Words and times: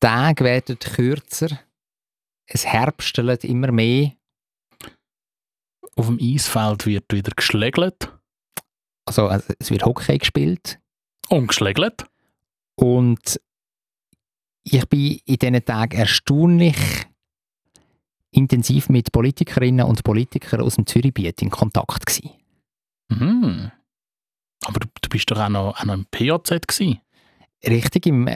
Tage 0.00 0.44
werden 0.44 0.78
kürzer, 0.78 1.60
es 2.46 2.66
herbstelt 2.66 3.44
immer 3.44 3.70
mehr. 3.70 4.12
Auf 5.96 6.06
dem 6.06 6.18
Eisfeld 6.20 6.86
wird 6.86 7.12
wieder 7.12 7.32
geschlägelt. 7.36 8.12
Also, 9.04 9.28
also 9.28 9.52
es 9.58 9.70
wird 9.70 9.84
Hockey 9.84 10.18
gespielt. 10.18 10.80
Und 11.28 11.48
geschlägelt. 11.48 12.06
Und 12.76 13.40
ich 14.64 14.88
bin 14.88 15.20
in 15.24 15.36
diesen 15.36 15.64
Tagen 15.64 15.96
erstaunlich 15.96 16.76
intensiv 18.30 18.88
mit 18.88 19.12
Politikerinnen 19.12 19.86
und 19.86 20.04
Politikern 20.04 20.60
aus 20.60 20.76
dem 20.76 20.86
Zürichbiet 20.86 21.42
in 21.42 21.50
Kontakt 21.50 22.06
gewesen. 22.06 22.30
Mhm. 23.08 23.70
Aber 24.64 24.80
du, 24.80 24.88
du 25.00 25.08
bist 25.08 25.30
doch 25.30 25.38
auch 25.38 25.48
noch, 25.48 25.76
auch 25.76 25.84
noch 25.84 25.94
im 25.94 26.06
PAZ 26.06 26.66
gewesen. 26.66 27.00
Richtig, 27.64 28.06
im 28.06 28.28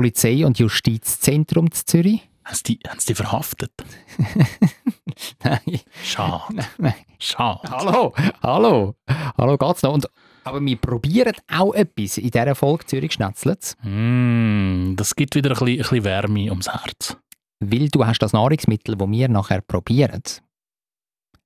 Polizei- 0.00 0.44
und 0.44 0.58
Justizzentrum 0.58 1.70
zu 1.70 1.86
Zürich. 1.86 2.28
Haben 2.44 2.54
sie 2.54 2.62
die, 2.64 2.80
haben 2.86 3.00
sie 3.00 3.06
die 3.06 3.14
verhaftet? 3.14 3.72
Nein. 5.42 5.80
Schade. 6.04 6.42
Nein. 6.76 6.94
Schade. 7.18 7.62
Hallo, 7.70 8.12
hallo, 8.42 8.94
hallo 9.38 9.56
geht's 9.56 9.82
noch? 9.82 9.94
Und, 9.94 10.06
aber 10.44 10.60
wir 10.62 10.76
probieren 10.76 11.32
auch 11.50 11.72
etwas 11.72 12.18
in 12.18 12.30
dieser 12.30 12.54
Folge 12.54 12.84
Zürich 12.84 13.14
schnetzelt, 13.14 13.74
Mm, 13.82 14.96
das 14.96 15.16
gibt 15.16 15.34
wieder 15.34 15.52
ein 15.52 15.54
bisschen, 15.54 15.68
ein 15.68 15.78
bisschen 15.78 16.04
Wärme 16.04 16.50
ums 16.50 16.68
Herz. 16.68 17.16
weil 17.60 17.88
du 17.88 18.04
hast 18.04 18.18
das 18.18 18.34
Nahrungsmittel, 18.34 18.96
das 18.96 19.08
wir 19.10 19.28
nachher 19.28 19.62
probieren, 19.62 20.22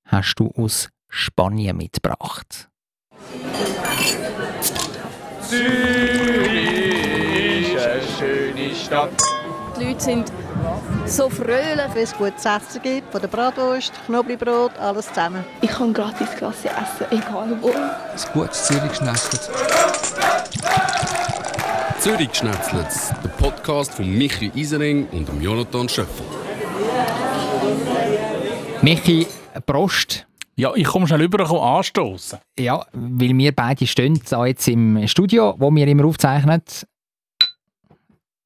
hast 0.07 0.35
du 0.41 0.49
aus 0.57 0.89
Spanien 1.09 1.77
mitgebracht. 1.77 2.69
Zürich 5.41 6.60
Stadt. 8.91 9.23
Die 9.79 9.85
Leute 9.85 10.01
sind 10.01 10.33
so 11.07 11.31
fröhlich. 11.31 11.95
Wenn 11.95 12.03
es 12.03 12.13
gutes 12.13 12.45
Essen 12.45 12.83
gibt, 12.83 13.13
von 13.13 13.21
der 13.21 13.29
Bratwurst, 13.29 13.93
Knoblauchbrot, 14.07 14.77
alles 14.81 15.07
zusammen. 15.07 15.45
Ich 15.61 15.71
kann 15.71 15.93
gratis 15.93 16.29
Klasse 16.37 16.71
essen, 16.71 17.07
egal 17.13 17.57
wo. 17.61 17.69
Ein 17.69 18.33
gutes 18.33 18.65
Zürich 18.65 18.93
schnetzelt. 18.97 19.49
Zürich 22.01 22.31
der 22.41 23.29
Podcast 23.39 23.95
von 23.95 24.11
Michi 24.11 24.51
Isering 24.57 25.07
und 25.13 25.29
dem 25.29 25.41
Jonathan 25.41 25.89
Schöffel. 25.89 26.27
Michi, 28.83 29.25
Prost. 29.67 30.27
Ja, 30.57 30.73
ich 30.75 30.89
komme 30.89 31.07
schnell 31.07 31.21
rüber 31.21 31.49
und 31.49 31.61
anstoßen. 31.61 32.41
Ja, 32.59 32.85
weil 32.93 33.39
wir 33.39 33.55
beide 33.55 33.87
stehen 33.87 34.21
da 34.29 34.47
jetzt 34.47 34.67
im 34.67 35.07
Studio, 35.07 35.55
wo 35.59 35.71
wir 35.71 35.87
immer 35.87 36.07
aufzeichnen. 36.07 36.61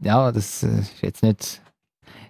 Ja, 0.01 0.33
das 0.33 0.63
äh, 0.63 0.81
ist 0.81 1.03
jetzt 1.03 1.23
nicht... 1.23 1.61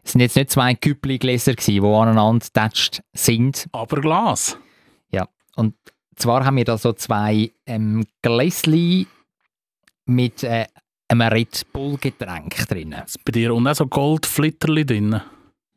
Es 0.02 0.12
sind 0.12 0.20
jetzt 0.20 0.36
nicht 0.36 0.50
zwei 0.50 0.74
Küppli-Gläser 0.74 1.54
die 1.54 1.80
aneinander 1.80 2.44
getatscht 2.44 3.00
sind. 3.14 3.66
Aber 3.72 4.00
Glas. 4.02 4.58
Und 5.56 5.74
zwar 6.16 6.44
haben 6.44 6.56
wir 6.56 6.64
da 6.64 6.78
so 6.78 6.92
zwei 6.92 7.52
ähm, 7.66 8.04
Gläschen 8.22 9.06
mit 10.06 10.42
äh, 10.42 10.66
einem 11.08 11.28
Red 11.32 11.66
Bull-Getränk 11.72 12.68
drin. 12.68 12.94
Bei 13.24 13.32
dir 13.32 13.54
und 13.54 13.66
auch 13.66 13.74
so 13.74 13.86
Goldflitterli 13.86 14.84
drin. 14.84 15.20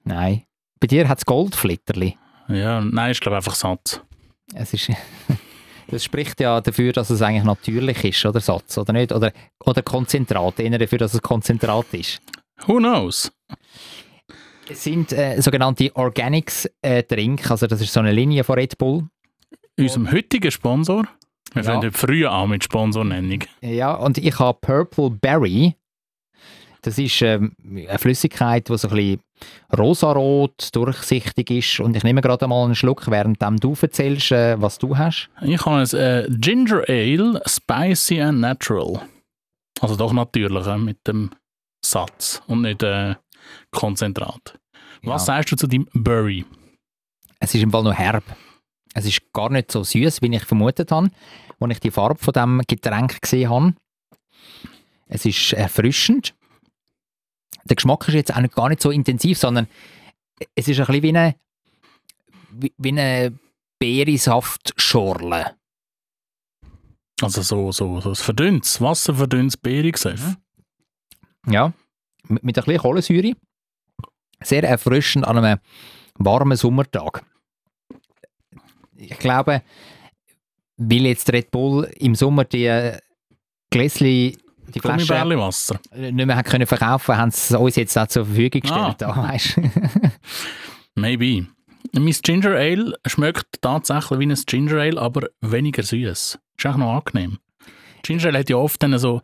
Nein. 0.03 0.43
Bei 0.79 0.87
dir 0.87 1.07
hat 1.07 1.19
es 1.19 1.25
Goldflitterli. 1.25 2.17
Ja, 2.49 2.81
nein, 2.81 3.11
ist 3.11 3.21
glaube 3.21 3.37
einfach 3.37 3.55
Satz. 3.55 4.01
Es 4.53 4.73
ist... 4.73 4.91
Das 5.89 6.03
spricht 6.03 6.39
ja 6.41 6.59
dafür, 6.59 6.91
dass 6.93 7.09
es 7.09 7.21
eigentlich 7.21 7.43
natürlich 7.45 8.03
ist, 8.03 8.25
oder 8.25 8.41
Satz, 8.41 8.77
oder 8.77 8.91
nicht? 8.93 9.11
Oder, 9.13 9.31
oder 9.65 9.81
Konzentrat, 9.81 10.59
eher 10.59 10.77
dafür, 10.77 10.97
dass 10.97 11.13
es 11.13 11.21
Konzentrat 11.21 11.85
ist. 11.93 12.21
Who 12.65 12.77
knows? 12.77 13.31
Es 14.69 14.83
sind 14.83 15.13
äh, 15.13 15.39
sogenannte 15.41 15.95
Organics 15.95 16.69
äh, 16.81 17.03
Drink, 17.03 17.49
also 17.49 17.67
das 17.67 17.79
ist 17.79 17.93
so 17.93 18.01
eine 18.01 18.11
Linie 18.11 18.43
von 18.43 18.55
Red 18.55 18.77
Bull. 18.77 19.07
Unserem 19.79 20.11
heutigen 20.11 20.51
Sponsor. 20.51 21.03
Wir 21.53 21.63
Ja. 21.63 21.71
fangen 21.71 21.93
früher 21.93 22.31
an 22.33 22.49
mit 22.49 22.65
Sponsornennung. 22.65 23.39
Ja, 23.61 23.93
und 23.93 24.17
ich 24.17 24.37
habe 24.39 24.57
Purple 24.59 25.11
Berry. 25.11 25.75
Das 26.81 26.97
ist 26.97 27.21
ähm, 27.21 27.53
eine 27.63 27.97
Flüssigkeit, 27.97 28.69
die 28.69 28.77
so 28.77 28.87
ein 28.89 28.95
bisschen 28.95 29.19
rosarot, 29.77 30.69
durchsichtig 30.73 31.49
ist. 31.51 31.79
Und 31.79 31.95
ich 31.95 32.03
nehme 32.03 32.21
gerade 32.21 32.47
mal 32.47 32.63
einen 32.65 32.75
Schluck, 32.75 33.09
während 33.09 33.41
du 33.41 33.75
erzählst, 33.81 34.31
äh, 34.31 34.61
was 34.61 34.77
du 34.77 34.97
hast. 34.97 35.29
Ich 35.41 35.65
habe 35.65 35.77
ein 35.77 35.97
äh, 35.97 36.27
Ginger 36.39 36.83
Ale, 36.87 37.41
Spicy 37.45 38.21
and 38.21 38.39
Natural. 38.39 39.01
Also 39.81 39.95
doch 39.95 40.13
natürlich 40.13 40.65
äh, 40.67 40.77
mit 40.77 41.05
dem 41.07 41.31
Satz 41.83 42.41
und 42.47 42.61
nicht 42.63 42.83
äh, 42.83 43.15
Konzentrat. 43.71 44.57
Was 45.03 45.27
Ja. 45.27 45.35
sagst 45.35 45.51
du 45.51 45.55
zu 45.55 45.67
deinem 45.67 45.87
Burry? 45.93 46.45
Es 47.39 47.53
ist 47.53 47.61
im 47.61 47.71
Fall 47.71 47.83
noch 47.83 47.93
herb. 47.93 48.23
Es 48.93 49.05
ist 49.05 49.21
gar 49.31 49.51
nicht 49.51 49.71
so 49.71 49.83
süß, 49.83 50.21
wie 50.23 50.35
ich 50.35 50.43
vermutet 50.43 50.91
habe, 50.91 51.09
als 51.59 51.71
ich 51.73 51.79
die 51.79 51.91
Farbe 51.91 52.19
von 52.19 52.33
dem 52.33 52.61
Getränk 52.67 53.21
gesehen 53.21 53.49
habe. 53.49 53.73
Es 55.07 55.25
ist 55.25 55.53
erfrischend. 55.53 56.33
Der 57.67 57.75
Geschmack 57.75 58.07
ist 58.07 58.13
jetzt 58.13 58.35
auch 58.35 58.49
gar 58.51 58.69
nicht 58.69 58.81
so 58.81 58.91
intensiv, 58.91 59.37
sondern 59.37 59.67
es 60.55 60.67
ist 60.67 60.79
ein 60.79 60.85
bisschen 60.85 61.03
wie 61.03 61.09
eine, 61.09 61.35
wie, 62.77 62.89
eine 62.89 63.37
Beerensaftschorle. 63.79 65.55
Also 67.21 67.41
so, 67.41 67.71
so, 67.71 67.99
so 67.99 68.09
ein 68.09 68.15
verdünntes, 68.15 68.79
wasserverdünntes 68.79 69.57
Beerengesöff. 69.57 70.37
Ja, 71.47 71.73
mit, 72.27 72.43
mit 72.43 72.57
ein 72.57 72.63
bisschen 72.63 72.81
Kohlensäure. 72.81 73.33
Sehr 74.43 74.63
erfrischend 74.63 75.25
an 75.25 75.37
einem 75.37 75.59
warmen 76.15 76.57
Sommertag. 76.57 77.25
Ich 78.95 79.17
glaube, 79.17 79.63
weil 80.77 81.05
jetzt 81.05 81.31
Red 81.33 81.51
Bull 81.51 81.91
im 81.97 82.15
Sommer 82.15 82.45
die 82.45 82.93
Gläschen, 83.71 84.37
die 84.73 84.79
Flaschen 84.79 85.07
Gummibärli-Wasser. 85.07 85.79
nicht 85.95 86.13
mehr 86.27 86.35
hat 86.35 86.45
können 86.45 86.67
verkaufen 86.67 87.17
haben 87.17 87.31
sie 87.31 87.53
es 87.55 87.59
uns 87.59 87.75
jetzt 87.75 87.97
auch 87.97 88.07
zur 88.07 88.25
Verfügung 88.25 88.61
Ah. 88.69 88.93
gestellt. 88.93 89.01
da, 89.01 89.15
weisst. 89.15 89.57
Maybe. 90.95 91.47
Mein 91.93 92.15
Ginger 92.21 92.51
Ale 92.55 92.95
schmeckt 93.05 93.61
tatsächlich 93.61 94.19
wie 94.19 94.25
ein 94.25 94.35
Ginger 94.45 94.81
Ale, 94.81 94.99
aber 95.01 95.27
weniger 95.41 95.83
süß. 95.83 96.37
Ist 96.57 96.65
auch 96.65 96.75
noch 96.77 96.95
angenehm. 96.97 97.37
Ginger 98.03 98.25
Ale 98.27 98.39
hat 98.39 98.49
ja 98.49 98.57
oft 98.57 98.81
dann 98.83 98.97
so, 98.99 99.21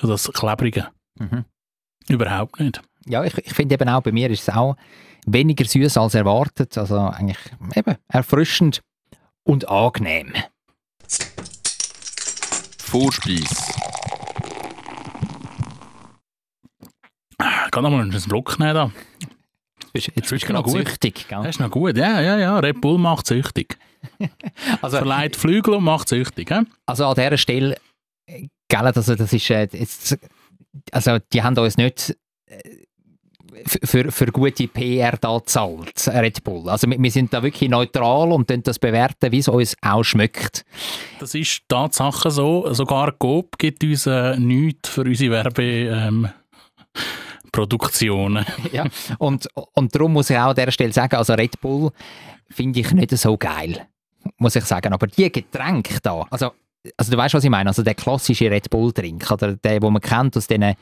so 0.00 0.08
das 0.08 0.30
Klebrige. 0.32 0.88
Mhm. 1.18 1.44
Überhaupt 2.08 2.58
nicht. 2.60 2.80
ja, 3.06 3.22
ich, 3.24 3.36
ich 3.38 3.52
finde 3.54 3.74
eben 3.74 3.88
auch, 3.88 4.02
bei 4.02 4.12
mir 4.12 4.28
ist 4.30 4.48
es 4.48 4.54
auch 4.54 4.76
weniger 5.26 5.64
süß 5.64 5.96
als 5.96 6.14
erwartet. 6.14 6.76
Also 6.76 6.98
eigentlich 6.98 7.38
eben 7.76 7.96
erfrischend 8.08 8.80
und 9.44 9.68
angenehm. 9.68 10.32
Vorspeis. 12.78 13.72
Ich 17.40 17.63
kann 17.74 17.82
noch 17.82 17.90
mal 17.90 18.02
einen 18.02 18.12
Schluck 18.12 18.58
nehmen. 18.60 18.74
Da. 18.74 18.90
Jetzt 19.94 20.14
bist 20.14 20.30
du 20.30 20.34
Ist 20.36 20.42
gerade 20.42 20.54
noch 20.54 20.64
gut. 20.64 20.72
süchtig. 20.72 21.26
Gell? 21.28 21.38
Das 21.42 21.56
ist 21.56 21.60
noch 21.60 21.70
gut. 21.70 21.96
Ja, 21.96 22.20
ja, 22.20 22.38
ja. 22.38 22.58
Red 22.60 22.80
Bull 22.80 22.98
macht 22.98 23.26
süchtig. 23.26 23.76
Also, 24.82 24.98
Verleiht 24.98 25.34
Flügel 25.34 25.74
und 25.74 25.84
macht 25.84 26.08
süchtig. 26.08 26.50
He? 26.50 26.60
Also 26.84 27.06
an 27.06 27.14
dieser 27.14 27.38
Stelle, 27.38 27.76
gell, 28.26 28.80
also 28.80 29.14
das 29.14 29.32
ist 29.32 29.50
äh, 29.50 29.66
jetzt, 29.72 30.18
also 30.92 31.18
die 31.32 31.42
haben 31.42 31.56
uns 31.56 31.78
nicht 31.78 32.14
äh, 32.46 32.58
für, 33.84 34.12
für 34.12 34.26
gute 34.26 34.68
PR 34.68 35.16
da 35.18 35.38
gezahlt, 35.38 36.06
Red 36.08 36.44
Bull. 36.44 36.68
Also 36.68 36.88
wir, 36.88 37.02
wir 37.02 37.10
sind 37.10 37.32
da 37.32 37.42
wirklich 37.42 37.70
neutral 37.70 38.30
und 38.32 38.50
dann 38.50 38.62
das 38.62 38.78
bewerten, 38.78 39.32
wie 39.32 39.38
es 39.38 39.48
uns 39.48 39.74
auch 39.80 40.02
schmeckt. 40.04 40.66
Das 41.18 41.34
ist 41.34 41.62
Tatsache 41.66 42.30
so. 42.30 42.72
Sogar 42.74 43.12
Coop 43.12 43.56
gibt 43.58 43.82
uns 43.82 44.06
äh, 44.06 44.36
nichts 44.38 44.90
für 44.90 45.02
unsere 45.02 45.32
Werbeproduktionen. 45.32 46.24
Ähm, 46.24 46.28
Produktionen. 47.54 48.44
ja. 48.72 48.84
und, 49.18 49.46
und 49.74 49.94
darum 49.94 50.12
muss 50.12 50.28
ich 50.30 50.36
auch 50.36 50.50
an 50.50 50.56
dieser 50.56 50.72
Stelle 50.72 50.92
sagen, 50.92 51.14
also 51.14 51.34
Red 51.34 51.60
Bull 51.60 51.90
finde 52.50 52.80
ich 52.80 52.92
nicht 52.92 53.16
so 53.16 53.36
geil, 53.36 53.86
muss 54.38 54.56
ich 54.56 54.64
sagen. 54.64 54.92
Aber 54.92 55.06
die 55.06 55.30
Getränke 55.30 55.98
da, 56.02 56.26
also, 56.30 56.50
also 56.96 57.12
du 57.12 57.16
weißt, 57.16 57.34
was 57.34 57.44
ich 57.44 57.50
meine, 57.50 57.70
also 57.70 57.82
der 57.82 57.94
klassische 57.94 58.50
Red 58.50 58.70
Bull-Trink, 58.70 59.30
oder 59.30 59.54
der, 59.54 59.78
den 59.78 59.92
man 59.92 60.02
kennt 60.02 60.36
aus 60.36 60.48
diesen 60.48 60.74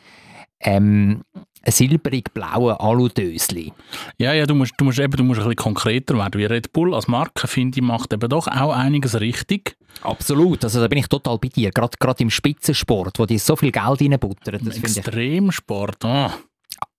ähm, 0.61 1.23
silbrig-blauen 1.67 2.77
Aludösli. 2.77 3.73
Ja, 4.17 4.33
ja, 4.33 4.47
du 4.47 4.55
musst, 4.55 4.73
du 4.79 4.87
musst 4.87 4.99
eben 4.99 5.13
du 5.13 5.25
musst 5.25 5.41
ein 5.41 5.45
bisschen 5.45 5.57
konkreter 5.57 6.17
werden. 6.17 6.41
Wie 6.41 6.47
Red 6.47 6.73
Bull 6.73 6.95
als 6.95 7.07
Marke, 7.07 7.47
finde 7.49 7.81
ich, 7.81 7.85
macht 7.85 8.15
eben 8.15 8.29
doch 8.31 8.49
auch 8.49 8.75
einiges 8.75 9.21
richtig. 9.21 9.77
Absolut, 10.03 10.65
also 10.65 10.81
da 10.81 10.89
bin 10.89 10.99
ich 10.99 11.09
total 11.09 11.39
bei 11.39 11.49
dir. 11.49 11.71
Gerade 11.71 11.97
gerade 12.01 12.23
im 12.23 12.31
Spitzensport, 12.31 13.19
wo 13.19 13.27
die 13.27 13.37
so 13.37 13.57
viel 13.57 13.73
Geld 13.73 14.01
reinbuttern. 14.01 14.67
Extremsport. 14.67 16.03
Ah. 16.07 16.33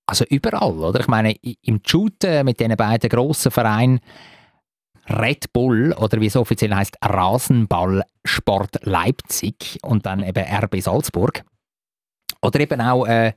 Also 0.05 0.25
überall, 0.29 0.77
oder? 0.77 0.99
Ich 0.99 1.07
meine, 1.07 1.33
im 1.33 1.81
Shooten 1.85 2.45
mit 2.45 2.59
diesen 2.59 2.75
beiden 2.75 3.09
grossen 3.09 3.51
Vereinen 3.51 3.99
Red 5.09 5.51
Bull 5.53 5.93
oder 5.93 6.19
wie 6.21 6.27
es 6.27 6.35
offiziell 6.35 6.73
heißt 6.73 6.97
Rasenballsport 7.03 8.85
Leipzig 8.85 9.79
und 9.81 10.05
dann 10.05 10.23
eben 10.23 10.43
RB 10.43 10.81
Salzburg. 10.81 11.43
Oder 12.41 12.59
eben 12.59 12.81
auch 12.81 13.05
äh, 13.05 13.33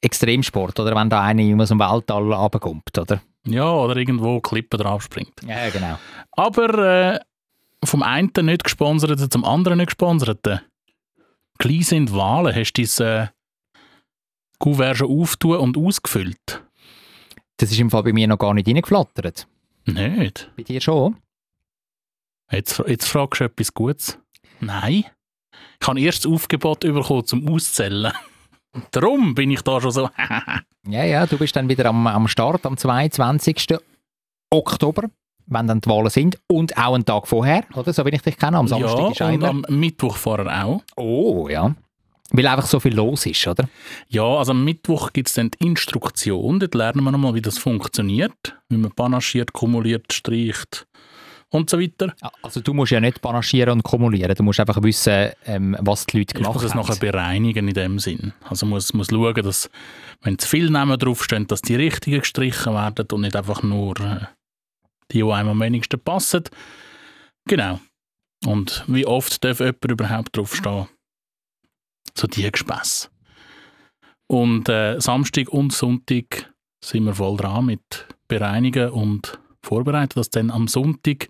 Extremsport, 0.00 0.78
oder? 0.80 0.94
Wenn 0.94 1.10
da 1.10 1.22
einer 1.22 1.62
aus 1.62 1.68
dem 1.68 1.78
Weltall 1.78 2.32
runterkommt, 2.32 2.96
oder? 2.98 3.22
Ja, 3.46 3.70
oder 3.70 3.96
irgendwo 3.96 4.40
Klippen 4.40 4.78
drauf 4.78 5.02
springt. 5.02 5.42
Ja, 5.46 5.68
genau. 5.70 5.98
Aber 6.32 7.14
äh, 7.14 7.20
vom 7.84 8.02
einen 8.02 8.30
nicht 8.42 8.64
gesponserten 8.64 9.30
zum 9.30 9.44
anderen 9.44 9.78
nicht 9.78 9.88
gesponserten. 9.88 10.60
Gleich 11.58 11.86
sind 11.86 12.14
Wahlen. 12.14 12.54
Hast 12.54 12.72
du 12.72 12.82
dein 12.82 13.24
äh, 13.24 13.28
Kuvert 14.62 14.98
schon 14.98 15.20
auftun 15.20 15.56
und 15.56 15.76
ausgefüllt? 15.76 16.62
Das 17.56 17.72
ist 17.72 17.80
im 17.80 17.90
Fall 17.90 18.04
bei 18.04 18.12
mir 18.12 18.28
noch 18.28 18.38
gar 18.38 18.54
nicht 18.54 18.68
reingeflattert. 18.68 19.48
Nicht? 19.86 20.52
Bei 20.56 20.62
dir 20.62 20.80
schon? 20.80 21.16
Jetzt, 22.48 22.80
jetzt 22.86 23.08
fragst 23.08 23.40
du 23.40 23.44
etwas 23.44 23.74
Gutes. 23.74 24.18
Nein. 24.60 25.04
Ich 25.80 25.88
habe 25.88 26.00
erst 26.00 26.24
das 26.24 26.32
Aufgebot 26.32 26.80
bekommen 26.80 27.26
zum 27.26 27.48
Auszählen. 27.48 28.12
Darum 28.92 29.34
bin 29.34 29.50
ich 29.50 29.62
da 29.62 29.80
schon 29.80 29.90
so. 29.90 30.08
Ja, 30.88 31.04
ja, 31.04 31.26
du 31.26 31.38
bist 31.38 31.54
dann 31.54 31.68
wieder 31.68 31.86
am, 31.86 32.08
am 32.08 32.26
Start 32.26 32.66
am 32.66 32.76
22. 32.76 33.76
Oktober, 34.50 35.08
wenn 35.46 35.68
dann 35.68 35.80
die 35.80 35.88
Wahlen 35.88 36.10
sind. 36.10 36.40
Und 36.48 36.76
auch 36.76 36.94
einen 36.94 37.04
Tag 37.04 37.28
vorher, 37.28 37.64
oder? 37.74 37.92
So 37.92 38.04
wie 38.04 38.10
ich 38.10 38.22
dich 38.22 38.36
kenne. 38.36 38.58
Am 38.58 38.66
Samstag 38.66 38.98
ja, 38.98 39.10
ist 39.10 39.22
auch 39.22 39.32
und 39.32 39.44
am 39.44 39.64
Mittwoch 39.68 40.16
vorher 40.16 40.64
auch. 40.64 40.82
Oh, 40.96 41.48
ja. 41.48 41.74
Weil 42.32 42.46
einfach 42.46 42.66
so 42.66 42.80
viel 42.80 42.94
los 42.94 43.26
ist, 43.26 43.46
oder? 43.46 43.68
Ja, 44.08 44.24
also 44.24 44.52
am 44.52 44.64
Mittwoch 44.64 45.12
gibt 45.12 45.28
es 45.28 45.34
dann 45.34 45.50
die 45.50 45.66
Instruktion. 45.66 46.58
Dort 46.60 46.74
lernen 46.74 47.04
wir 47.04 47.12
nochmal, 47.12 47.34
wie 47.34 47.42
das 47.42 47.58
funktioniert. 47.58 48.56
Wie 48.70 48.78
man 48.78 48.90
panaschiert, 48.90 49.52
kumuliert, 49.52 50.12
streicht 50.12 50.86
und 51.52 51.68
so 51.68 51.78
weiter. 51.78 52.14
Also 52.42 52.60
du 52.60 52.72
musst 52.72 52.92
ja 52.92 53.00
nicht 53.00 53.20
panaschieren 53.20 53.74
und 53.74 53.82
kumulieren. 53.82 54.34
Du 54.34 54.42
musst 54.42 54.58
einfach 54.58 54.82
wissen, 54.82 55.30
ähm, 55.44 55.76
was 55.80 56.06
die 56.06 56.18
Leute 56.18 56.34
Ich 56.34 56.42
gemacht 56.42 56.54
muss 56.54 56.64
es 56.64 56.74
haben. 56.74 56.80
nachher 56.80 56.96
bereinigen 56.96 57.68
in 57.68 57.74
dem 57.74 57.98
Sinn. 57.98 58.32
Also 58.48 58.66
muss, 58.66 58.92
muss 58.94 59.08
schauen, 59.10 59.34
dass, 59.34 59.70
wenn 60.22 60.38
zu 60.38 60.48
viele 60.48 60.70
Namen 60.70 60.98
draufstehen, 60.98 61.46
dass 61.46 61.62
die 61.62 61.76
richtigen 61.76 62.20
gestrichen 62.20 62.72
werden 62.72 63.06
und 63.12 63.20
nicht 63.20 63.36
einfach 63.36 63.62
nur 63.62 64.00
äh, 64.00 64.26
die, 65.12 65.18
die 65.18 65.24
einem 65.30 65.50
am 65.50 65.60
wenigsten 65.60 66.00
passen. 66.00 66.44
Genau. 67.46 67.80
Und 68.46 68.84
wie 68.88 69.06
oft 69.06 69.44
darf 69.44 69.60
jemand 69.60 69.84
überhaupt 69.84 70.36
draufstehen? 70.36 70.86
So 72.16 72.26
die 72.26 72.50
Gespässe. 72.50 73.08
Und 74.26 74.68
äh, 74.68 75.00
Samstag 75.00 75.48
und 75.50 75.72
Sonntag 75.72 76.52
sind 76.82 77.04
wir 77.04 77.14
voll 77.14 77.36
dran 77.36 77.66
mit 77.66 78.06
Bereinigen 78.28 78.90
und 78.90 79.38
vorbereiten, 79.62 80.14
dass 80.16 80.30
dann 80.30 80.50
am 80.50 80.68
Sonntag 80.68 81.28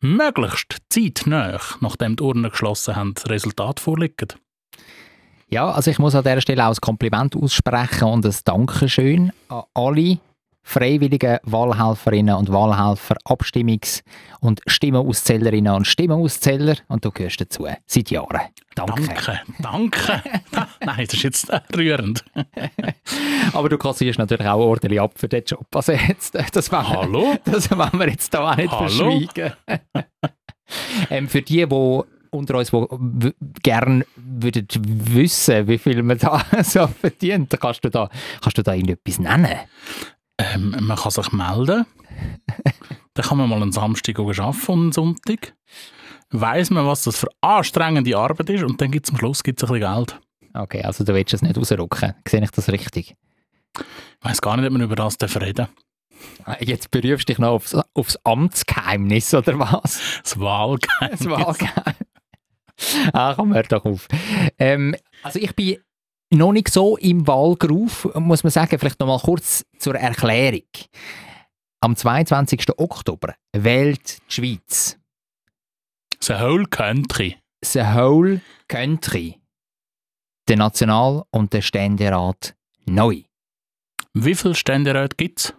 möglichst 0.00 0.78
zeitnah, 0.88 1.60
nachdem 1.80 2.16
die 2.16 2.22
Urnen 2.22 2.50
geschlossen 2.50 2.96
haben, 2.96 3.14
das 3.14 3.28
Resultat 3.28 3.80
vorliegen. 3.80 4.28
Ja, 5.48 5.70
also 5.70 5.90
ich 5.90 5.98
muss 5.98 6.14
an 6.14 6.24
dieser 6.24 6.40
Stelle 6.40 6.66
auch 6.66 6.72
ein 6.72 6.80
Kompliment 6.80 7.36
aussprechen 7.36 8.04
und 8.04 8.26
ein 8.26 8.34
Dankeschön 8.44 9.32
an 9.48 9.62
alle 9.74 10.18
freiwilligen 10.68 11.38
Wahlhelferinnen 11.44 12.34
und 12.34 12.52
Wahlhelfer, 12.52 13.14
Abstimmungs- 13.24 14.02
und 14.40 14.60
Stimmenauszählerinnen 14.66 15.72
und 15.72 15.86
Stimmenauszähler 15.86 16.74
und 16.88 17.04
du 17.04 17.12
gehörst 17.12 17.40
dazu, 17.40 17.68
seit 17.86 18.10
Jahren. 18.10 18.40
Danke. 18.74 19.02
Danke, 19.06 19.40
danke. 19.60 20.22
Nein, 20.84 21.04
das 21.06 21.14
ist 21.14 21.22
jetzt 21.22 21.52
rührend. 21.74 22.24
Aber 23.52 23.68
du 23.68 23.78
kassierst 23.78 24.18
natürlich 24.18 24.46
auch 24.48 24.58
ordentlich 24.58 25.00
ab 25.00 25.12
für 25.14 25.28
den 25.28 25.44
Job. 25.44 25.64
Also 25.72 25.92
jetzt, 25.92 26.34
das 26.52 26.72
wollen 26.72 26.82
wir, 26.84 26.96
Hallo? 27.00 27.36
das 27.44 27.70
wollen 27.70 27.98
wir 28.00 28.08
jetzt 28.08 28.34
da 28.34 28.50
auch 28.50 28.56
nicht 28.56 28.70
Hallo? 28.72 28.88
verschweigen. 28.88 29.52
ähm, 31.10 31.28
für 31.28 31.42
die, 31.42 31.64
die 31.66 32.00
unter 32.30 32.58
uns, 32.58 32.70
die 32.70 32.76
w- 32.76 33.32
gern 33.62 34.04
würden 34.16 34.66
wissen, 34.74 35.68
wie 35.68 35.78
viel 35.78 36.02
man 36.02 36.18
da 36.18 36.44
so 36.64 36.86
verdient, 36.88 37.56
kannst 37.58 37.84
du 37.84 37.88
da, 37.88 38.10
kannst 38.42 38.58
du 38.58 38.62
da 38.62 38.74
irgendetwas 38.74 39.20
nennen? 39.20 39.54
Ähm, 40.38 40.76
man 40.80 40.96
kann 40.96 41.10
sich 41.10 41.32
melden. 41.32 41.86
Dann 43.14 43.24
kann 43.24 43.38
man 43.38 43.48
mal 43.48 43.62
einen 43.62 43.72
Samstag 43.72 44.18
arbeiten 44.18 44.42
und 44.42 44.68
einen 44.68 44.92
Sonntag. 44.92 45.54
Weiss 46.30 46.70
man, 46.70 46.86
was 46.86 47.02
das 47.02 47.18
für 47.18 47.28
anstrengende 47.40 48.16
Arbeit 48.16 48.50
ist 48.50 48.64
und 48.64 48.80
dann 48.80 48.90
gibt 48.90 49.06
es 49.06 49.12
am 49.12 49.18
Schluss 49.18 49.44
gibt's 49.44 49.62
ein 49.62 49.68
bisschen 49.68 49.94
Geld. 49.94 50.20
Okay, 50.54 50.82
also 50.82 51.04
du 51.04 51.14
willst 51.14 51.32
es 51.32 51.40
nicht 51.40 51.56
rausrücken. 51.56 52.14
Sehe 52.26 52.42
ich 52.42 52.50
das 52.50 52.68
richtig? 52.68 53.14
Ich 53.78 53.84
weiss 54.22 54.40
gar 54.40 54.56
nicht, 54.56 54.66
ob 54.66 54.72
man 54.72 54.82
über 54.82 54.96
das 54.96 55.16
reden 55.40 55.68
Jetzt 56.60 56.90
berufst 56.90 57.28
du 57.28 57.32
dich 57.32 57.38
noch 57.38 57.50
aufs, 57.50 57.76
aufs 57.94 58.18
Amtsgeheimnis, 58.24 59.34
oder 59.34 59.58
was? 59.58 60.00
Das 60.22 60.38
Wahlgeheimnis. 60.38 61.20
Das 61.20 61.28
Wahlgeheimnis. 61.28 63.12
ah, 63.12 63.34
komm, 63.34 63.54
hör 63.54 63.62
doch 63.64 63.84
auf. 63.84 64.08
Ähm, 64.58 64.94
also 65.22 65.38
ich 65.38 65.54
bin 65.54 65.78
noch 66.30 66.52
nicht 66.52 66.70
so 66.70 66.96
im 66.96 67.26
Wahlgeruf, 67.26 68.08
muss 68.14 68.42
man 68.42 68.50
sagen. 68.50 68.78
Vielleicht 68.78 69.00
noch 69.00 69.06
mal 69.06 69.20
kurz 69.20 69.64
zur 69.78 69.94
Erklärung. 69.94 70.62
Am 71.80 71.94
22. 71.94 72.78
Oktober 72.78 73.34
wählt 73.52 74.18
die 74.28 74.32
Schweiz 74.32 74.98
The 76.20 76.34
whole 76.34 76.66
country. 76.66 77.36
the 77.64 77.82
whole 77.82 78.40
country 78.68 79.38
den 80.48 80.58
National- 80.60 81.24
und 81.30 81.52
den 81.52 81.62
Ständerat 81.62 82.54
neu. 82.86 83.22
Wie 84.14 84.34
viele 84.34 84.54
Ständeräte 84.54 85.16
gibt 85.16 85.40
es? 85.40 85.54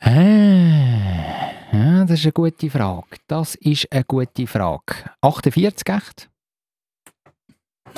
Ah, 0.00 1.50
ja, 1.72 2.04
das 2.04 2.18
ist 2.20 2.26
eine 2.26 2.32
gute 2.32 2.70
Frage. 2.70 3.16
Das 3.26 3.54
ist 3.56 3.90
eine 3.90 4.04
gute 4.04 4.46
Frage. 4.46 5.10
48 5.22 5.88
echt? 5.88 6.30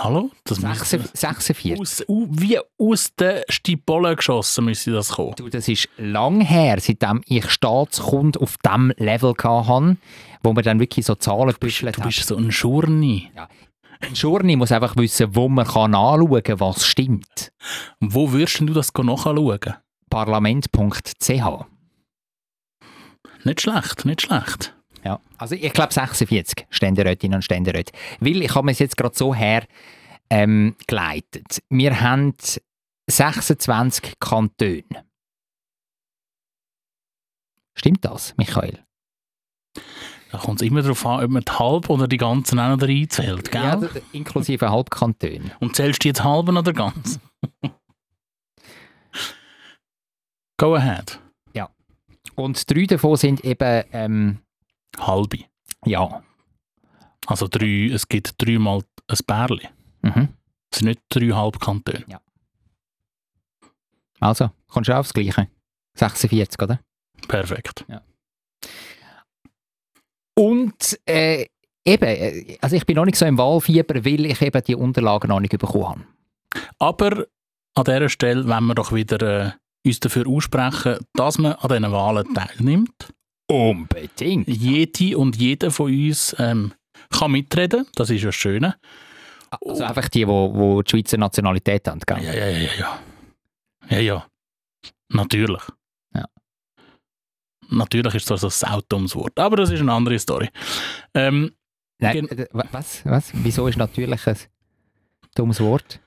Hallo? 0.01 0.31
Das 0.45 0.61
müsste- 0.61 0.85
46. 1.15 1.81
aus, 1.81 2.05
wie 2.09 2.59
aus 2.79 3.15
den 3.17 3.43
Stipolen 3.49 4.15
geschossen 4.17 4.65
müsste 4.67 4.93
das 4.93 5.11
kommen. 5.11 5.35
Du, 5.37 5.49
das 5.49 5.67
ist 5.69 5.89
lang 5.97 6.41
her, 6.41 6.79
seitdem 6.81 7.23
ich 7.27 7.51
Staatskunde 7.51 8.41
auf 8.41 8.57
diesem 8.59 8.93
Level 8.97 9.35
hatte, 9.43 9.97
wo 10.43 10.53
man 10.53 10.63
dann 10.65 10.79
wirklich 10.81 11.05
so 11.07 11.15
Zahlen 11.17 11.51
gebüschelt 11.53 11.97
Du 11.97 12.01
hat. 12.03 12.07
bist 12.09 12.27
so 12.27 12.37
ein 12.37 12.53
Schurni. 12.53 13.31
Ein 14.01 14.15
Schurni 14.15 14.55
muss 14.55 14.71
einfach 14.71 14.95
wissen, 14.97 15.35
wo 15.35 15.49
man 15.49 15.67
kann 15.67 15.95
anschauen 15.95 16.43
kann, 16.45 16.61
was 16.61 16.87
stimmt. 16.87 17.51
Wo 17.99 18.31
würdest 18.31 18.61
du 18.61 18.67
das 18.67 18.93
nachschauen? 18.95 19.75
Parlament.ch 20.09 21.65
Nicht 23.45 23.61
schlecht, 23.61 24.05
nicht 24.05 24.23
schlecht. 24.23 24.75
Ja, 25.05 25.21
also 25.37 25.55
ich 25.55 25.73
glaube 25.73 25.93
46 25.93 26.67
Ständerätinnen 26.71 27.37
und 27.37 27.43
Ständeräte. 27.43 27.93
Weil 28.21 28.43
ich 28.43 28.55
habe 28.55 28.67
mir 28.67 28.73
es 28.73 28.79
jetzt 28.79 28.97
gerade 28.97 29.17
so 29.17 29.35
her 29.35 29.65
ähm, 30.31 30.77
geleitet. 30.87 31.63
Wir 31.69 32.01
haben 32.01 32.35
26 33.09 34.19
Kantone. 34.19 34.83
Stimmt 37.75 38.05
das, 38.05 38.37
Michael? 38.37 38.79
Da 40.31 40.39
kommt 40.39 40.61
es 40.61 40.67
immer 40.67 40.83
darauf 40.83 41.07
an, 41.07 41.25
ob 41.25 41.31
man 41.31 41.43
die 41.43 41.53
halb 41.53 41.89
oder 41.89 42.07
die 42.07 42.19
ganzen 42.19 42.59
auch 42.59 42.77
noch 42.77 42.87
reinzählt, 42.87 43.51
gell? 43.51 43.63
Ja, 43.63 43.81
inklusive 44.13 44.71
Halbkantone. 44.71 45.53
Und 45.61 45.75
zählst 45.77 46.05
du 46.05 46.09
jetzt 46.09 46.23
halben 46.23 46.57
oder 46.57 46.73
ganz? 46.73 47.19
Go 50.59 50.75
ahead. 50.75 51.19
Und 52.39 52.71
drei 52.71 52.85
davon 52.85 53.17
sind 53.17 53.45
eben, 53.45 53.85
ähm, 53.93 54.39
Halbe. 54.99 55.45
ja, 55.85 56.23
Also 57.27 57.47
drei, 57.49 57.91
es 57.93 58.09
gibt 58.09 58.35
dreimal 58.43 58.83
ein 59.07 59.19
Bärli. 59.27 59.69
mhm. 60.03 60.29
Es 60.71 60.79
sind 60.81 60.89
nicht 60.89 61.01
drei 61.09 61.29
Halbkantone. 61.29 62.05
also, 64.21 64.51
kommst 64.69 64.89
du 64.89 64.97
aufs 64.97 65.15
Gleiche. 65.15 65.49
46, 65.95 66.61
oder? 66.63 66.81
Perfekt. 67.27 67.85
Und 70.35 70.99
äh, 71.07 71.47
eben, 71.85 72.05
äh, 72.05 72.59
also 72.61 72.77
ich 72.77 72.87
bin 72.87 72.97
noch 72.97 73.07
nicht 73.07 73.19
so 73.19 73.27
im 73.27 73.39
Wahlfieber, 73.39 74.05
weil 74.05 74.27
ich 74.27 74.41
eben 74.41 74.63
die 74.63 74.77
Unterlagen 74.77 75.29
noch 75.29 75.41
nicht 75.41 75.59
bekommen 75.59 75.85
habe. 75.85 76.05
Aber 76.79 77.27
an 77.75 77.85
dieser 77.85 78.09
Stelle 78.09 78.47
wollen 78.47 78.67
wir 78.67 78.75
doch 78.75 78.93
wieder 78.93 79.47
äh, 79.47 79.53
uns 79.85 80.01
dafür 80.01 80.29
aussprechen, 80.29 80.99
dass 81.15 81.39
man 81.39 81.55
an 81.55 81.69
diesen 81.69 81.93
Wahlen 81.93 82.35
teilnimmt. 82.35 83.13
Unbedingt. 83.51 84.47
Jede 84.49 85.17
und 85.19 85.37
jeder 85.37 85.71
von 85.71 85.91
uns 85.93 86.37
ähm, 86.39 86.73
kann 87.11 87.33
mitreden. 87.33 87.87
Das 87.95 88.11
ist 88.11 88.21
ja 88.23 88.29
das 88.29 88.35
Schöne. 88.35 88.77
Also 89.63 89.83
einfach 89.85 90.09
die, 90.09 90.25
die, 90.25 90.27
die 90.27 90.83
die 90.85 90.91
Schweizer 90.91 91.17
Nationalität 91.17 91.89
haben, 91.89 92.01
gell? 92.07 92.23
Ja, 92.23 92.35
ja, 92.35 92.47
ja, 92.49 92.71
ja. 92.79 93.01
Ja, 93.89 93.99
ja. 94.01 94.27
Natürlich. 95.09 95.63
Ja. 96.15 96.27
Natürlich 97.71 98.15
ist 98.17 98.31
das 98.31 98.45
ein 98.45 98.51
saudummes 98.51 99.17
Wort, 99.17 99.39
aber 99.39 99.57
das 99.57 99.71
ist 99.71 99.81
eine 99.81 99.93
andere 99.93 100.19
Story. 100.19 100.51
Ähm, 101.15 101.53
Nein, 102.01 102.29
äh, 102.29 102.47
wa- 102.53 102.67
was, 102.71 103.05
was? 103.07 103.31
Wieso 103.33 103.67
ist 103.67 103.77
natürlich 103.79 104.27
ein 104.27 104.37
dummes 105.35 105.61
Wort? 105.61 106.01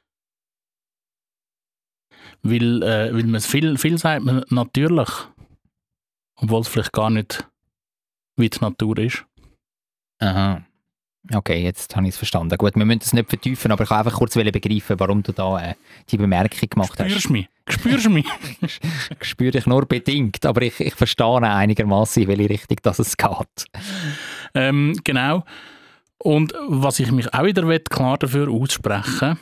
weil, 2.43 2.81
äh, 2.83 3.13
weil 3.13 3.23
man 3.25 3.41
viel, 3.41 3.77
viel 3.77 3.97
sagt, 3.97 4.23
man 4.23 4.43
natürlich, 4.49 5.09
obwohl 6.41 6.61
es 6.61 6.67
vielleicht 6.67 6.91
gar 6.91 7.09
nicht 7.09 7.47
wie 8.35 8.49
die 8.49 8.59
Natur 8.59 8.97
ist. 8.97 9.25
Aha. 10.19 10.63
Okay, 11.31 11.61
jetzt 11.61 11.95
habe 11.95 12.07
ich 12.07 12.13
es 12.13 12.17
verstanden. 12.17 12.57
Gut, 12.57 12.75
wir 12.75 12.85
müssen 12.85 13.01
es 13.03 13.13
nicht 13.13 13.29
vertiefen, 13.29 13.71
aber 13.71 13.83
ich 13.83 13.89
kann 13.89 13.99
einfach 13.99 14.17
kurz 14.17 14.33
begreifen, 14.33 14.99
warum 14.99 15.21
du 15.21 15.31
da 15.31 15.61
äh, 15.61 15.75
die 16.09 16.17
Bemerkung 16.17 16.67
gemacht 16.67 16.99
hast. 16.99 17.09
Spürst 17.09 17.29
du 17.29 17.33
mich? 17.33 17.47
Spürst 17.69 18.05
du 18.05 18.09
mich? 18.09 18.25
spüre 19.21 19.57
ich 19.57 19.67
nur 19.67 19.85
bedingt, 19.85 20.45
aber 20.45 20.63
ich, 20.63 20.79
ich 20.79 20.95
verstehe 20.95 21.41
einigermaßen, 21.41 22.23
in 22.23 22.27
welche 22.27 22.49
Richtung 22.49 22.77
das 22.81 22.97
es 22.97 23.15
geht. 23.15 23.65
Ähm, 24.55 24.99
genau. 25.03 25.43
Und 26.17 26.53
was 26.67 26.99
ich 26.99 27.11
mich 27.11 27.31
auch 27.33 27.43
wieder 27.43 27.67
will, 27.67 27.79
klar 27.79 28.17
dafür 28.17 28.49
aussprechen 28.49 29.37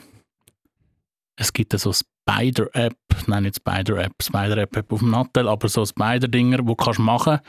es 1.39 1.53
gibt 1.53 1.77
so 1.79 1.93
Spider-App, 2.29 2.95
nein 3.27 3.43
nicht 3.43 3.55
Spider-App, 3.57 4.13
Spider-App 4.21 4.91
auf 4.91 4.99
dem 4.99 5.11
Nattel, 5.11 5.47
aber 5.47 5.67
so 5.67 5.85
Spider-Dinger, 5.85 6.57
die 6.57 6.65
du 6.65 6.75
kannst 6.75 6.99
machen 6.99 7.39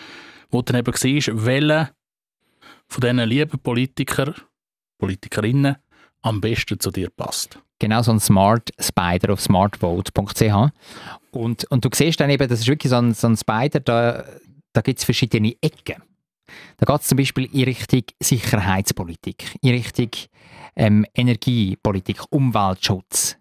wo 0.51 0.63
du 0.63 0.73
dann 0.73 0.81
eben 0.81 0.97
siehst, 0.97 1.31
welche 1.33 1.91
von 2.89 3.01
diesen 3.01 3.19
lieben 3.21 3.59
Politiker, 3.59 4.35
Politikerinnen 4.99 5.77
am 6.23 6.41
besten 6.41 6.79
zu 6.79 6.91
dir 6.91 7.09
passt. 7.11 7.59
Genau, 7.79 8.03
so 8.03 8.11
ein 8.11 8.21
Smart 8.21 8.71
Spider 8.79 9.33
auf 9.33 9.41
smartvote.ch. 9.41 10.71
Und, 11.31 11.65
und 11.71 11.85
du 11.85 11.89
siehst 11.95 12.21
dann 12.21 12.29
eben, 12.29 12.49
das 12.49 12.61
ist 12.61 12.69
wirklich 12.69 12.91
so 12.91 12.97
ein, 12.97 13.15
so 13.15 13.27
ein 13.27 13.37
Spider, 13.37 13.81
da, 13.81 14.25
da 14.73 14.81
gibt 14.83 14.99
es 14.99 15.05
verschiedene 15.05 15.55
Ecken. 15.63 16.03
Da 16.77 16.85
geht 16.85 17.01
es 17.01 17.07
zum 17.07 17.17
Beispiel 17.17 17.49
in 17.53 17.65
Richtung 17.65 18.03
Sicherheitspolitik, 18.21 19.55
in 19.63 19.71
Richtung 19.71 20.11
ähm, 20.75 21.07
Energiepolitik, 21.15 22.21
Umweltschutz 22.31 23.40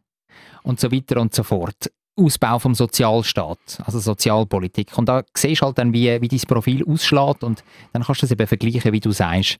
und 0.63 0.79
so 0.79 0.91
weiter 0.91 1.19
und 1.19 1.33
so 1.33 1.43
fort. 1.43 1.91
Ausbau 2.15 2.59
vom 2.59 2.75
Sozialstaat, 2.75 3.81
also 3.85 3.99
Sozialpolitik. 3.99 4.97
Und 4.97 5.07
da 5.07 5.23
siehst 5.35 5.61
du 5.61 5.67
halt 5.67 5.77
dann, 5.77 5.93
wie, 5.93 6.21
wie 6.21 6.27
dein 6.27 6.39
Profil 6.41 6.85
ausschlägt 6.85 7.43
und 7.43 7.63
dann 7.93 8.03
kannst 8.03 8.21
du 8.21 8.25
es 8.25 8.31
eben 8.31 8.45
vergleichen, 8.45 8.91
wie 8.91 8.99
du 8.99 9.11
sagst, 9.11 9.57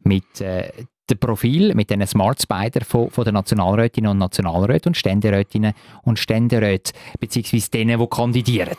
mit 0.00 0.40
äh, 0.40 0.72
dem 1.10 1.18
Profil, 1.18 1.74
mit 1.74 1.90
den 1.90 2.06
Smart 2.06 2.40
Spider 2.40 2.84
von, 2.84 3.10
von 3.10 3.24
den 3.24 3.34
Nationalrätinnen 3.34 4.10
und 4.10 4.18
Nationalräten 4.18 4.90
und 4.90 4.96
Ständerätinnen 4.96 5.74
und 6.02 6.18
Ständeräten, 6.18 6.92
beziehungsweise 7.20 7.70
denen, 7.70 8.00
die 8.00 8.06
kandidieren. 8.06 8.76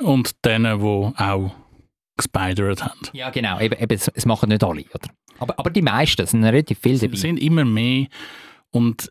Und 0.00 0.44
denen, 0.44 0.80
die 0.80 0.84
auch 0.84 1.52
gespidert 2.16 2.84
haben. 2.84 3.00
Ja, 3.12 3.30
genau. 3.30 3.60
Eben, 3.60 3.80
eben, 3.80 3.94
es, 3.94 4.08
es 4.08 4.26
machen 4.26 4.48
nicht 4.50 4.62
alle. 4.62 4.84
Oder? 4.92 5.08
Aber, 5.38 5.58
aber 5.58 5.70
die 5.70 5.82
meisten, 5.82 6.22
es 6.22 6.32
sind 6.32 6.44
relativ 6.44 6.78
viele 6.80 6.98
dabei. 6.98 7.14
Es 7.14 7.20
sind 7.20 7.38
immer 7.38 7.64
mehr. 7.64 8.06
Und 8.70 9.10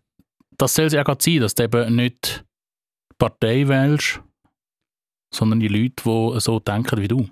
das 0.57 0.73
soll 0.73 0.85
es 0.85 0.93
ja 0.93 1.03
gerade 1.03 1.23
sein, 1.23 1.39
dass 1.39 1.55
du 1.55 1.63
eben 1.63 1.95
nicht 1.95 2.45
Partei 3.17 3.67
wählst, 3.67 4.21
sondern 5.33 5.59
die 5.59 5.67
Leute, 5.67 6.03
die 6.05 6.39
so 6.39 6.59
denken 6.59 7.01
wie 7.01 7.07
du. 7.07 7.29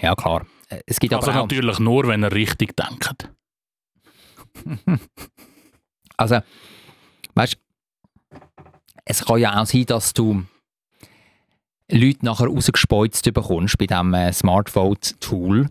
Ja, 0.00 0.14
klar. 0.14 0.46
Es 0.86 1.00
gibt 1.00 1.14
also 1.14 1.30
aber 1.30 1.42
natürlich 1.42 1.78
nur, 1.78 2.06
wenn 2.06 2.22
er 2.22 2.32
richtig 2.32 2.76
denkt. 2.76 3.30
also, 6.16 6.40
weißt 7.34 7.58
es 9.10 9.24
kann 9.24 9.38
ja 9.38 9.58
auch 9.58 9.64
sein, 9.64 9.86
dass 9.86 10.12
du 10.12 10.44
Leute 11.90 12.24
nachher 12.24 12.46
rausgespeuzt 12.46 13.32
bekommst 13.32 13.78
bei 13.78 13.86
diesem 13.86 14.12
äh, 14.12 14.32
Smart 14.32 14.68
Vote 14.68 15.18
Tool. 15.18 15.70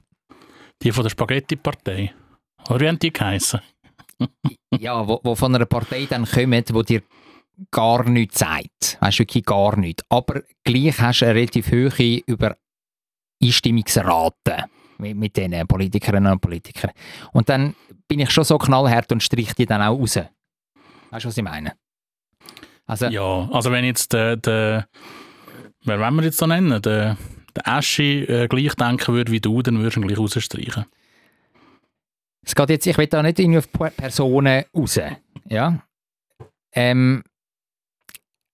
Die 0.82 0.92
von 0.92 1.04
der 1.04 1.12
Spaghetti-Partei. 1.12 2.14
Oder 2.70 2.80
wie 2.80 2.88
haben 2.88 3.00
die 3.00 3.14
geheißen? 3.14 3.62
ja, 4.80 5.08
wo, 5.08 5.20
wo 5.24 5.36
von 5.36 5.56
einer 5.56 5.66
Partei 5.66 6.06
dann 6.10 6.26
kommen, 6.26 6.64
die 6.64 6.84
dir 6.84 7.02
gar 7.72 8.08
nichts 8.08 8.40
sagt. 8.40 8.98
Du, 9.02 9.20
wirklich 9.20 9.46
gar 9.46 9.78
nichts. 9.78 10.04
Aber 10.10 10.42
gleich 10.64 11.00
hast 11.00 11.22
du 11.22 11.26
eine 11.26 11.36
relativ 11.36 11.72
hohe 11.72 12.22
über 12.26 12.56
Einstimmungsrate 13.42 14.66
mit, 14.98 15.16
mit 15.16 15.38
diesen 15.38 15.68
Politikerinnen 15.68 16.32
und 16.32 16.42
Politikern. 16.42 16.92
Und 17.34 17.50
dann 17.50 17.76
bin 18.08 18.20
ich 18.20 18.32
schon 18.32 18.44
so 18.44 18.58
knallhart 18.58 19.12
und 19.12 19.24
strich 19.24 19.54
die 19.54 19.66
dann 19.66 19.82
auch 19.82 20.00
raus. 20.00 20.18
Weißt 21.10 21.26
du, 21.26 21.30
was 21.30 21.38
ich 21.38 21.44
meine? 21.44 21.74
Also, 22.86 23.08
ja, 23.08 23.50
also 23.52 23.72
wenn 23.72 23.84
jetzt 23.84 24.14
der, 24.14 24.38
der 24.38 24.88
wer 25.84 26.00
wollen 26.00 26.16
wir 26.16 26.24
jetzt 26.24 26.38
so 26.38 26.48
nennen, 26.48 26.82
der, 26.82 27.18
der 27.56 27.68
Aschi 27.68 28.24
äh, 28.24 28.48
gleich 28.48 28.76
denken 28.76 29.14
würde 29.14 29.32
wie 29.32 29.42
du, 29.42 29.62
dann 29.62 29.78
würdest 29.80 29.98
du 29.98 30.02
ihn 30.02 30.08
gleich 30.08 30.20
rausstreichen. 30.20 30.86
Es 32.48 32.56
geht 32.56 32.70
jetzt, 32.70 32.88
ich 32.88 32.98
will 32.98 33.08
da 33.08 33.22
nicht 33.22 33.40
irgendwie 33.40 33.58
auf 33.58 33.70
Personen 33.98 34.64
raus. 34.74 35.00
Ja? 35.50 35.80
Ähm, 36.74 37.22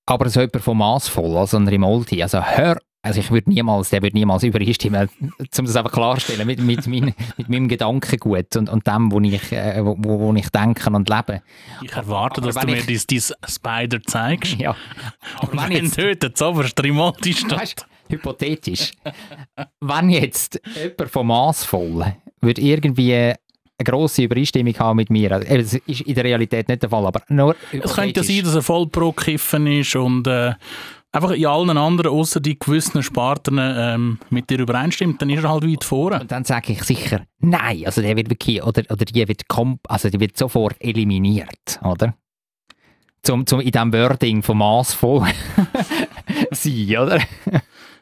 aber 0.08 0.30
so 0.30 0.40
jemand 0.40 0.64
von 0.64 0.78
maßvoll, 0.78 1.38
also 1.38 1.58
ein 1.58 1.68
Rimoldi, 1.68 2.24
also 2.24 2.44
hör, 2.44 2.80
also 3.04 3.20
ich 3.20 3.30
würde 3.30 3.52
niemals, 3.52 3.92
der 3.92 4.02
würde 4.02 4.18
niemals 4.18 4.42
übereinstimmen, 4.42 5.10
um 5.20 5.66
das 5.66 5.76
einfach 5.76 5.92
klarzustellen, 5.92 6.48
mit, 6.48 6.60
mit, 6.60 6.88
mein, 6.88 7.14
mit 7.38 7.50
meinem 7.50 7.68
Gedankengut 7.68 8.56
und, 8.56 8.68
und 8.68 8.88
dem, 8.88 9.12
wo 9.12 9.20
ich, 9.20 9.52
äh, 9.52 9.86
wo, 9.86 9.96
wo 10.00 10.34
ich 10.34 10.50
denke 10.50 10.90
und 10.90 11.08
lebe. 11.08 11.44
Ich 11.84 11.92
erwarte, 11.92 12.42
aber 12.42 12.52
dass 12.52 12.62
du 12.62 12.66
mir 12.66 12.82
dein, 12.82 13.22
Spider 13.48 14.02
zeigst. 14.02 14.56
Ja. 14.58 14.76
Aber 15.38 15.52
wenn, 15.52 15.86
wenn 15.86 15.86
jetzt, 15.86 16.24
dort 16.24 16.36
zoberst 16.36 16.82
Rimoldi 16.82 17.34
steht. 17.34 17.52
Weißt, 17.52 17.86
hypothetisch. 18.10 18.94
wenn 19.82 20.10
jetzt 20.10 20.60
jemand 20.76 21.12
von 21.12 21.28
maßvoll 21.28 22.16
würde 22.44 22.62
irgendwie 22.62 23.34
eine 23.86 23.98
grosse 23.98 24.24
Übereinstimmung 24.24 24.78
haben 24.80 24.98
mit 24.98 25.10
mir. 25.10 25.32
Also, 25.32 25.48
das 25.48 25.74
ist 25.74 26.02
in 26.02 26.16
der 26.16 26.24
Realität 26.24 26.68
nicht 26.68 26.82
der 26.82 26.90
Fall, 26.90 27.06
aber 27.06 27.22
nur 27.30 27.56
Es 27.72 27.94
könnte 27.94 28.22
ja 28.22 28.24
sein, 28.24 28.44
dass 28.44 28.56
er 28.56 28.62
voll 28.62 28.88
pro 28.88 29.12
Kiffen 29.12 29.68
ist 29.68 29.96
und 29.96 30.28
äh, 30.28 30.54
einfach 31.14 31.32
in 31.32 31.46
allen 31.46 31.78
anderen, 31.78 32.12
außer 32.12 32.40
die 32.40 32.58
gewissen 32.58 33.04
Sparten, 33.04 33.60
ähm, 33.60 34.20
mit 34.30 34.50
dir 34.50 34.60
übereinstimmt, 34.60 35.22
dann 35.22 35.30
ist 35.30 35.44
er 35.44 35.52
halt 35.52 35.64
weit 35.64 35.84
vorne. 35.84 36.22
Und 36.22 36.32
dann 36.32 36.44
sage 36.44 36.74
ich 36.74 36.84
sicher, 36.84 37.26
nein, 37.40 37.84
also 37.86 38.02
der 38.02 38.16
wird 38.18 38.30
wirklich, 38.30 38.62
oder, 38.64 38.84
oder 38.90 39.06
die 39.06 39.28
wird, 39.28 39.44
also 39.88 40.10
die 40.10 40.20
wird 40.20 40.38
sofort 40.38 40.76
eliminiert, 40.80 41.80
oder? 41.84 42.16
Zum, 43.22 43.46
zum 43.46 43.62
in 43.62 43.72
diesem 43.72 43.94
Wording 43.94 44.44
vom 44.44 44.58
maßvoll 44.58 45.28
sein, 46.52 46.98
oder? 46.98 47.22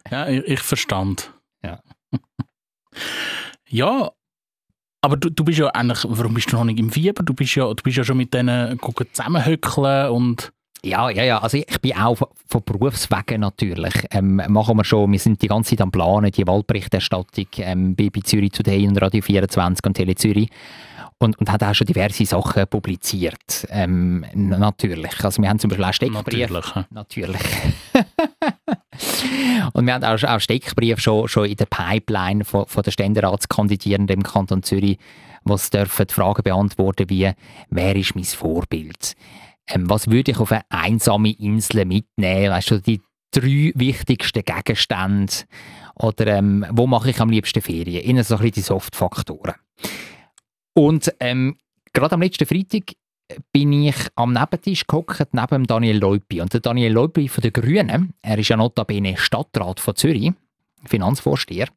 ja, 0.10 0.28
ich, 0.28 0.44
ich 0.48 0.60
verstand. 0.62 1.32
Ja. 1.64 1.80
ja, 3.70 4.12
aber 5.02 5.18
du, 5.18 5.30
du 5.30 5.44
bist 5.44 5.60
ja 5.60 5.68
eigentlich, 5.68 6.06
warum 6.08 6.34
bist 6.34 6.52
du 6.52 6.58
noch 6.58 6.64
nicht 6.64 6.80
im 6.80 6.92
Fieber? 6.92 7.24
Du 7.24 7.34
bist 7.34 7.56
ja, 7.56 7.68
du 7.68 7.84
bist 7.84 7.98
ja 7.98 8.04
schon 8.04 8.18
mit 8.18 8.34
denen 8.34 8.80
zusammenhöckeln 9.14 10.10
und... 10.12 10.52
Ja, 10.84 11.12
ja, 11.12 11.24
ja. 11.24 11.38
Also 11.40 11.58
ich 11.58 11.82
bin 11.82 11.96
auch 11.96 12.18
von, 12.48 12.64
Berufswegen 12.64 13.42
natürlich. 13.42 13.94
Ähm, 14.10 14.42
machen 14.48 14.78
wir 14.78 14.84
schon, 14.84 15.12
wir 15.12 15.20
sind 15.20 15.42
die 15.42 15.48
ganze 15.48 15.72
Zeit 15.72 15.82
am 15.82 15.92
Planen, 15.92 16.32
die 16.32 16.46
Waldberichterstattung 16.46 17.46
ähm, 17.58 17.96
bei, 17.96 18.10
bei 18.10 18.22
Zürich 18.22 18.52
Today 18.52 18.88
und 18.88 19.00
Radio 19.00 19.22
24 19.22 19.86
und 19.86 19.94
Tele 19.94 20.16
Zürich. 20.16 20.50
Und, 21.20 21.38
und 21.38 21.52
hat 21.52 21.64
auch 21.64 21.76
schon 21.76 21.86
diverse 21.86 22.26
Sachen 22.26 22.66
publiziert. 22.66 23.68
Ähm, 23.70 24.26
natürlich. 24.34 25.24
Also 25.24 25.40
wir 25.40 25.50
haben 25.50 25.60
zum 25.60 25.70
Beispiel 25.70 25.86
auch 25.86 25.94
Steckbrief. 25.94 26.50
Natürlich. 26.50 26.86
Natürlich. 26.90 27.42
Und 29.74 29.86
wir 29.86 29.94
haben 29.94 30.04
auch, 30.04 30.24
auch 30.24 30.40
Steckbrief 30.40 31.00
schon, 31.00 31.28
schon 31.28 31.46
in 31.46 31.56
der 31.56 31.66
Pipeline 31.66 32.46
von, 32.46 32.66
von 32.66 32.84
der 32.84 32.92
Ständeratskandidierenden 32.92 34.18
im 34.18 34.24
Kanton 34.24 34.64
Zürich, 34.64 34.98
was 35.44 35.70
dürfen 35.70 36.08
Fragen 36.08 36.44
beantworten 36.44 37.10
wie, 37.10 37.32
wer 37.70 37.96
ist 37.96 38.16
mein 38.16 38.24
Vorbild? 38.24 39.16
Ähm, 39.68 39.90
was 39.90 40.10
würde 40.10 40.32
ich 40.32 40.38
auf 40.38 40.52
eine 40.52 40.64
einsame 40.70 41.32
Insel 41.32 41.86
mitnehmen? 41.86 42.52
Weißt 42.52 42.72
du, 42.72 42.82
die 42.82 43.02
drei 43.32 43.72
wichtigsten 43.76 44.44
Gegenstände 44.44 45.34
oder 45.96 46.28
ähm, 46.28 46.66
wo 46.72 46.88
mache 46.88 47.10
ich 47.10 47.20
am 47.20 47.30
liebsten 47.30 47.62
Ferien? 47.62 48.04
Innen 48.04 48.24
so 48.24 48.36
ein 48.36 48.40
bisschen 48.40 48.54
die 48.54 48.62
Soft-Faktoren. 48.62 49.56
Und 50.74 51.14
ähm, 51.20 51.58
gerade 51.94 52.16
am 52.16 52.22
letzten 52.22 52.46
Freitag 52.46 52.94
bin 53.52 53.74
ich 53.74 53.96
am 54.16 54.34
Nebentisch 54.34 54.88
gehockt, 54.88 55.34
neben 55.34 55.68
Daniel 55.68 55.98
Leupi. 55.98 56.42
Und 56.42 56.54
der 56.54 56.60
Daniel 56.60 56.94
Leupi 56.94 57.28
von 57.28 57.42
den 57.42 57.54
Grünen, 57.54 58.14
er 58.22 58.38
ist 58.38 58.50
ja 58.50 58.58
notabene 58.58 59.18
Stadtrat 59.18 59.80
von 59.80 59.96
Zürich, 59.96 60.32
Finanzvorsteher, 60.86 61.68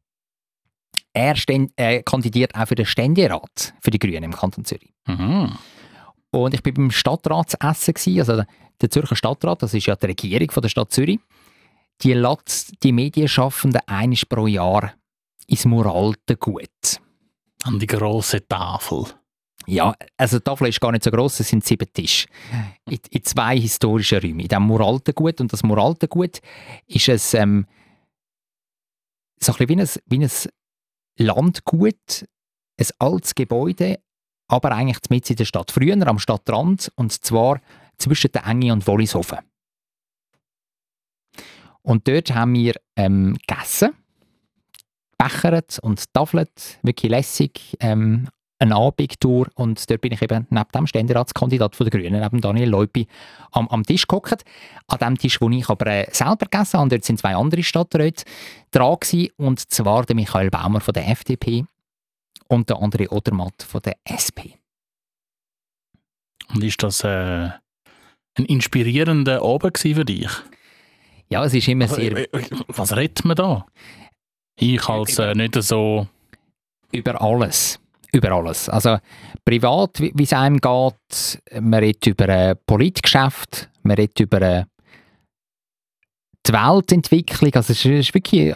er 1.12 1.36
ständ, 1.36 1.72
äh, 1.76 2.02
kandidiert 2.02 2.54
auch 2.54 2.66
für 2.66 2.74
den 2.74 2.86
Ständerat 2.86 3.74
für 3.80 3.90
die 3.90 3.98
Grünen 3.98 4.24
im 4.24 4.32
Kanton 4.32 4.64
Zürich. 4.64 4.92
Mhm. 5.06 5.56
Und 6.30 6.54
ich 6.54 6.62
bin 6.62 6.74
beim 6.74 6.90
Stadtratsessen, 6.90 7.94
gewesen, 7.94 8.30
also 8.30 8.42
der 8.80 8.90
Zürcher 8.90 9.16
Stadtrat, 9.16 9.62
das 9.62 9.74
ist 9.74 9.86
ja 9.86 9.94
die 9.94 10.06
Regierung 10.06 10.50
von 10.50 10.62
der 10.62 10.68
Stadt 10.68 10.92
Zürich, 10.92 11.20
die 12.02 12.12
lässt 12.12 12.82
die 12.82 12.92
Medienschaffenden 12.92 13.80
eines 13.86 14.26
pro 14.26 14.48
Jahr 14.48 14.94
ins 15.46 15.64
Muralte 15.64 16.36
gut. 16.36 17.00
An 17.62 17.78
die 17.78 17.86
große 17.86 18.46
Tafel. 18.48 19.06
Ja, 19.66 19.94
also 20.16 20.38
die 20.38 20.44
Tafel 20.44 20.68
ist 20.68 20.80
gar 20.80 20.92
nicht 20.92 21.04
so 21.04 21.10
groß, 21.10 21.40
es 21.40 21.48
sind 21.48 21.64
sieben 21.64 21.90
Tische. 21.92 22.28
In, 22.88 22.98
in 23.10 23.22
zwei 23.24 23.58
historischen 23.58 24.20
Räumen. 24.20 24.40
In 24.40 24.48
diesem 24.48 24.64
Muraltengut. 24.64 25.40
Und 25.40 25.52
das 25.52 25.62
Muraltengut 25.62 26.40
ist 26.86 27.34
ein, 27.34 27.42
ähm, 27.42 27.66
so 29.40 29.52
ein 29.52 29.66
bisschen 29.66 29.78
wie 29.78 29.82
ein, 29.82 29.88
wie 30.06 30.24
ein 30.24 31.26
Landgut, 31.26 32.26
ein 32.78 32.86
altes 32.98 33.34
Gebäude, 33.34 34.00
aber 34.48 34.72
eigentlich 34.72 34.98
mitten 35.10 35.32
in 35.32 35.36
der 35.36 35.44
Stadt. 35.44 35.70
Früher 35.70 36.06
am 36.06 36.18
Stadtrand, 36.18 36.92
und 36.96 37.12
zwar 37.12 37.60
zwischen 37.98 38.32
der 38.32 38.46
Enge 38.46 38.72
und 38.72 38.86
Wollishofen. 38.86 39.38
Und 41.82 42.08
dort 42.08 42.34
haben 42.34 42.54
wir 42.54 42.74
ähm, 42.96 43.36
gegessen, 43.46 43.94
bechert 45.18 45.78
und 45.80 46.12
tafelt, 46.12 46.78
wirklich 46.82 47.10
lässig. 47.10 47.76
Ähm, 47.80 48.28
eine 48.64 48.76
Abendtour 48.76 49.48
und 49.54 49.88
dort 49.90 50.00
bin 50.00 50.12
ich 50.12 50.22
eben 50.22 50.46
neben 50.50 50.68
dem 50.74 50.86
Ständeratskandidat 50.86 51.76
von 51.76 51.88
der 51.88 52.00
Grünen, 52.00 52.20
neben 52.20 52.40
Daniel 52.40 52.70
Leupi, 52.70 53.06
am, 53.52 53.68
am 53.68 53.84
Tisch 53.84 54.06
gehockt. 54.06 54.44
An 54.88 54.98
dem 54.98 55.18
Tisch, 55.18 55.40
wo 55.40 55.50
ich 55.50 55.68
aber 55.68 55.86
äh, 55.86 56.06
selber 56.10 56.46
gegessen 56.50 56.80
habe, 56.80 56.90
dort 56.90 57.04
sind 57.04 57.18
zwei 57.18 57.34
andere 57.34 57.62
Stadträte 57.62 58.24
dran 58.70 58.96
gewesen, 59.00 59.30
und 59.36 59.60
zwar 59.70 60.04
der 60.04 60.16
Michael 60.16 60.50
Baumer 60.50 60.80
von 60.80 60.94
der 60.94 61.08
FDP 61.08 61.64
und 62.48 62.68
der 62.68 62.80
andere 62.80 63.10
Odermatt 63.10 63.62
von 63.62 63.80
der 63.82 63.96
SP. 64.08 64.56
Und 66.54 66.62
ist 66.62 66.82
das 66.82 67.04
äh, 67.04 67.50
ein 68.36 68.44
inspirierender 68.46 69.42
Abend 69.42 69.78
für 69.78 70.04
dich? 70.04 70.30
Ja, 71.28 71.44
es 71.44 71.54
ist 71.54 71.68
immer 71.68 71.84
Also, 71.84 71.96
sehr 71.96 72.16
äh, 72.16 72.38
äh, 72.38 72.48
was 72.68 72.94
redet 72.94 73.24
man 73.24 73.36
da? 73.36 73.66
Ich 74.56 74.88
als 74.88 75.18
äh, 75.18 75.34
nicht 75.34 75.60
so... 75.62 76.06
über 76.92 77.20
alles. 77.20 77.80
Über 78.14 78.30
alles. 78.30 78.68
Also 78.68 78.98
privat, 79.44 79.98
wie 79.98 80.22
es 80.22 80.32
einem 80.32 80.60
geht, 80.60 81.42
man 81.60 81.80
redet 81.80 82.06
über 82.06 82.28
ein 82.28 82.56
Politgeschäft, 82.64 83.68
man 83.82 83.96
redet 83.96 84.20
über 84.20 84.40
äh, 84.40 84.64
die 86.46 86.52
Weltentwicklung. 86.52 87.52
Also 87.54 87.72
es 87.72 87.84
ist 87.84 88.14
wirklich, 88.14 88.54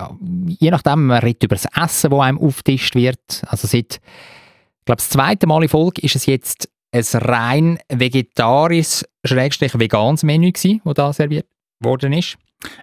je 0.61 0.71
nachdem, 0.71 1.07
man 1.07 1.19
redet 1.19 1.43
über 1.43 1.57
das 1.57 1.67
Essen, 1.77 2.11
das 2.11 2.21
einem 2.21 2.39
aufgetischt 2.39 2.95
wird. 2.95 3.43
Also 3.49 3.67
seit, 3.67 3.95
ich 3.97 4.85
glaube, 4.85 4.99
das 4.99 5.11
zweite 5.11 5.49
Mal 5.49 5.65
in 5.65 5.69
Folge 5.69 6.03
ist 6.03 6.15
es 6.15 6.27
jetzt 6.27 6.69
ein 6.93 7.03
rein 7.21 7.79
vegetarisches, 7.89 9.09
schrägstrich 9.25 9.77
veganes 9.77 10.23
Menü 10.23 10.53
gewesen, 10.53 10.81
das 10.85 10.95
da 10.95 11.13
serviert 11.13 11.47
worden 11.81 12.13
ist. 12.13 12.39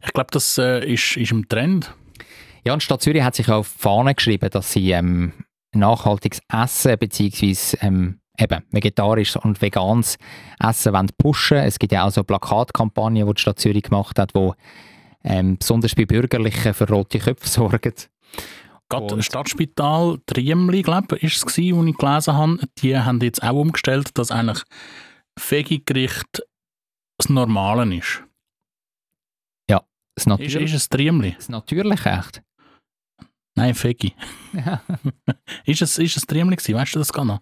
Ich 0.06 0.12
glaube, 0.14 0.30
das 0.32 0.58
äh, 0.58 0.86
ist, 0.86 1.16
ist 1.16 1.32
im 1.32 1.48
Trend. 1.48 1.94
Ja, 2.66 2.74
und 2.74 2.84
Stadt 2.84 3.02
Zürich 3.02 3.24
hat 3.24 3.36
sich 3.36 3.50
auf 3.50 3.68
Fahne 3.68 4.14
geschrieben, 4.14 4.50
dass 4.50 4.74
sie 4.74 4.92
ähm, 4.92 5.34
nachhaltiges 5.76 6.42
Essen 6.52 6.98
bzw. 6.98 7.78
Ähm, 7.82 8.20
eben 8.38 8.64
vegetarisches 8.72 9.38
und 9.38 9.62
veganes 9.62 10.18
Essen 10.60 10.94
wollen 10.94 11.10
pushen. 11.18 11.58
Es 11.58 11.80
gibt 11.80 11.94
ja 11.94 12.06
auch 12.06 12.12
so 12.12 12.24
Plakatkampagnen, 12.24 13.28
die 13.28 13.34
die 13.34 13.42
Stadt 13.42 13.60
Zürich 13.60 13.84
gemacht 13.84 14.20
hat, 14.20 14.36
die 14.36 14.52
ähm, 15.24 15.58
besonders 15.58 15.96
bei 15.96 16.06
Bürgerlichen 16.06 16.74
für 16.74 16.88
rote 16.88 17.20
Köpfe 17.20 17.48
sorgen. 17.48 17.94
Gerade 18.90 19.24
Stadtspital 19.24 20.20
Triemli, 20.28 20.84
glaube 20.84 21.18
ich, 21.18 21.24
ist 21.24 21.48
es 21.48 21.58
wo 21.58 21.84
ich 21.84 21.98
gelesen 21.98 22.34
habe. 22.34 22.60
Die 22.80 22.98
haben 22.98 23.20
jetzt 23.22 23.42
auch 23.42 23.56
umgestellt, 23.56 24.16
dass 24.18 24.30
eigentlich 24.30 24.62
Veggie-Gericht 25.40 26.44
das 27.18 27.30
Normale 27.30 27.96
ist. 27.96 28.22
Das, 30.16 30.24
Ist, 30.24 30.28
Natür 30.28 30.62
ist 30.62 30.74
es 30.74 30.90
Triemli? 30.90 31.34
das 31.36 31.50
Natürliche 31.50 32.10
echt. 32.10 32.42
Nein, 33.56 33.76
Veggie. 33.76 34.14
ist 35.66 35.82
es, 35.82 35.98
ist 35.98 36.18
es 36.18 36.26
Triemli 36.26 36.56
gewesen? 36.56 36.76
Weißt 36.76 36.96
du 36.96 37.00
das 37.00 37.12
gar 37.12 37.26
noch? 37.26 37.40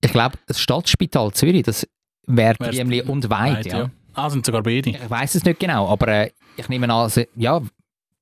Ich 0.00 0.12
glaube, 0.12 0.36
das 0.46 0.60
Stadtspital 0.60 1.32
Zürich, 1.32 1.62
das 1.62 1.86
wäre 2.26 2.56
Triemli 2.56 3.02
und 3.02 3.30
Weit. 3.30 3.66
Ja. 3.66 3.90
Ah, 4.14 4.30
sind 4.30 4.44
sogar 4.44 4.62
beide. 4.62 4.90
Ich 4.90 5.10
weiß 5.10 5.36
es 5.36 5.44
nicht 5.44 5.60
genau, 5.60 5.88
aber 5.88 6.08
äh, 6.08 6.30
ich 6.56 6.68
nehme 6.68 6.86
an, 6.86 6.90
also, 6.90 7.22
ja, 7.36 7.62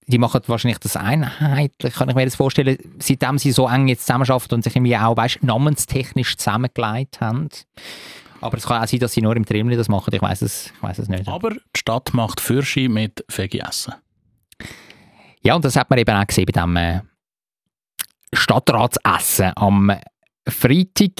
die 0.06 0.18
machen 0.18 0.40
wahrscheinlich 0.46 0.78
das 0.78 0.96
einheitlich, 0.96 1.94
kann 1.94 2.08
ich 2.08 2.14
mir 2.14 2.24
das 2.24 2.36
vorstellen, 2.36 2.78
seitdem 2.98 3.38
sie 3.38 3.50
so 3.50 3.66
eng 3.66 3.88
jetzt 3.88 4.02
zusammenarbeiten 4.06 4.54
und 4.54 4.62
sich 4.62 4.76
irgendwie 4.76 4.96
auch, 4.96 5.16
weißt, 5.16 5.42
namenstechnisch 5.42 6.36
zusammengelegt 6.36 7.20
haben. 7.20 7.48
Aber 8.40 8.56
es 8.58 8.66
kann 8.66 8.82
auch 8.82 8.86
sein, 8.86 9.00
dass 9.00 9.12
sie 9.12 9.22
nur 9.22 9.34
im 9.34 9.46
Triemli 9.46 9.76
das 9.76 9.88
machen, 9.88 10.14
ich 10.14 10.22
weiß 10.22 10.42
es, 10.42 10.66
ich 10.66 10.82
weiß 10.82 10.98
es 10.98 11.08
nicht. 11.08 11.26
Aber 11.26 11.50
die 11.50 11.60
Stadt 11.74 12.12
macht 12.12 12.40
Fürschi 12.40 12.88
mit 12.88 13.24
Veggie-Essen. 13.28 13.94
Ja, 15.46 15.54
und 15.54 15.64
das 15.64 15.76
hat 15.76 15.90
man 15.90 15.98
eben 16.00 16.10
auch 16.10 16.26
gesehen 16.26 16.44
bei 16.44 16.60
dem 16.60 16.74
äh, 16.74 17.02
Stadtratsessen 18.32 19.52
am 19.54 19.92
Freitag, 20.48 21.12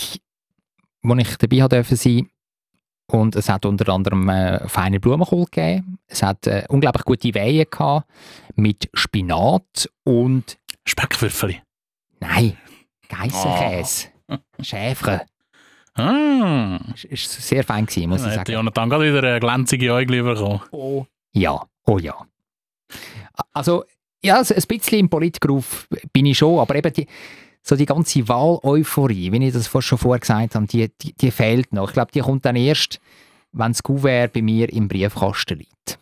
wo 1.03 1.15
ich 1.15 1.37
dabei 1.37 1.83
sein. 1.85 2.29
Und 3.07 3.37
es 3.37 3.49
hat 3.49 3.65
unter 3.65 3.89
anderem 3.93 4.29
äh, 4.29 4.69
feine 4.69 4.99
Blumenkohl 4.99 5.45
gegeben. 5.45 6.01
Es 6.09 6.25
hat 6.25 6.45
äh, 6.49 6.65
unglaublich 6.69 7.05
gute 7.05 7.33
Wehen 7.35 7.67
gehabt 7.71 8.11
mit 8.57 8.91
Spinat 8.95 9.89
und 10.03 10.59
Speckwürfeli. 10.85 11.63
nein, 12.19 12.57
Geissenkäse, 13.09 14.09
Schäfre. 14.61 15.25
Ah, 15.95 16.81
Ist, 16.95 17.05
ist 17.05 17.31
sehr 17.47 17.63
fein 17.63 17.87
gewesen, 17.87 18.09
muss 18.09 18.23
dann 18.23 18.31
ich 18.31 18.37
sagen. 18.39 18.51
Jonathan 18.51 18.91
gerade 18.91 19.17
wieder 19.17 19.39
glänzige 19.39 19.93
Äugel 19.93 20.25
bekommen. 20.25 20.63
Oh 20.73 21.07
ja, 21.33 21.65
oh 21.85 21.99
ja. 21.99 22.27
Also, 23.53 23.85
ja, 24.27 24.45
so 24.45 24.55
ein 24.55 24.63
bisschen 24.67 25.01
im 25.01 25.09
Politgruf 25.09 25.89
bin 26.13 26.27
ich 26.27 26.39
schon, 26.39 26.59
aber 26.59 26.75
eben 26.75 26.93
die, 26.93 27.07
so 27.63 27.77
die 27.77 27.87
ganze 27.87 28.29
Wahl-Euphorie, 28.29 29.33
wie 29.33 29.47
ich 29.47 29.53
das 29.53 29.67
vorhin 29.67 29.87
schon 29.87 29.99
vorher 29.99 30.21
gesagt 30.21 30.55
habe, 30.55 30.67
die, 30.67 30.91
die, 31.01 31.13
die 31.15 31.31
fehlt 31.31 31.73
noch. 31.73 31.89
Ich 31.89 31.95
glaube, 31.95 32.13
die 32.13 32.21
kommt 32.21 32.45
dann 32.45 32.57
erst, 32.57 33.01
wenn 33.53 33.73
das 33.73 33.83
Kuvert 33.83 34.33
bei 34.33 34.43
mir 34.43 34.73
im 34.73 34.89
Briefkasten 34.89 35.59
liegt. 35.59 35.99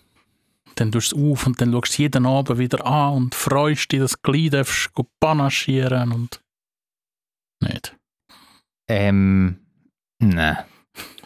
Dann 0.75 0.91
tust 0.91 1.13
du 1.13 1.17
es 1.17 1.33
auf 1.33 1.47
und 1.47 1.61
dann 1.61 1.73
schaust 1.73 1.99
du 1.99 2.03
jeden 2.03 2.27
Abend 2.27 2.59
wieder 2.59 2.85
an 2.85 3.15
und 3.15 3.35
freust 3.35 3.93
dich, 3.93 4.01
dass 4.01 4.13
du 4.13 4.19
gleich 4.23 4.51
darfst 4.51 4.91
panaschieren 5.21 6.13
und... 6.13 6.41
Nicht. 7.61 7.97
Ähm, 8.89 9.59
nein. 10.19 10.59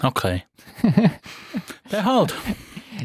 Okay. 0.03 0.45
Der 1.91 2.05
halt. 2.05 2.35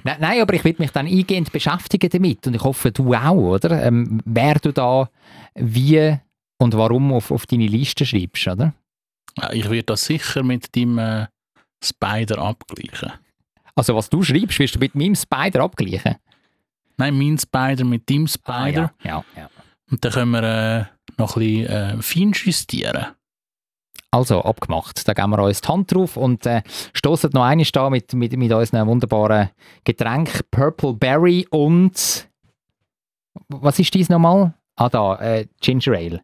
Nein, 0.04 0.18
nein, 0.20 0.42
aber 0.42 0.54
ich 0.54 0.64
will 0.64 0.76
mich 0.80 0.92
dann 0.92 1.08
eingehend 1.08 1.52
beschäftigen 1.52 2.10
damit 2.10 2.48
und 2.48 2.56
ich 2.56 2.64
hoffe, 2.64 2.92
du 2.92 3.14
auch, 3.14 3.32
oder? 3.34 3.84
Ähm, 3.84 4.22
wer 4.26 4.56
du 4.56 4.72
da 4.72 5.10
wie 5.56 6.18
und 6.58 6.76
warum 6.76 7.12
auf, 7.14 7.32
auf 7.32 7.46
deine 7.46 7.68
Liste 7.68 8.06
schreibst, 8.06 8.48
oder? 8.48 8.74
Ich 9.52 9.66
werde 9.70 9.84
das 9.84 10.06
sicher 10.06 10.44
mit 10.44 10.76
deinem 10.76 10.98
äh, 10.98 11.28
Spider 11.84 12.38
abgleichen. 12.40 13.12
Also 13.76 13.96
was 13.96 14.10
du 14.10 14.22
schreibst, 14.24 14.60
wirst 14.60 14.76
du 14.76 14.80
mit 14.80 14.96
meinem 14.96 15.16
Spider 15.16 15.62
abgleichen. 15.64 16.16
Nein, 16.98 17.18
mein 17.18 17.38
Spider 17.38 17.84
mit 17.84 18.10
deinem 18.10 18.26
Ah, 18.26 18.28
Spider. 18.68 18.94
ja, 19.04 19.10
ja, 19.10 19.24
ja. 19.36 19.50
Und 19.92 20.04
dann 20.06 20.12
können 20.12 20.32
wir 20.32 20.44
äh, 20.44 20.86
noch 21.18 21.36
ein 21.36 21.40
bisschen 21.40 21.66
äh, 21.68 22.02
fein 22.02 22.32
justieren. 22.34 23.08
Also, 24.14 24.44
abgemacht. 24.44 25.08
Da 25.08 25.14
geben 25.14 25.32
wir 25.32 25.40
uns 25.40 25.62
die 25.62 25.68
Hand 25.68 25.92
drauf 25.92 26.18
und 26.18 26.46
äh, 26.46 26.62
stoßen 26.94 27.32
noch 27.34 27.46
einmal 27.46 27.66
da 27.74 27.90
mit, 27.90 28.14
mit, 28.14 28.38
mit 28.38 28.54
unseren 28.54 28.86
wunderbaren 28.86 29.50
Getränk 29.86 30.52
Purple 30.52 30.94
Berry 30.94 31.48
und. 31.50 32.30
Was 33.50 33.80
ist 33.80 33.92
dies 33.92 34.10
nochmal? 34.10 34.54
Ah, 34.76 34.90
da, 34.90 35.16
äh, 35.16 35.48
Ginger 35.60 35.98
Ale. 35.98 36.22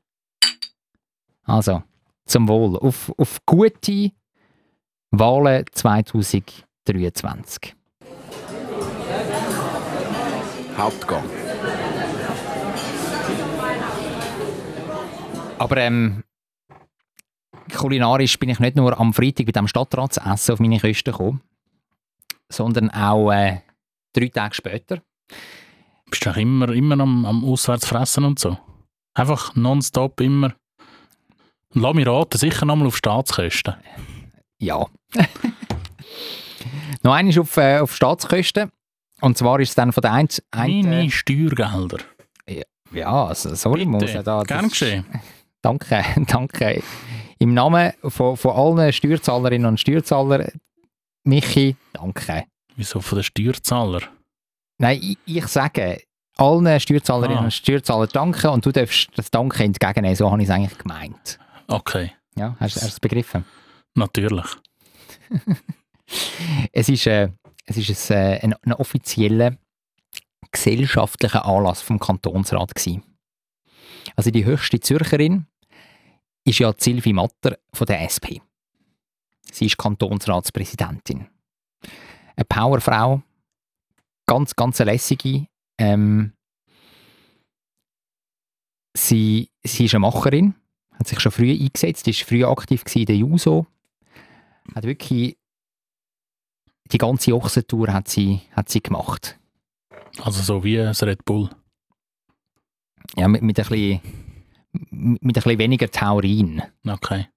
Also, 1.46 1.82
zum 2.28 2.48
Wohl. 2.48 2.78
Auf, 2.78 3.12
auf 3.18 3.40
gute 3.48 4.12
Wahlen 5.10 5.66
2023. 5.72 7.76
Hauptgang. 10.78 11.24
Aber 15.58 15.78
ähm, 15.78 16.24
kulinarisch 17.76 18.38
bin 18.40 18.50
ich 18.50 18.60
nicht 18.60 18.76
nur 18.76 19.00
am 19.00 19.14
Freitag 19.14 19.48
mit 19.48 19.56
dem 19.56 19.68
Stadtratsessen 19.68 20.54
auf 20.54 20.60
meine 20.60 20.80
Kosten 20.80 21.12
gekommen, 21.12 21.42
sondern 22.50 22.90
auch 22.92 23.32
äh, 23.32 23.62
drei 24.14 24.28
Tage 24.28 24.56
später. 24.56 25.02
Bist 26.10 26.26
du 26.26 26.32
auch 26.32 26.38
immer, 26.38 26.70
immer 26.70 27.00
am, 27.00 27.26
am 27.26 27.46
Auswärtsfressen 27.46 28.24
und 28.26 28.40
so? 28.40 28.58
Einfach 29.14 29.56
nonstop 29.56 30.20
immer. 30.22 30.54
Und 31.74 31.82
lass 31.82 31.94
mich 31.94 32.08
raten, 32.08 32.38
sicher 32.38 32.66
nochmal 32.66 32.88
auf 32.88 32.98
Staatskosten. 32.98 33.76
Ja. 34.60 34.88
Noch 37.04 37.14
einmal 37.14 37.40
auf, 37.40 37.58
äh, 37.58 37.80
auf 37.80 37.96
Staatskosten. 37.96 38.72
Und 39.22 39.38
zwar 39.38 39.60
ist 39.60 39.70
es 39.70 39.76
dann 39.76 39.92
von 39.92 40.02
der 40.02 40.14
einen... 40.14 40.30
Meine 40.54 41.12
Steuergelder. 41.12 42.00
ja, 42.92 43.26
also, 43.26 43.54
sorry, 43.54 43.86
Bitte. 43.86 43.90
muss 43.90 44.14
ja 44.14 44.24
da... 44.24 44.44
Gern 44.44 44.70
geschehen. 44.70 45.06
Danke, 45.62 46.04
danke. 46.28 46.82
Im 47.40 47.54
Namen 47.54 47.94
von, 48.04 48.36
von 48.38 48.52
allen 48.80 48.92
Steuerzahlerinnen 48.94 49.68
und 49.68 49.80
Steuerzahlern, 49.80 50.50
Michi, 51.24 51.76
danke. 51.94 52.46
Wieso 52.76 53.02
von 53.02 53.18
den 53.18 53.24
Steuerzahlern? 53.24 54.04
Nein, 54.78 55.00
ich, 55.02 55.18
ich 55.26 55.48
sage 55.48 56.02
allen 56.38 56.80
Steuerzahlerinnen 56.80 57.40
Ah. 57.40 57.44
und 57.46 57.52
Steuerzahlern 57.54 58.10
danke 58.14 58.50
und 58.50 58.66
du 58.66 58.72
darfst 58.72 59.10
das 59.16 59.30
Danke 59.30 59.64
entgegennehmen. 59.64 60.16
So 60.16 60.32
habe 60.32 60.42
ich 60.42 60.48
es 60.48 60.54
eigentlich 60.56 60.78
gemeint. 60.78 61.38
Okay, 61.68 62.12
Ja, 62.36 62.56
hast, 62.60 62.76
hast 62.76 62.84
du 62.84 62.88
es 62.88 63.00
begriffen? 63.00 63.46
natürlich. 63.96 64.46
Es 66.72 66.90
ist, 66.90 67.06
äh, 67.06 67.30
es 67.66 67.78
ist 67.78 68.10
ein, 68.12 68.18
äh, 68.18 68.40
ein, 68.42 68.56
ein 68.64 68.74
offizieller 68.74 69.56
gesellschaftlicher 70.52 71.46
Anlass 71.46 71.82
vom 71.84 72.00
Kantonsrat 72.00 72.74
gewesen. 72.74 73.04
Also 74.16 74.32
die 74.32 74.46
höchste 74.46 74.80
Zürcherin 74.80 75.46
ist 76.44 76.60
ja 76.60 76.74
Sylvie 76.78 77.14
Matter 77.14 77.58
von 77.74 77.88
der 77.88 78.02
SP. 78.08 78.42
Sie 79.52 79.66
ist 79.66 79.78
Kantonsratspräsidentin. 79.78 81.28
Eine 82.36 82.46
Powerfrau, 82.46 83.22
ganz, 84.26 84.56
ganz 84.56 84.80
eine 84.80 84.92
lässige. 84.92 85.48
Ähm, 85.78 86.34
sie, 88.96 89.50
sie 89.64 89.86
ist 89.86 89.94
eine 89.94 90.02
Macherin, 90.02 90.56
hat 90.94 91.08
sich 91.08 91.20
schon 91.20 91.32
früh 91.32 91.52
eingesetzt, 91.52 92.08
ist 92.08 92.24
früh 92.24 92.46
aktiv 92.46 92.84
in 92.94 93.06
der 93.06 93.16
JUSO, 93.16 93.66
hat 94.76 94.84
wirklich 94.84 95.38
die 96.92 96.98
ganze 96.98 97.34
Ochsentour 97.34 97.94
hat 97.94 98.08
sie, 98.08 98.42
hat 98.52 98.70
sie 98.70 98.82
gemacht. 98.82 99.40
Also 100.22 100.42
so 100.42 100.64
wie 100.64 100.78
das 100.78 101.04
Red 101.04 101.24
Bull. 101.26 101.50
Ja, 103.16 103.28
mit, 103.28 103.42
mit, 103.42 103.60
ein 103.60 103.66
bisschen, 103.68 104.02
mit 104.92 105.22
ein 105.22 105.34
bisschen 105.34 105.60
weniger 105.60 105.90
Taurin. 105.90 106.62
Okay. 106.88 107.28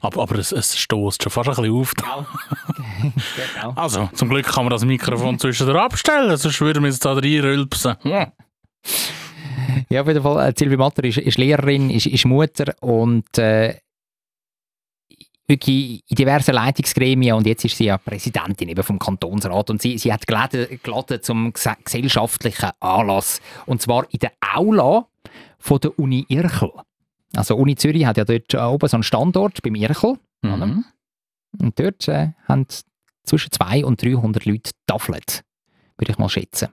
Aber, 0.00 0.22
aber 0.22 0.36
es, 0.36 0.52
es 0.52 0.76
stößt 0.78 1.22
schon 1.22 1.32
fast 1.32 1.48
ein 1.48 1.54
bisschen 1.56 1.72
auf. 1.72 1.94
genau. 3.54 3.72
Also, 3.74 4.08
zum 4.14 4.28
Glück 4.28 4.46
kann 4.46 4.64
man 4.64 4.70
das 4.70 4.84
Mikrofon 4.84 5.38
zwischendurch 5.40 5.80
abstellen, 5.80 6.36
sonst 6.36 6.60
würden 6.60 6.84
wir 6.84 6.90
jetzt 6.90 7.04
da 7.04 7.14
reinrülpsen. 7.14 7.96
Ja. 8.04 8.32
Ja, 9.90 10.02
auf 10.02 10.06
jeden 10.06 10.22
Fall, 10.22 10.48
äh, 10.48 10.54
Silvi 10.56 10.76
Matter 10.76 11.04
ist, 11.04 11.18
ist 11.18 11.38
Lehrerin, 11.38 11.90
ist, 11.90 12.06
ist 12.06 12.24
Mutter 12.26 12.74
und 12.80 13.38
äh, 13.38 13.76
wirklich 15.48 16.02
in 16.08 16.14
diversen 16.16 16.54
Leitungsgremien 16.54 17.34
und 17.34 17.46
jetzt 17.46 17.64
ist 17.64 17.76
sie 17.76 17.86
ja 17.86 17.98
Präsidentin 17.98 18.68
eben 18.68 18.82
vom 18.82 18.98
Kantonsrat 18.98 19.70
und 19.70 19.80
sie, 19.82 19.96
sie 19.98 20.12
hat 20.12 20.26
geladen, 20.26 20.78
geladen 20.82 21.22
zum 21.22 21.52
ges 21.52 21.68
gesellschaftlichen 21.84 22.70
Anlass 22.80 23.40
und 23.66 23.80
zwar 23.82 24.06
in 24.12 24.18
der 24.18 24.32
Aula 24.54 25.06
von 25.58 25.80
der 25.80 25.98
Uni 25.98 26.24
Irchel. 26.28 26.70
Also 27.34 27.56
Uni 27.56 27.76
Zürich 27.76 28.04
hat 28.06 28.16
ja 28.16 28.24
dort 28.24 28.54
oben 28.54 28.88
so 28.88 28.96
einen 28.96 29.02
Standort 29.02 29.62
beim 29.62 29.74
Irchel 29.74 30.18
Mhm. 30.42 30.84
und 31.60 31.80
dort 31.80 32.06
äh, 32.06 32.28
haben 32.46 32.66
zwischen 33.24 33.50
200 33.50 33.84
und 33.84 34.02
300 34.02 34.44
Leute 34.44 34.70
tafelt, 34.86 35.42
würde 35.96 36.12
ich 36.12 36.18
mal 36.18 36.28
schätzen. 36.28 36.68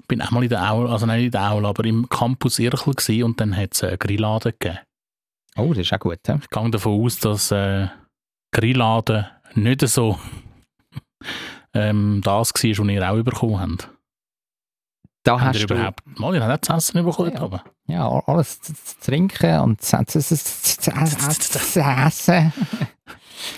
Ich 0.00 0.06
bin 0.06 0.22
auch 0.22 0.30
mal 0.30 0.42
in 0.44 0.48
der 0.50 0.70
Aula, 0.70 0.92
also 0.92 1.06
nicht 1.06 1.24
in 1.24 1.30
der 1.32 1.50
Aula, 1.50 1.70
aber 1.70 1.84
im 1.84 2.08
Campus 2.08 2.58
Irchel 2.60 3.24
und 3.24 3.40
dann 3.40 3.56
hat 3.56 3.74
es 3.74 3.82
einen 3.82 3.98
Grillladen 3.98 4.52
gegeben. 4.58 4.78
Oh, 5.56 5.68
das 5.70 5.78
ist 5.78 5.92
auch 5.92 5.98
gut. 5.98 6.18
He? 6.26 6.34
Ich 6.40 6.48
gehe 6.48 6.70
davon 6.70 7.04
aus, 7.04 7.18
dass 7.18 7.50
äh, 7.50 7.88
Grillladen 8.52 9.26
nicht 9.54 9.86
so 9.88 10.18
ähm, 11.74 12.20
das 12.22 12.32
war, 12.32 12.40
was 12.40 12.64
ihr 12.64 13.10
auch 13.10 13.22
bekommen 13.22 13.60
habt. 13.60 13.88
Da 15.24 15.40
hast 15.40 15.60
du 15.60 15.64
überhaupt 15.64 16.00
mal, 16.18 16.34
ihr 16.34 16.44
habt 16.44 16.70
auch 16.70 16.78
zu 16.78 16.92
essen 16.92 17.04
bekommen? 17.04 17.60
Ja. 17.86 18.08
alles 18.26 18.60
zu, 18.60 18.74
zu 18.74 19.00
trinken 19.00 19.60
und 19.60 19.80
zu, 19.80 20.04
zu, 20.04 20.20
zu, 20.20 20.90
essen. 20.90 22.52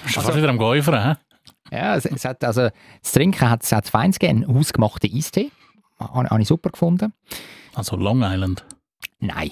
Also- 0.07 0.21
fast 0.23 0.37
wieder 0.39 0.49
am 0.49 0.57
Geufern, 0.57 1.19
hä? 1.71 1.77
Ja, 1.77 1.97
es, 1.97 2.07
es 2.07 2.25
hat, 2.25 2.43
also, 2.45 2.69
das 3.03 3.13
Trinken 3.13 3.51
hat 3.51 3.63
es 3.63 3.73
hat 3.73 3.89
feins 3.89 4.19
gegeben, 4.19 4.45
einen 4.45 4.57
hausgemachten 4.57 5.11
Eistee. 5.15 5.51
Habe 5.99 6.29
habe 6.29 6.43
ich 6.43 6.49
super 6.49 6.71
gefunden. 6.71 7.13
Also 7.75 7.97
Long 7.97 8.23
Island. 8.23 8.65
Nein, 9.21 9.51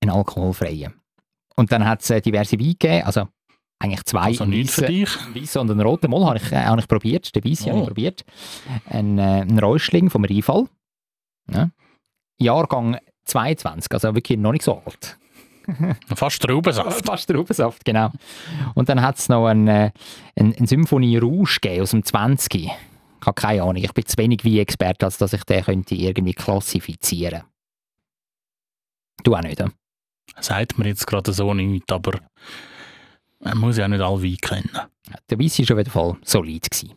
einen 0.00 0.10
alkoholfreien. 0.10 0.94
Und 1.56 1.72
dann 1.72 1.86
hat 1.86 2.02
es 2.02 2.10
äh, 2.10 2.20
diverse 2.20 2.58
Weine 2.58 2.74
gegeben, 2.74 3.06
also 3.06 3.28
eigentlich 3.84 4.04
zwei. 4.04 4.26
Also 4.26 4.46
Weiss 4.46 5.56
und 5.56 5.70
ein 5.70 5.80
roter 5.80 6.08
Moll 6.08 6.24
habe 6.24 6.38
ich, 6.38 6.52
äh, 6.52 6.64
habe 6.64 6.80
ich 6.80 6.88
probiert. 6.88 7.34
Den 7.34 7.42
habe 7.42 7.72
Oh. 7.72 7.80
ich 7.80 7.86
probiert. 7.86 8.24
Ein, 8.86 9.18
äh, 9.18 9.42
ein 9.42 9.58
Räuschling 9.58 10.10
vom 10.10 10.24
Rheinfall. 10.24 10.66
Ja. 11.52 11.70
Jahrgang 12.38 12.98
22, 13.26 13.92
also 13.92 14.14
wirklich 14.14 14.38
noch 14.38 14.52
nicht 14.52 14.64
so 14.64 14.82
alt. 14.84 15.18
Fast 16.14 16.42
Traubensaft. 16.42 17.06
Fast 17.06 17.28
Traubensaft, 17.30 17.84
genau. 17.84 18.10
Und 18.74 18.88
dann 18.88 19.00
hat 19.00 19.18
es 19.18 19.28
noch 19.28 19.46
einen, 19.46 19.68
äh, 19.68 19.90
einen, 20.36 20.54
einen 20.54 20.66
Symphonie 20.66 21.16
Rouge 21.16 21.58
gegeben 21.60 21.82
aus 21.82 21.90
dem 21.92 22.04
20. 22.04 22.54
Ich 22.54 22.70
habe 23.26 23.40
keine 23.40 23.62
Ahnung, 23.62 23.76
ich 23.76 23.92
bin 23.92 24.04
zu 24.04 24.18
wenig 24.18 24.44
wie 24.44 24.60
Experte, 24.60 25.06
als 25.06 25.16
dass 25.16 25.32
ich 25.32 25.44
den 25.44 25.64
könnte 25.64 25.94
irgendwie 25.94 26.34
klassifizieren 26.34 27.44
Du 29.22 29.34
auch 29.34 29.40
nicht, 29.40 29.60
äh? 29.60 29.68
Sagt 30.40 30.78
mir 30.78 30.88
jetzt 30.88 31.06
gerade 31.06 31.32
so 31.32 31.54
nichts, 31.54 31.90
aber 31.92 32.20
man 33.44 33.58
muss 33.58 33.76
ja 33.76 33.86
nicht 33.88 34.00
alle 34.00 34.22
Weine 34.22 34.36
kennen. 34.36 34.70
Der 35.30 35.38
Weiss 35.38 35.58
war 35.58 35.64
auf 35.64 35.78
jeden 35.78 35.90
Fall 35.90 36.16
solid. 36.24 36.70
Gewesen. 36.70 36.94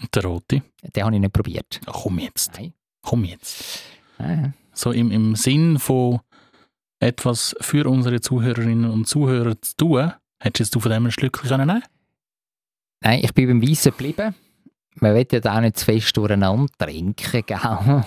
Und 0.00 0.14
der 0.14 0.24
Rote? 0.24 0.62
Den 0.82 1.04
habe 1.04 1.14
ich 1.14 1.20
nicht 1.20 1.32
probiert. 1.32 1.80
Ja, 1.86 1.92
komm 1.92 2.18
jetzt. 2.18 2.52
Nein. 2.54 2.72
Komm 3.02 3.24
jetzt. 3.24 3.82
Ah, 4.18 4.50
So 4.72 4.92
im, 4.92 5.10
im 5.10 5.34
Sinn 5.36 5.78
von 5.78 6.20
etwas 7.00 7.54
für 7.60 7.88
unsere 7.88 8.20
Zuhörerinnen 8.20 8.90
und 8.90 9.06
Zuhörer 9.06 9.60
zu 9.60 9.76
tun, 9.76 10.12
hättest 10.40 10.74
du 10.74 10.80
von 10.80 10.90
dem 10.90 11.06
ein 11.06 11.12
Schlückchen 11.12 11.48
können 11.48 11.66
nehmen 11.66 11.82
Nein, 13.02 13.20
ich 13.22 13.32
bin 13.34 13.46
beim 13.48 13.62
Weissen 13.62 13.92
geblieben. 13.92 14.34
Man 14.94 15.14
will 15.14 15.26
ja 15.30 15.40
da 15.40 15.56
auch 15.56 15.60
nicht 15.60 15.78
zu 15.78 15.84
fest 15.84 16.16
durcheinander 16.16 16.72
trinken, 16.78 17.42
gell? 17.46 18.04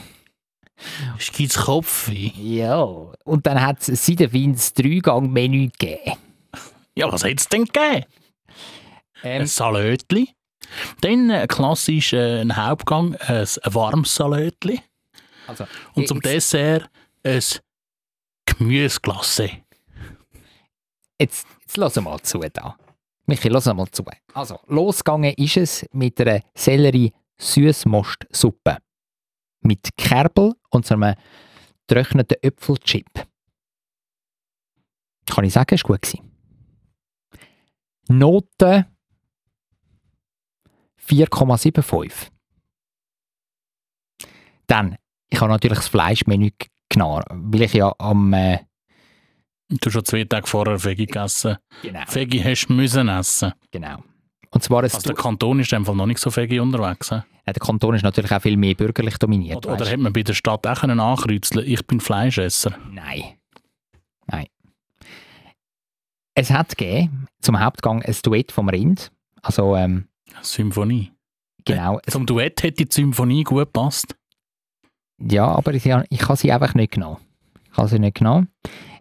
Es 1.17 1.31
gibt 1.31 1.55
Kopfweh. 1.55 2.31
Ja. 2.35 2.81
Und 2.83 3.45
dann 3.45 3.61
hat 3.61 3.87
es 3.87 4.05
seit 4.05 4.19
der 4.19 4.33
Wins 4.33 4.73
Dreigang-Menü 4.73 5.69
gegeben. 5.77 6.17
Ja, 6.99 7.09
was 7.09 7.23
hätte 7.23 7.37
es 7.37 7.47
denn 7.47 7.63
gegeben? 7.63 8.03
Ähm, 9.23 9.43
Ein 9.43 9.47
Salätli. 9.47 10.35
Dann 10.99 11.29
äh, 11.29 11.47
klassisch 11.47 12.11
äh, 12.11 12.41
ein 12.41 12.57
Hauptgang, 12.57 13.13
äh, 13.13 13.45
ein 13.63 13.73
warmes 13.73 14.13
Salätli. 14.13 14.81
also, 15.47 15.65
Und 15.93 16.09
zum 16.09 16.19
Dessert 16.19 16.89
ein 17.23 17.41
Gemüseglasse. 18.45 19.49
Jetzt, 21.17 21.47
jetzt 21.61 21.77
lass 21.77 21.95
mal 22.01 22.19
zu 22.19 22.39
da. 22.51 22.77
Michi, 23.27 23.47
lass 23.47 23.67
mal 23.67 23.87
zu. 23.91 24.03
Also, 24.33 24.59
losgegangen 24.67 25.33
ist 25.35 25.55
es 25.55 25.85
mit 25.93 26.19
einer 26.19 26.41
Sellerie-Süßmostsuppe. 26.53 28.79
Mit 29.61 29.87
Kerbel 29.95 30.53
und 30.69 30.85
so 30.85 30.95
einem 30.95 31.15
getrockneten 31.87 32.35
Äpfelchip. 32.41 33.25
Kann 35.27 35.45
ich 35.45 35.53
sagen, 35.53 35.75
es 35.75 35.83
war 35.83 35.95
gut. 35.95 36.01
gewesen. 36.01 36.28
Note 38.09 38.85
4,75. 41.07 42.29
Dann, 44.67 44.97
ich 45.29 45.39
habe 45.39 45.51
natürlich 45.51 45.77
das 45.79 45.87
Fleischmenü 45.87 46.51
genommen, 46.89 47.23
weil 47.29 47.63
ich 47.63 47.73
ja 47.73 47.93
am... 47.97 48.33
Äh, 48.33 48.59
Du 49.69 49.91
schon 49.91 50.03
zwei 50.03 50.23
Tage 50.23 50.47
vorher 50.47 50.83
Veggie 50.83 51.05
gegessen. 51.05 51.57
genau, 51.83 52.01
Veggie 52.07 52.43
hast 52.43 52.67
du 52.67 52.73
müssen 52.73 53.07
essen. 53.07 53.53
genau. 53.69 54.03
Und 54.51 54.63
zwar 54.63 54.81
Also 54.81 54.99
der 55.01 55.13
Kanton 55.13 55.59
ist 55.59 55.71
einfach 55.73 55.93
noch 55.93 56.07
nicht 56.07 56.19
so 56.19 56.35
Veggie 56.35 56.59
unterwegs. 56.59 57.09
he? 57.09 57.21
Der 57.45 57.53
Kanton 57.53 57.95
ist 57.95 58.03
natürlich 58.03 58.31
auch 58.31 58.41
viel 58.41 58.57
mehr 58.57 58.73
bürgerlich 58.73 59.17
dominiert. 59.17 59.65
Oder, 59.65 59.75
oder 59.75 59.85
hätte 59.85 59.97
man 59.97 60.13
bei 60.13 60.23
der 60.23 60.33
Stadt 60.33 60.65
auch 60.65 60.81
können 60.81 60.99
ankreuzeln 60.99 61.65
ich 61.67 61.85
bin 61.85 61.99
Fleischesser. 61.99 62.75
Nein. 62.91 63.38
Es 66.39 66.51
hat 66.51 66.77
gegeben, 66.77 67.27
zum 67.41 67.59
Hauptgang 67.59 68.01
ein 68.01 68.15
Duett 68.23 68.53
vom 68.53 68.69
Rind. 68.69 69.11
Also, 69.41 69.75
ähm, 69.75 70.07
Symphonie. 70.41 71.11
genau. 71.65 71.99
Es, 72.05 72.13
Zum 72.13 72.25
Duett 72.25 72.63
hätte 72.63 72.85
die 72.85 72.93
Symphonie 72.93 73.43
gut 73.43 73.59
gepasst. 73.73 74.15
ja, 75.21 75.45
aber 75.47 75.73
ich, 75.73 75.85
ich 75.85 76.21
habe 76.23 76.37
sie 76.37 76.49
einfach 76.53 76.75
nicht 76.75 76.93
genommen. 76.93 77.17
Ich 77.69 77.77
habe 77.77 77.89
sie 77.89 77.99
nicht 77.99 78.15
genommen. 78.17 78.47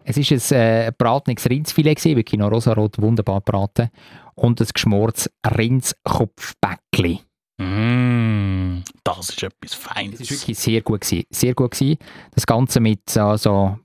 Es 0.03 0.17
war 0.17 0.57
ein 0.57 0.61
äh, 0.87 0.91
bratenes 0.97 1.49
Rindsfilet, 1.49 1.95
gewesen, 1.95 2.17
wirklich 2.17 2.37
noch 2.39 2.51
rosarot, 2.51 2.99
wunderbar 3.01 3.39
braten. 3.39 3.89
Und 4.35 4.59
ein 4.59 4.67
geschmortes 4.73 5.29
Rindskopfbäckli. 5.47 7.21
Mm, 7.57 8.83
das 9.05 9.29
ist 9.29 9.43
etwas 9.43 9.71
Es 9.71 9.73
Feines. 9.75 10.19
war 10.19 10.29
wirklich 10.29 10.57
sehr 10.59 10.81
gut. 10.81 11.01
Gewesen. 11.01 11.23
Sehr 11.29 11.53
gut 11.53 11.71
gewesen. 11.71 11.97
Das 12.35 12.45
Ganze 12.45 12.81
mit 12.81 13.09
so, 13.09 13.37
so 13.37 13.77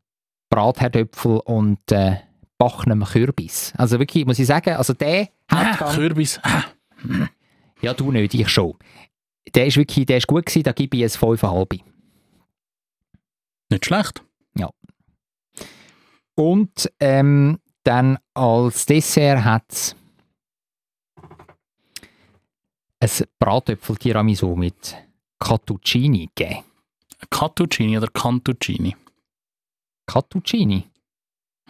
Bratherdöpfel 0.50 1.38
und 1.44 1.78
äh, 1.92 2.16
backenem 2.58 3.04
Kürbis. 3.04 3.72
Also 3.76 3.98
wirklich, 3.98 4.26
muss 4.26 4.38
ich 4.38 4.46
sagen, 4.46 4.74
also 4.74 4.92
der 4.92 5.28
ah, 5.48 5.70
Hauptgang... 5.70 5.94
Kürbis. 5.94 6.40
Ah, 6.42 6.64
Ja, 7.80 7.92
du 7.94 8.10
nicht, 8.12 8.34
ich 8.34 8.48
schon. 8.48 8.74
Der 9.54 9.66
ist 9.66 9.76
wirklich, 9.76 10.06
der 10.06 10.18
ist 10.18 10.26
gut 10.26 10.46
gewesen, 10.46 10.62
da 10.62 10.72
gebe 10.72 10.96
ich 10.96 11.02
es 11.02 11.18
5,5. 11.18 11.80
nicht 13.70 13.84
schlecht. 13.84 14.22
Und 16.34 16.90
ähm, 17.00 17.58
dann 17.84 18.18
als 18.34 18.86
Dessert 18.86 19.44
hat 19.44 19.70
es 19.70 19.96
ein 23.22 23.28
Bratöpfel-Tiramisu 23.38 24.56
mit 24.56 24.96
Cattuccini 25.38 26.30
gegeben. 26.34 26.64
Cattuccini 27.30 27.98
oder 27.98 28.08
Cantuccini? 28.08 28.96
Cattuccini? 30.06 30.88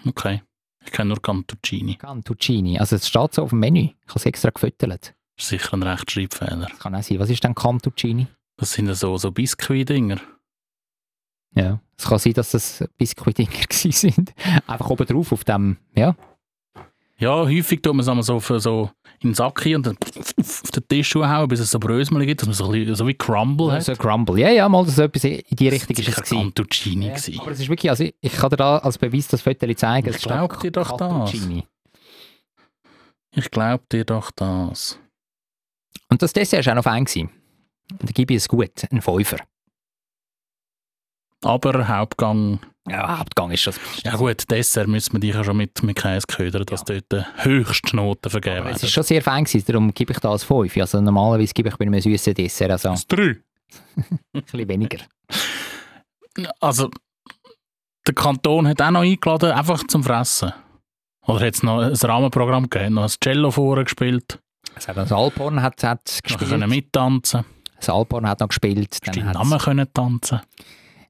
Okay. 0.07 0.43
Ich 0.85 0.93
kenne 0.93 1.09
nur 1.09 1.23
Cantuccini. 1.23 1.97
Cantuccini. 1.97 2.79
Also 2.79 2.97
es 2.97 3.09
steht 3.09 3.35
so 3.35 3.43
auf 3.43 3.51
dem 3.51 3.61
Menü. 3.61 3.81
Ich 3.81 4.09
habe 4.09 4.19
es 4.19 4.27
extra 4.27 4.51
gefüttert. 4.51 5.15
Das 5.37 5.45
ist 5.45 5.49
sicher 5.49 5.75
ein 5.75 5.83
Rechtschreibfehler. 5.83 6.69
Das 6.69 6.79
kann 6.79 6.95
auch 6.95 7.03
sein. 7.03 7.19
Was 7.19 7.31
ist 7.31 7.43
denn 7.43 7.55
Cantuccini? 7.55 8.27
Das 8.57 8.73
sind 8.73 8.87
ja 8.87 8.95
so, 8.95 9.17
so 9.17 9.33
Biskuit-Dinger. 9.33 10.21
Ja. 11.57 11.81
Es 11.97 12.07
kann 12.07 12.19
sein, 12.19 12.35
dass 12.35 12.51
das 12.51 12.85
Biskuit-Dinger 12.99 13.51
gewesen 13.69 13.93
sind. 13.93 14.35
Einfach 14.67 14.91
oben 14.91 15.07
drauf 15.07 15.33
auf 15.33 15.45
dem, 15.45 15.79
ja. 15.97 16.15
Ja, 17.19 17.45
häufig 17.47 17.81
tut 17.81 17.95
man 17.95 18.01
es 18.01 18.09
einmal 18.09 18.25
so, 18.25 18.41
für 18.41 18.59
so 18.59 18.91
in 19.21 19.31
den 19.31 19.35
Sack 19.35 19.65
und 19.67 19.87
dann 19.87 19.97
auf 20.41 20.63
den 20.73 20.89
Tisch 20.89 21.15
hauen, 21.15 21.49
bis 21.49 21.61
es 21.61 21.71
so 21.71 21.79
Brösmel 21.79 22.27
gibt, 22.27 22.41
dass 22.43 22.49
man 22.49 22.55
so, 22.55 22.69
bisschen, 22.69 22.95
so 22.97 23.07
wie 23.07 23.15
Crumble 23.15 23.71
hat. 23.73 23.85
So 23.85 23.95
Crumble. 23.95 24.39
Ja, 24.41 24.51
ja, 24.51 24.69
mal 24.69 24.85
so 24.87 25.03
etwas 25.03 25.25
in 25.25 25.41
die 25.51 25.69
Richtung 25.69 25.97
ist 25.97 26.01
es 26.01 26.07
sicher 26.07 26.23
gewesen. 26.23 26.39
Cantuccini 26.43 27.07
Ja, 27.07 27.15
gewesen. 27.15 27.41
aber 27.41 27.51
es 27.53 27.61
ist 27.61 27.69
wirklich, 27.69 27.89
also 27.91 28.05
ich, 28.05 28.15
ich 28.21 28.33
kann 28.33 28.51
dir 28.51 28.57
da 28.57 28.79
als 28.79 28.99
Beweis 28.99 29.29
das 29.29 29.43
Foto 29.43 29.73
zeigen. 29.75 30.09
Ich 30.09 30.17
Es 30.17 30.21
steht 30.23 30.33
glaub 30.33 30.61
dir 30.61 30.73
doch 30.73 30.97
das. 30.97 31.09
Cattuccini. 31.31 31.65
Ich 33.37 33.51
glaube 33.51 33.85
dir 33.91 34.05
doch 34.05 34.31
das. 34.33 34.99
Und 36.11 36.21
das 36.21 36.33
Dessert 36.33 36.67
war 36.67 36.73
auch 36.73 36.77
noch 36.77 36.85
fein. 36.85 37.05
gewesen. 37.05 37.31
Da 38.01 38.07
gebe 38.13 38.35
ich 38.35 38.39
es 38.39 38.49
gut, 38.49 38.71
ein 38.91 39.03
Fünfer. 39.03 39.39
Aber 41.43 41.87
Hauptgang, 41.89 42.61
Ja, 42.89 43.19
Hauptgang 43.19 43.51
ist 43.51 43.67
das. 43.67 43.81
ja 44.03 44.15
gut, 44.17 44.51
Dessert 44.51 44.89
müssen 44.89 45.15
wir 45.15 45.21
dich 45.21 45.35
ja 45.35 45.43
schon 45.43 45.57
mit, 45.57 45.83
mit 45.83 45.97
Käse 45.97 46.27
ködern, 46.27 46.67
dass 46.67 46.85
dort 46.85 47.11
die 47.11 47.23
höchste 47.39 47.97
Noten 47.97 48.29
vergeben 48.29 48.59
Aber 48.59 48.67
es 48.71 48.75
werden. 48.77 48.87
ist 48.87 48.93
schon 48.93 49.03
sehr 49.05 49.23
fein 49.23 49.45
gewesen, 49.45 49.65
darum 49.67 49.95
gebe 49.95 50.13
ich 50.13 50.19
da 50.19 50.31
als 50.31 50.45
5. 50.45 50.77
Also 50.77 51.01
normalerweise 51.01 51.55
gebe 51.55 51.71
ich 51.71 51.77
bei 51.77 51.87
einem 51.87 51.99
süßen 52.01 52.35
Dessert 52.35 52.71
also 52.73 52.89
ein 52.91 52.95
Das 52.95 53.07
drei. 53.07 53.37
bisschen 54.33 54.69
weniger. 54.69 54.99
Also, 56.61 56.91
der 58.07 58.15
Kanton 58.15 58.69
hat 58.69 58.83
auch 58.83 58.91
noch 58.91 59.01
eingeladen, 59.01 59.53
einfach 59.53 59.85
zum 59.87 60.03
Fressen. 60.05 60.53
Oder 61.27 61.47
hat 61.47 61.55
es 61.55 61.63
noch 61.63 61.81
ein 61.81 61.95
Rahmenprogramm 61.95 62.69
gegeben, 62.69 62.95
noch 62.97 63.05
ein 63.05 63.09
Cello 63.23 63.51
vorgespielt, 63.51 64.39
Es 64.75 64.89
hat 64.89 64.97
das 64.99 65.11
Alphorn 65.11 65.63
hat, 65.63 65.83
hat 65.85 66.01
noch 66.07 66.23
gespielt. 66.23 66.51
können 66.51 66.69
mittanzen, 66.69 67.45
Das 67.77 67.89
Alphorn 67.89 68.29
hat 68.29 68.41
noch 68.41 68.49
gespielt. 68.49 68.99
Dann 69.07 69.25
hat's- 69.25 69.39
Namen 69.39 69.59
können 69.59 69.89
tanzen. 69.95 70.41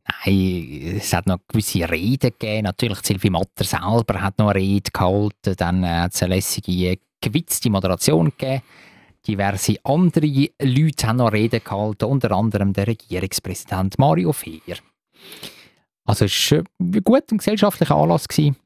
Nein, 0.07 0.97
es 0.99 1.13
hat 1.13 1.27
noch 1.27 1.39
gewisse 1.49 1.89
Reden 1.91 2.31
gegeben. 2.39 2.65
Natürlich, 2.65 2.99
Silvi 2.99 3.31
Matter 3.31 3.65
selber 3.65 4.21
hat 4.21 4.39
noch 4.39 4.49
eine 4.49 4.61
Rede 4.61 4.91
gehalten. 4.91 5.55
Dann 5.57 5.83
äh, 5.83 5.89
hat 5.89 6.15
es 6.15 6.23
eine 6.23 6.35
lässige, 6.35 6.99
gewitzte 7.21 7.71
Moderation 7.71 8.27
gegeben. 8.27 8.63
Diverse 9.27 9.77
andere 9.85 10.27
Leute 10.61 11.07
haben 11.07 11.17
noch 11.17 11.33
Reden 11.33 11.63
gehalten, 11.65 12.05
unter 12.05 12.33
anderem 12.33 12.75
der 12.75 12.87
Regierungspräsident 12.87 13.99
Mario 13.99 14.33
Fehr. 14.33 14.77
Also 16.05 16.27
es 16.27 16.53
war 16.53 16.65
ein 16.79 17.03
guter 17.03 17.37
gesellschaftlicher 17.37 17.97
Anlass, 17.97 18.29
gewesen, 18.29 18.57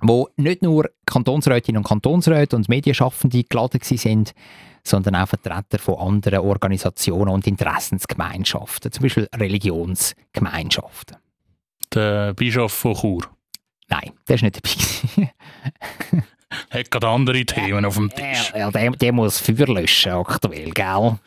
wo 0.00 0.28
nicht 0.36 0.62
nur 0.62 0.90
Kantonsrätinnen 1.06 1.78
und 1.78 1.88
Kantonsräte 1.88 2.56
und 2.56 2.68
Medienschaffende 2.68 3.44
geladen 3.44 3.80
waren, 3.80 4.24
sondern 4.82 5.16
auch 5.16 5.28
Vertreter 5.28 5.78
von 5.78 5.98
anderen 5.98 6.40
Organisationen 6.40 7.30
und 7.30 7.46
Interessensgemeinschaften, 7.46 8.92
zum 8.92 9.02
Beispiel 9.02 9.28
Religionsgemeinschaften. 9.34 11.16
Der 11.92 12.34
Bischof 12.34 12.72
von 12.72 12.94
Chur. 12.94 13.22
Nein, 13.88 14.12
der 14.28 14.36
ist 14.36 14.42
nicht 14.42 14.56
dabei. 14.56 15.32
Hat 16.70 16.90
gerade 16.90 17.08
andere 17.08 17.44
Themen 17.44 17.84
auf 17.84 17.94
dem 17.94 18.10
Tisch. 18.10 18.52
ja, 18.54 18.70
der, 18.70 18.90
der 18.90 19.12
muss 19.12 19.38
Feuer 19.38 19.66
löschen 19.66 20.12
aktuell, 20.12 20.70
gell? 20.70 21.18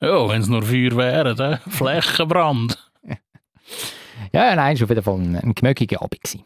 Ja, 0.00 0.28
wenn 0.28 0.42
es 0.42 0.48
nur 0.48 0.62
Feuer 0.62 0.96
wäre, 0.96 1.34
der 1.34 1.58
Flächenbrand. 1.68 2.78
Ja, 4.32 4.54
nein, 4.54 4.74
es 4.74 4.80
war 4.80 4.86
auf 4.86 4.90
jeden 4.90 5.02
Fall 5.02 5.14
ein, 5.14 5.36
ein 5.36 5.54
gemögiger 5.54 6.02
Abend. 6.02 6.20
Gewesen. 6.22 6.44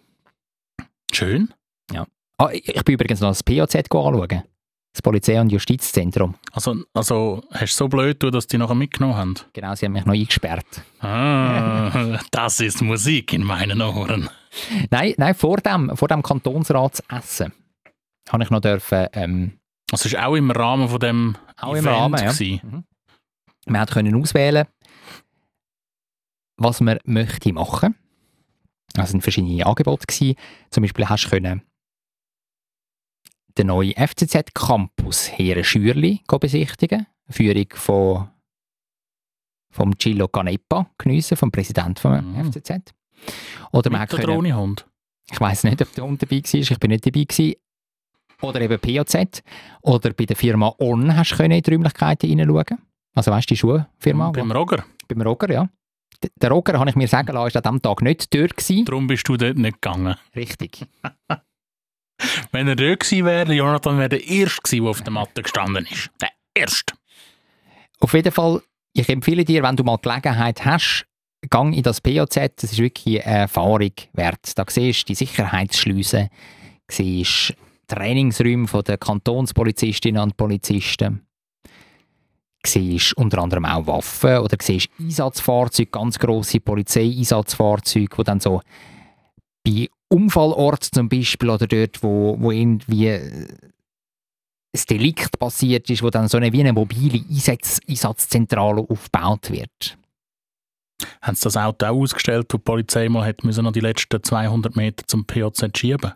Schön. 1.12 1.54
Ah, 2.40 2.50
ich 2.52 2.84
bin 2.84 2.94
übrigens 2.94 3.20
noch 3.20 3.30
das 3.30 3.42
POZ 3.42 3.74
anschauen. 3.74 4.44
Das 4.92 5.02
Polizei- 5.02 5.40
und 5.40 5.50
Justizzentrum. 5.50 6.36
Also, 6.52 6.76
also 6.94 7.42
hast 7.50 7.72
du 7.72 7.76
so 7.84 7.88
blöd 7.88 8.20
getan, 8.20 8.32
dass 8.32 8.46
die 8.46 8.58
nachher 8.58 8.74
mitgenommen 8.74 9.16
haben? 9.16 9.34
Genau, 9.52 9.74
sie 9.74 9.86
haben 9.86 9.92
mich 9.92 10.04
noch 10.04 10.14
eingesperrt. 10.14 10.66
Ah, 11.00 12.18
das 12.30 12.60
ist 12.60 12.80
Musik 12.80 13.32
in 13.32 13.42
meinen 13.42 13.82
Ohren. 13.82 14.30
Nein, 14.90 15.14
nein 15.18 15.34
vor, 15.34 15.58
dem, 15.58 15.96
vor 15.96 16.08
dem 16.08 16.22
Kantonsratsessen 16.22 17.52
habe 18.30 18.42
ich 18.42 18.50
noch 18.50 18.60
dürfen, 18.60 19.06
ähm, 19.12 19.58
Das 19.90 20.04
ist 20.04 20.16
auch 20.16 20.34
im 20.34 20.50
Rahmen 20.50 20.88
von 20.88 21.00
dem 21.00 21.36
Auch 21.56 21.74
im 21.74 21.86
Event 21.86 21.96
Rahmen, 21.96 22.22
ja. 22.22 22.32
Mhm. 22.62 22.84
Man 23.66 23.80
hat 23.80 23.90
können 23.90 24.14
auswählen, 24.20 24.66
was 26.56 26.80
man 26.80 26.98
möchte 27.04 27.52
machen. 27.52 27.94
Es 28.96 29.10
sind 29.10 29.22
verschiedene 29.22 29.66
Angebote 29.66 30.06
gewesen. 30.06 30.36
Zum 30.70 30.82
Beispiel 30.82 31.08
hast 31.08 31.24
du 31.26 31.30
können 31.30 31.62
den 33.58 33.66
neuen 33.68 33.92
FCZ 33.94 34.54
Campus 34.54 35.30
Heere 35.36 35.64
Schürli 35.64 36.22
besichtigen. 36.40 37.06
Eine 37.26 37.34
Führung 37.34 37.66
von 37.74 38.28
vom 39.70 39.92
Gillo 39.92 40.28
Canepa 40.28 40.90
geniessen, 40.96 41.36
vom 41.36 41.50
Präsidenten 41.50 41.96
vom 41.96 42.12
Mhm. 42.12 42.50
FCZ. 42.52 42.94
Oder 43.72 43.90
man 43.90 44.00
Mit 44.02 44.14
oder 44.14 44.22
können, 44.24 44.38
ohne 44.38 44.56
Hund? 44.56 44.86
ich 45.30 45.40
weiß 45.40 45.64
nicht, 45.64 45.82
ob 45.82 45.92
der 45.94 46.04
Hund 46.04 46.22
dabei 46.22 46.36
war, 46.42 46.54
ich 46.54 46.78
bin 46.78 46.90
nicht 46.90 47.04
dabei 47.06 47.24
gewesen. 47.24 47.54
Oder 48.40 48.60
eben 48.60 48.78
POZ. 48.78 49.42
Oder 49.82 50.12
bei 50.12 50.24
der 50.24 50.36
Firma 50.36 50.72
On 50.78 51.14
hast 51.16 51.32
du 51.32 51.36
können 51.36 51.50
in 51.56 51.62
die 51.62 51.70
Räumlichkeiten 51.72 52.28
hineinschauen. 52.30 52.78
Also 53.14 53.30
weißt 53.32 53.50
du, 53.50 53.54
die 53.54 53.58
Schuhfirma? 53.58 54.30
Beim 54.30 54.52
Roger. 54.52 54.84
Beim 55.08 55.20
Roger, 55.22 55.50
ja. 55.52 55.68
Der 56.40 56.50
Roger, 56.50 56.78
habe 56.78 56.88
ich 56.90 56.96
mir 56.96 57.08
sagen 57.08 57.32
lassen, 57.32 57.48
ist 57.48 57.56
an 57.56 57.62
diesem 57.62 57.82
Tag 57.82 58.02
nicht 58.02 58.32
dort 58.34 58.56
gewesen. 58.56 58.84
Darum 58.84 59.06
bist 59.08 59.28
du 59.28 59.36
dort 59.36 59.56
nicht 59.58 59.80
gegangen. 59.82 60.16
Richtig. 60.34 60.86
Wenn 62.52 62.68
er 62.68 62.76
dort 62.76 63.00
gewesen 63.00 63.26
wäre, 63.26 63.52
Jonathan 63.52 63.98
wäre 63.98 64.08
der 64.08 64.26
Erste 64.26 64.62
gewesen, 64.62 64.82
der 64.82 64.90
auf 64.90 65.02
der 65.02 65.12
Matte 65.12 65.42
gestanden 65.42 65.86
ist. 65.90 66.10
Der 66.20 66.30
Erste. 66.54 66.94
Auf 68.00 68.14
jeden 68.14 68.32
Fall, 68.32 68.62
ich 68.92 69.08
empfehle 69.08 69.44
dir, 69.44 69.62
wenn 69.62 69.76
du 69.76 69.84
mal 69.84 69.98
Gelegenheit 69.98 70.64
hast, 70.64 71.06
gang 71.50 71.74
in 71.74 71.82
das 71.82 72.00
POZ. 72.00 72.34
Das 72.56 72.72
ist 72.72 72.78
wirklich 72.78 73.24
eine 73.24 73.40
Erfahrung 73.40 73.92
wert. 74.12 74.52
Da 74.56 74.64
siehst 74.68 75.02
du 75.02 75.06
die 75.06 75.14
Sicherheitsschleusen, 75.14 76.28
siehst 76.90 77.54
Trainingsräume 77.86 78.66
der 78.82 78.98
Kantonspolizistinnen 78.98 80.22
und 80.22 80.36
Polizisten, 80.36 81.26
siehst 82.64 83.16
unter 83.16 83.38
anderem 83.38 83.64
auch 83.64 83.86
Waffen 83.86 84.38
oder 84.38 84.56
siehst 84.60 84.90
Einsatzfahrzeuge, 84.98 85.90
ganz 85.90 86.18
grosse 86.18 86.60
Polizeieinsatzfahrzeuge, 86.60 88.16
die 88.16 88.24
dann 88.24 88.40
so 88.40 88.60
bei 89.64 89.88
Unfallorten 90.08 90.92
zum 90.92 91.08
Beispiel 91.08 91.50
oder 91.50 91.66
dort, 91.66 92.02
wo, 92.02 92.36
wo 92.38 92.50
irgendwie 92.50 93.08
äh, 93.08 93.48
ein 94.74 94.82
Delikt 94.88 95.38
passiert 95.38 95.88
ist, 95.90 96.02
wo 96.02 96.10
dann 96.10 96.28
so 96.28 96.36
eine 96.36 96.52
wie 96.52 96.60
eine 96.60 96.72
mobile 96.72 97.24
Einsatz 97.28 97.80
Einsatzzentrale 97.88 98.80
aufgebaut 98.88 99.50
wird. 99.50 99.98
Haben 101.22 101.36
sie 101.36 101.44
das 101.44 101.56
Auto 101.56 101.86
auch 101.86 102.00
ausgestellt, 102.00 102.46
wo 102.50 102.58
die 102.58 102.64
Polizei 102.64 103.08
mal 103.08 103.26
hat 103.26 103.44
müssen 103.44 103.64
noch 103.64 103.72
die 103.72 103.80
letzten 103.80 104.22
200 104.22 104.76
Meter 104.76 105.06
zum 105.06 105.26
POZ 105.26 105.76
schieben? 105.76 106.12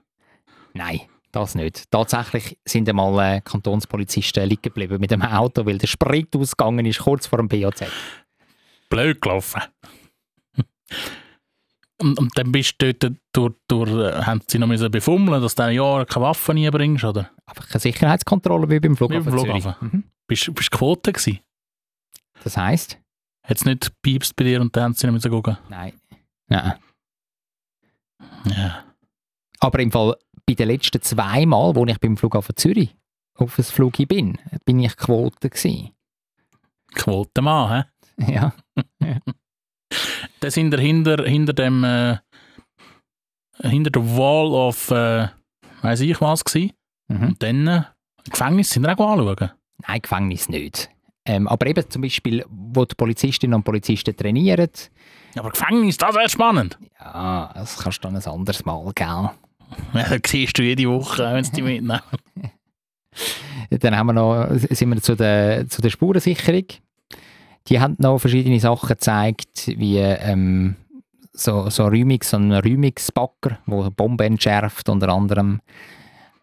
Nein, 0.75 1.03
das 1.31 1.55
nicht. 1.55 1.91
Tatsächlich 1.91 2.59
sind 2.65 2.89
einmal 2.89 3.37
äh, 3.37 3.41
Kantonspolizisten 3.41 4.49
liegen 4.49 4.63
geblieben 4.63 5.01
mit 5.01 5.11
dem 5.11 5.23
Auto, 5.23 5.67
weil 5.67 5.79
der 5.79 5.87
Sprit 5.87 6.35
ausgegangen 6.35 6.87
ist 6.87 7.01
kurz 7.01 7.27
vor 7.27 7.39
dem 7.39 7.49
POZ. 7.49 7.85
Blöd 8.89 9.21
gelaufen. 9.21 9.63
Und, 12.03 12.19
und 12.19 12.37
dann 12.37 12.51
bist 12.51 12.75
du 12.83 12.93
dort, 12.93 13.15
durch, 13.33 13.55
durch, 13.69 13.91
äh, 13.91 14.23
haben 14.25 14.41
sie 14.49 14.59
noch 14.59 14.67
müssen 14.67 14.91
befummeln, 14.91 15.41
dass 15.41 15.55
du 15.55 15.71
ja 15.71 16.05
keine 16.05 16.27
Waffen 16.27 16.59
einbringst, 16.59 17.05
oder? 17.05 17.31
Einfach 17.47 17.71
eine 17.71 17.79
Sicherheitskontrolle 17.81 18.69
wie 18.69 18.81
beim 18.81 18.97
Flughafen, 18.97 19.27
Wie 19.27 19.31
beim. 19.31 19.61
Flughafen. 19.61 19.89
Mhm. 19.93 20.05
Bist 20.27 20.49
du 20.49 20.53
Quote 20.53 21.13
gewesen? 21.13 21.39
Das 22.43 22.57
heisst? 22.57 22.99
Hat 23.45 23.57
es 23.57 23.65
nicht 23.65 23.93
piepst 24.03 24.35
bei 24.35 24.43
dir 24.45 24.61
und 24.61 24.75
dann 24.75 24.85
haben 24.85 24.95
sie 24.95 25.07
noch 25.07 25.15
müssen 25.15 25.31
gucken? 25.31 25.57
Nein. 25.69 25.93
Nein. 26.49 26.75
Ja. 28.47 28.85
Aber 29.61 29.79
im 29.79 29.93
Fall 29.93 30.17
bei 30.45 30.55
den 30.55 30.67
letzten 30.67 31.01
zwei 31.03 31.47
Mal, 31.47 31.77
wo 31.77 31.87
ich 31.87 32.01
beim 32.01 32.17
Flughafen 32.17 32.57
Zürich 32.57 32.97
auf 33.37 33.55
das 33.57 33.71
Flug 33.71 33.97
bin, 34.09 34.39
bin 34.65 34.81
ich 34.81 34.97
Quote 34.97 35.51
gewesen. 35.51 35.91
Quotenmann, 36.95 37.87
hä? 38.19 38.33
Ja. 38.33 38.53
Dann 40.43 40.51
sind 40.51 40.73
wir 40.73 40.81
hinter, 40.81 41.25
hinter 41.25 41.53
dem 41.53 41.85
äh, 41.85 42.19
hinter 43.63 43.91
der 43.91 44.03
Wall 44.17 44.53
of 44.53 44.91
äh, 44.91 45.29
weiß 45.83 46.01
ich 46.01 46.21
was 46.21 46.45
gewesen. 46.45 46.73
Mhm. 47.09 47.23
Und 47.29 47.43
dann 47.43 47.67
äh, 47.69 47.83
Gefängnis 48.29 48.71
sind 48.71 48.83
wir 48.83 48.99
auch 48.99 49.13
anschauen. 49.13 49.51
Nein, 49.87 50.03
Gefängnis 50.03 50.49
nicht. 50.49 50.91
Ähm, 51.25 51.47
aber 51.47 51.67
eben 51.67 51.89
zum 51.89 52.03
Beispiel, 52.03 52.45
wo 52.49 52.85
die 52.85 52.97
Polizistinnen 52.97 53.55
und 53.55 53.63
Polizisten 53.63 54.17
trainieren, 54.17 54.71
Aber 55.37 55.51
Gefängnis, 55.51 55.97
das 55.97 56.15
wäre 56.17 56.29
spannend. 56.29 56.77
ja, 56.99 57.51
das 57.55 57.79
kannst 57.79 57.99
du 57.99 58.09
dann 58.09 58.17
ein 58.17 58.25
anderes 58.27 58.65
Mal, 58.65 58.91
gell? 58.95 59.31
Ja, 59.95 60.19
das 60.19 60.31
siehst 60.31 60.59
du 60.59 60.63
jede 60.63 60.89
Woche, 60.91 61.33
wenn 61.33 61.45
sie 61.45 61.53
dich 61.53 61.65
mitnehmen. 61.65 62.01
Dann 63.71 63.97
haben 63.97 64.07
wir 64.09 64.13
noch, 64.13 64.49
sind 64.51 64.93
wir 64.93 65.01
zu 65.01 65.15
der, 65.15 65.67
zu 65.69 65.81
der 65.81 65.89
Spurensicherung. 65.89 66.65
Die 67.69 67.81
haben 67.81 67.97
noch 67.99 68.19
verschiedene 68.19 68.61
Sachen 68.61 68.89
gezeigt, 68.89 69.69
wie 69.77 69.99
ähm, 69.99 70.77
so, 71.33 71.71
so 71.71 71.87
Räumix, 71.87 72.31
so 72.31 72.37
ein 72.37 72.53
Räumungsbacker, 72.53 73.59
der 73.67 73.91
Bomben 73.91 74.27
entschärft, 74.27 74.89
unter 74.89 75.09
anderem. 75.09 75.61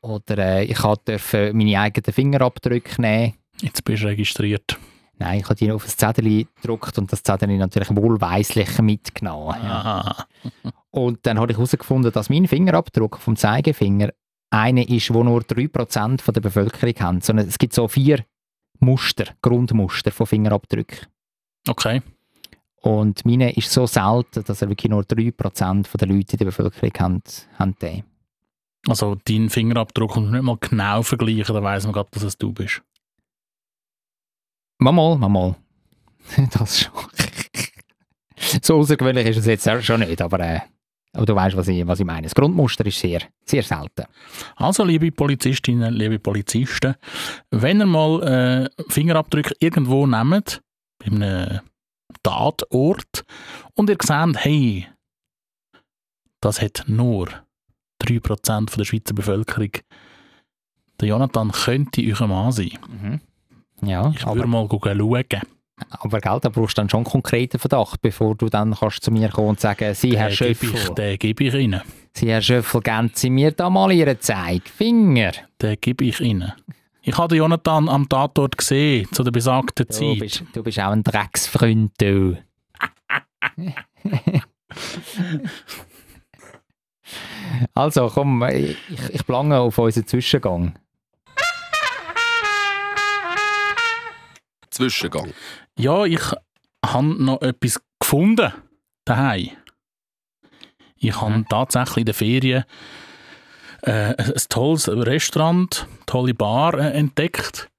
Oder 0.02 0.38
äh, 0.38 0.64
ich 0.64 0.80
durfte 0.80 1.54
meine 1.54 1.80
eigenen 1.80 2.14
Fingerabdrücke 2.14 3.02
nehmen. 3.02 3.34
Jetzt 3.62 3.84
bist 3.84 4.04
du 4.04 4.08
registriert. 4.08 4.78
Nein, 5.18 5.40
ich 5.40 5.46
habe 5.46 5.56
die 5.56 5.72
auf 5.72 5.84
das 5.84 5.98
Zettel 5.98 6.46
gedruckt 6.56 6.98
und 6.98 7.12
das 7.12 7.24
Zettel 7.24 7.50
natürlich 7.58 7.94
wohlweislich 7.94 8.80
mitgenommen. 8.80 9.56
Ja. 9.62 10.16
Und 10.92 11.20
dann 11.24 11.38
habe 11.38 11.52
ich 11.52 11.58
herausgefunden, 11.58 12.12
dass 12.12 12.30
mein 12.30 12.48
Fingerabdruck 12.48 13.20
vom 13.20 13.36
Zeigefinger 13.36 14.12
einer 14.50 14.88
ist, 14.88 15.14
wo 15.14 15.24
nur 15.24 15.42
3% 15.42 16.22
von 16.22 16.34
der 16.34 16.42
Bevölkerung 16.42 16.96
haben. 17.00 17.22
Sondern 17.22 17.48
es 17.48 17.60
gibt 17.60 17.74
so 17.74 17.90
vier 17.90 18.24
Muster, 18.80 19.26
Grundmuster 19.42 20.12
von 20.12 20.28
Fingerabdrücken. 20.28 21.08
Okay. 21.68 22.02
Und 22.82 23.26
meine 23.26 23.52
ist 23.56 23.72
so 23.72 23.86
selten, 23.86 24.44
dass 24.44 24.62
er 24.62 24.70
wirklich 24.70 24.90
nur 24.90 25.04
3% 25.04 25.86
von 25.86 25.98
der 25.98 26.08
Leute 26.08 26.34
in 26.34 26.38
der 26.38 26.46
Bevölkerung 26.46 26.92
haben, 26.98 27.24
haben 27.58 27.76
den. 27.82 28.04
Also 28.88 29.16
deinen 29.16 29.50
Fingerabdruck 29.50 30.16
und 30.16 30.32
nicht 30.32 30.42
mal 30.42 30.58
genau 30.58 31.04
vergleichen, 31.04 31.54
dann 31.54 31.64
weiss 31.64 31.84
man 31.84 31.94
gerade, 31.94 32.10
dass 32.12 32.24
es 32.24 32.38
du 32.38 32.54
bist. 32.54 32.82
Mal, 34.78 34.94
mal, 34.94 35.18
mal. 35.18 35.56
Das 36.52 36.80
schon. 36.80 36.94
so 38.62 38.78
außergewöhnlich 38.78 39.28
ist 39.28 39.38
es 39.38 39.46
jetzt 39.46 39.86
schon 39.86 40.00
nicht, 40.00 40.22
aber, 40.22 40.40
äh, 40.40 40.62
aber 41.14 41.26
du 41.26 41.36
weißt, 41.36 41.58
was 41.58 41.68
ich, 41.68 41.86
was 41.88 42.00
ich 42.00 42.06
meine. 42.06 42.24
Das 42.24 42.36
Grundmuster 42.36 42.86
ist 42.86 43.00
sehr, 43.00 43.22
sehr 43.44 43.64
selten. 43.64 44.06
Also, 44.56 44.84
liebe 44.84 45.12
Polizistinnen, 45.12 45.94
liebe 45.94 46.20
Polizisten, 46.20 46.96
wenn 47.50 47.80
ihr 47.80 47.86
mal 47.86 48.22
äh, 48.24 48.84
Fingerabdrücke 48.90 49.56
irgendwo 49.60 50.06
nehmt, 50.06 50.62
bei 51.00 51.08
einem 51.08 51.62
Tatort, 52.22 53.26
und 53.74 53.90
ihr 53.90 53.98
seht, 54.02 54.38
hey, 54.38 54.88
das 56.42 56.62
hat 56.62 56.86
nur 56.88 57.28
3% 58.04 58.70
von 58.70 58.78
der 58.78 58.86
Schweizer 58.86 59.14
Bevölkerung, 59.14 59.72
der 61.00 61.08
Jonathan 61.08 61.52
könnte 61.52 62.02
euer 62.06 62.28
Mann 62.28 62.52
sein. 62.52 62.78
Mhm. 62.88 63.22
Ja, 63.82 64.12
Ich 64.16 64.26
würde 64.26 64.48
mal 64.48 64.68
schauen. 64.70 65.42
Aber 65.90 66.20
gell, 66.20 66.40
da 66.42 66.50
brauchst 66.50 66.78
du 66.78 66.82
dann 66.82 66.90
schon 66.90 67.00
einen 67.00 67.06
konkreten 67.06 67.60
Verdacht, 67.60 68.02
bevor 68.02 68.36
du 68.36 68.48
dann 68.50 68.76
kannst 68.76 69.04
zu 69.04 69.12
mir 69.12 69.30
kommen 69.30 69.50
und 69.50 69.60
sagen, 69.60 69.94
Sie, 69.94 70.18
Herr 70.18 70.30
Den 70.30 70.38
gebe 70.38 70.52
ich, 70.52 70.60
Schöffel, 70.60 70.96
den 70.96 71.18
gebe 71.20 71.44
ich 71.46 71.54
Ihnen. 71.54 71.82
Sie, 72.14 72.30
Herr 72.30 72.42
Schöffel, 72.42 72.82
geben 72.82 73.12
Sie 73.14 73.30
mir 73.30 73.52
da 73.52 73.70
mal 73.70 73.92
Ihren 73.92 74.20
Zeigefinger. 74.20 75.32
Den 75.62 75.78
gebe 75.80 76.06
ich 76.06 76.20
Ihnen. 76.20 76.54
Ich 77.02 77.18
habe 77.18 77.30
den 77.30 77.38
Jonathan 77.40 77.90
am 77.90 78.08
Tatort 78.10 78.58
gesehen, 78.58 79.08
zu 79.12 79.24
der 79.24 79.32
besagten 79.32 79.88
Du 79.88 79.94
Zeit. 79.94 80.20
bist, 80.20 80.44
du 80.54 80.62
bist 80.64 80.80
auch 80.80 80.92
ein 80.92 81.04
Drecksfreund, 81.04 81.92
du. 82.00 82.38
also, 87.74 88.12
komm, 88.14 88.44
ich, 88.44 88.78
ich 89.12 89.26
plange 89.26 89.58
auf 89.60 89.78
unseren 89.78 90.06
Zwischengang. 90.06 90.78
Zwischengang. 94.70 95.34
Ja, 95.80 96.04
ich 96.04 96.20
habe 96.86 97.24
noch 97.24 97.42
etwas 97.42 97.80
gefunden 98.02 98.52
daheim. 99.06 99.52
Ich 100.98 101.22
habe 101.22 101.46
tatsächlich 101.48 102.00
in 102.00 102.06
den 102.06 102.14
Ferien 102.14 102.66
äh, 103.84 104.14
ein 104.18 104.34
tolles 104.50 104.90
Restaurant, 104.90 105.88
eine 105.88 106.06
tolle 106.06 106.34
Bar 106.34 106.74
äh, 106.74 106.92
entdeckt 106.92 107.70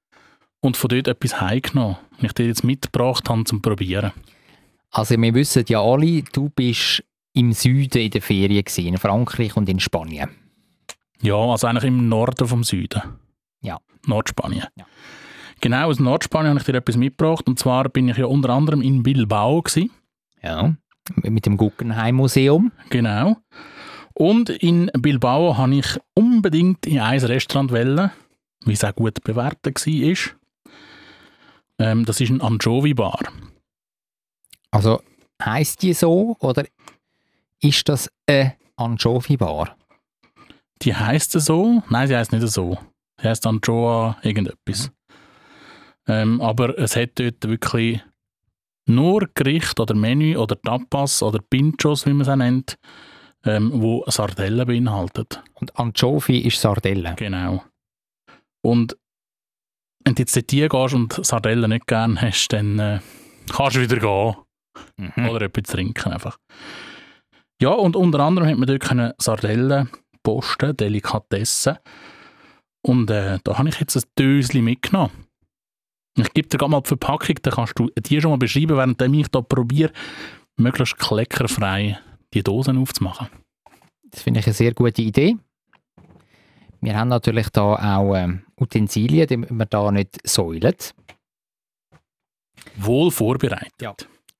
und 0.61 0.77
von 0.77 0.89
dort 0.89 1.09
etwas 1.09 1.39
heimgenommen, 1.39 1.97
das 2.13 2.23
ich 2.23 2.33
dir 2.33 2.47
jetzt 2.47 2.63
mitgebracht 2.63 3.29
habe 3.29 3.43
zum 3.43 3.61
Probieren. 3.61 4.13
Also, 4.89 5.15
wir 5.21 5.33
wissen 5.35 5.63
ja 5.67 5.79
alle, 5.79 6.23
du 6.23 6.49
bist 6.49 7.03
im 7.33 7.53
Süden 7.53 8.01
in 8.01 8.09
der 8.09 8.23
Ferien 8.23 8.65
gewesen, 8.65 8.87
in 8.87 8.97
Frankreich 8.97 9.55
und 9.55 9.69
in 9.69 9.79
Spanien. 9.79 10.31
Ja, 11.21 11.35
also 11.35 11.67
eigentlich 11.67 11.83
im 11.83 12.09
Norden 12.09 12.47
vom 12.47 12.63
Süden. 12.63 13.03
Ja. 13.61 13.77
Nordspanien. 14.07 14.65
Ja. 14.75 14.85
Genau, 15.61 15.89
aus 15.89 15.99
Nordspanien 15.99 16.49
habe 16.49 16.59
ich 16.59 16.65
dir 16.65 16.75
etwas 16.75 16.97
mitgebracht. 16.97 17.47
Und 17.47 17.59
zwar 17.59 17.87
bin 17.89 18.09
ich 18.09 18.17
ja 18.17 18.25
unter 18.25 18.49
anderem 18.49 18.81
in 18.81 19.03
Bilbao. 19.03 19.61
Gewesen. 19.61 19.91
Ja. 20.41 20.75
Mit 21.15 21.45
dem 21.45 21.57
Guggenheim 21.57 22.15
Museum. 22.15 22.71
Genau. 22.89 23.37
Und 24.13 24.49
in 24.49 24.91
Bilbao 24.93 25.57
habe 25.57 25.75
ich 25.75 25.99
unbedingt 26.15 26.85
in 26.85 26.99
ein 26.99 27.19
Restaurant 27.19 27.71
wählen, 27.71 28.11
wie 28.65 28.73
es 28.73 28.83
auch 28.83 28.95
gut 28.95 29.23
bewertet 29.23 29.85
war. 29.85 30.33
Ähm, 31.79 32.05
das 32.05 32.19
ist 32.19 32.29
ein 32.29 32.41
Anchovy-Bar. 32.41 33.19
Also, 34.71 35.01
heisst 35.43 35.81
die 35.81 35.93
so 35.93 36.35
oder 36.39 36.65
ist 37.61 37.87
das 37.87 38.09
eine 38.27 38.55
Anchovy-Bar? 38.75 39.75
Die 40.81 40.95
heisst 40.95 41.31
so? 41.31 41.83
Nein, 41.89 42.07
sie 42.07 42.15
heisst 42.15 42.31
nicht 42.31 42.47
so. 42.47 42.77
Sie 43.21 43.27
heisst 43.27 43.45
Anchoa 43.45 44.17
irgendetwas. 44.23 44.91
Ähm, 46.07 46.41
aber 46.41 46.77
es 46.77 46.95
hat 46.95 47.11
dort 47.15 47.47
wirklich 47.47 48.01
nur 48.87 49.29
Gericht 49.33 49.79
oder 49.79 49.93
Menü 49.93 50.35
oder 50.35 50.59
Tapas 50.59 51.21
oder 51.21 51.39
Pinchos, 51.39 52.05
wie 52.05 52.13
man 52.13 52.21
es 52.21 52.29
auch 52.29 52.35
nennt, 52.35 52.77
ähm, 53.45 53.71
wo 53.73 54.03
Sardellen 54.07 54.65
beinhaltet. 54.65 55.41
Und 55.53 55.77
Anchovy 55.77 56.39
ist 56.39 56.59
Sardelle. 56.59 57.15
Genau. 57.17 57.63
Und 58.61 58.97
wenn 60.03 60.15
du 60.15 60.21
jetzt 60.21 60.35
dort 60.35 60.47
gehst 60.47 60.93
und 60.93 61.25
Sardellen 61.25 61.69
nicht 61.69 61.87
gern 61.87 62.19
hast, 62.21 62.49
dann 62.49 62.79
äh, 62.79 62.99
kannst 63.51 63.77
du 63.77 63.81
wieder 63.81 63.97
gehen. 63.97 64.35
Mhm. 64.97 65.29
Oder 65.29 65.45
etwas 65.45 65.73
trinken 65.73 66.13
einfach. 66.13 66.37
Ja, 67.61 67.69
und 67.69 67.95
unter 67.95 68.19
anderem 68.21 68.49
hat 68.49 68.57
man 68.57 68.67
dort 68.67 68.81
können 68.81 69.13
Sardellen 69.19 69.89
posten, 70.23 70.75
Delikatessen. 70.75 71.77
Und 72.81 73.11
äh, 73.11 73.37
da 73.43 73.57
habe 73.57 73.69
ich 73.69 73.79
jetzt 73.79 73.95
ein 73.95 74.03
Döschen 74.17 74.63
mitgenommen. 74.63 75.11
Ich 76.17 76.33
gebe 76.33 76.47
dir 76.47 76.57
gerade 76.57 76.71
mal 76.71 76.81
die 76.81 76.87
Verpackung, 76.89 77.35
dann 77.41 77.53
kannst 77.53 77.79
du 77.79 77.89
die 77.97 78.21
schon 78.21 78.31
mal 78.31 78.37
beschreiben, 78.37 78.75
während 78.75 79.01
ich 79.01 79.27
da 79.29 79.41
probiere, 79.41 79.91
möglichst 80.57 80.97
kleckerfrei 80.97 81.99
die 82.33 82.43
Dosen 82.43 82.77
aufzumachen. 82.77 83.29
Das 84.09 84.21
finde 84.21 84.41
ich 84.41 84.45
eine 84.45 84.53
sehr 84.53 84.73
gute 84.73 85.01
Idee. 85.01 85.37
Wir 86.81 86.97
haben 86.97 87.09
natürlich 87.09 87.49
da 87.49 87.75
auch 87.75 88.15
ähm, 88.15 88.43
Utensilien, 88.59 89.27
die 89.27 89.37
wir 89.49 89.65
da 89.65 89.91
nicht 89.91 90.27
säulen. 90.27 90.75
Wohl 92.75 93.11
vorbereitet. 93.11 93.73
Ja. 93.81 93.95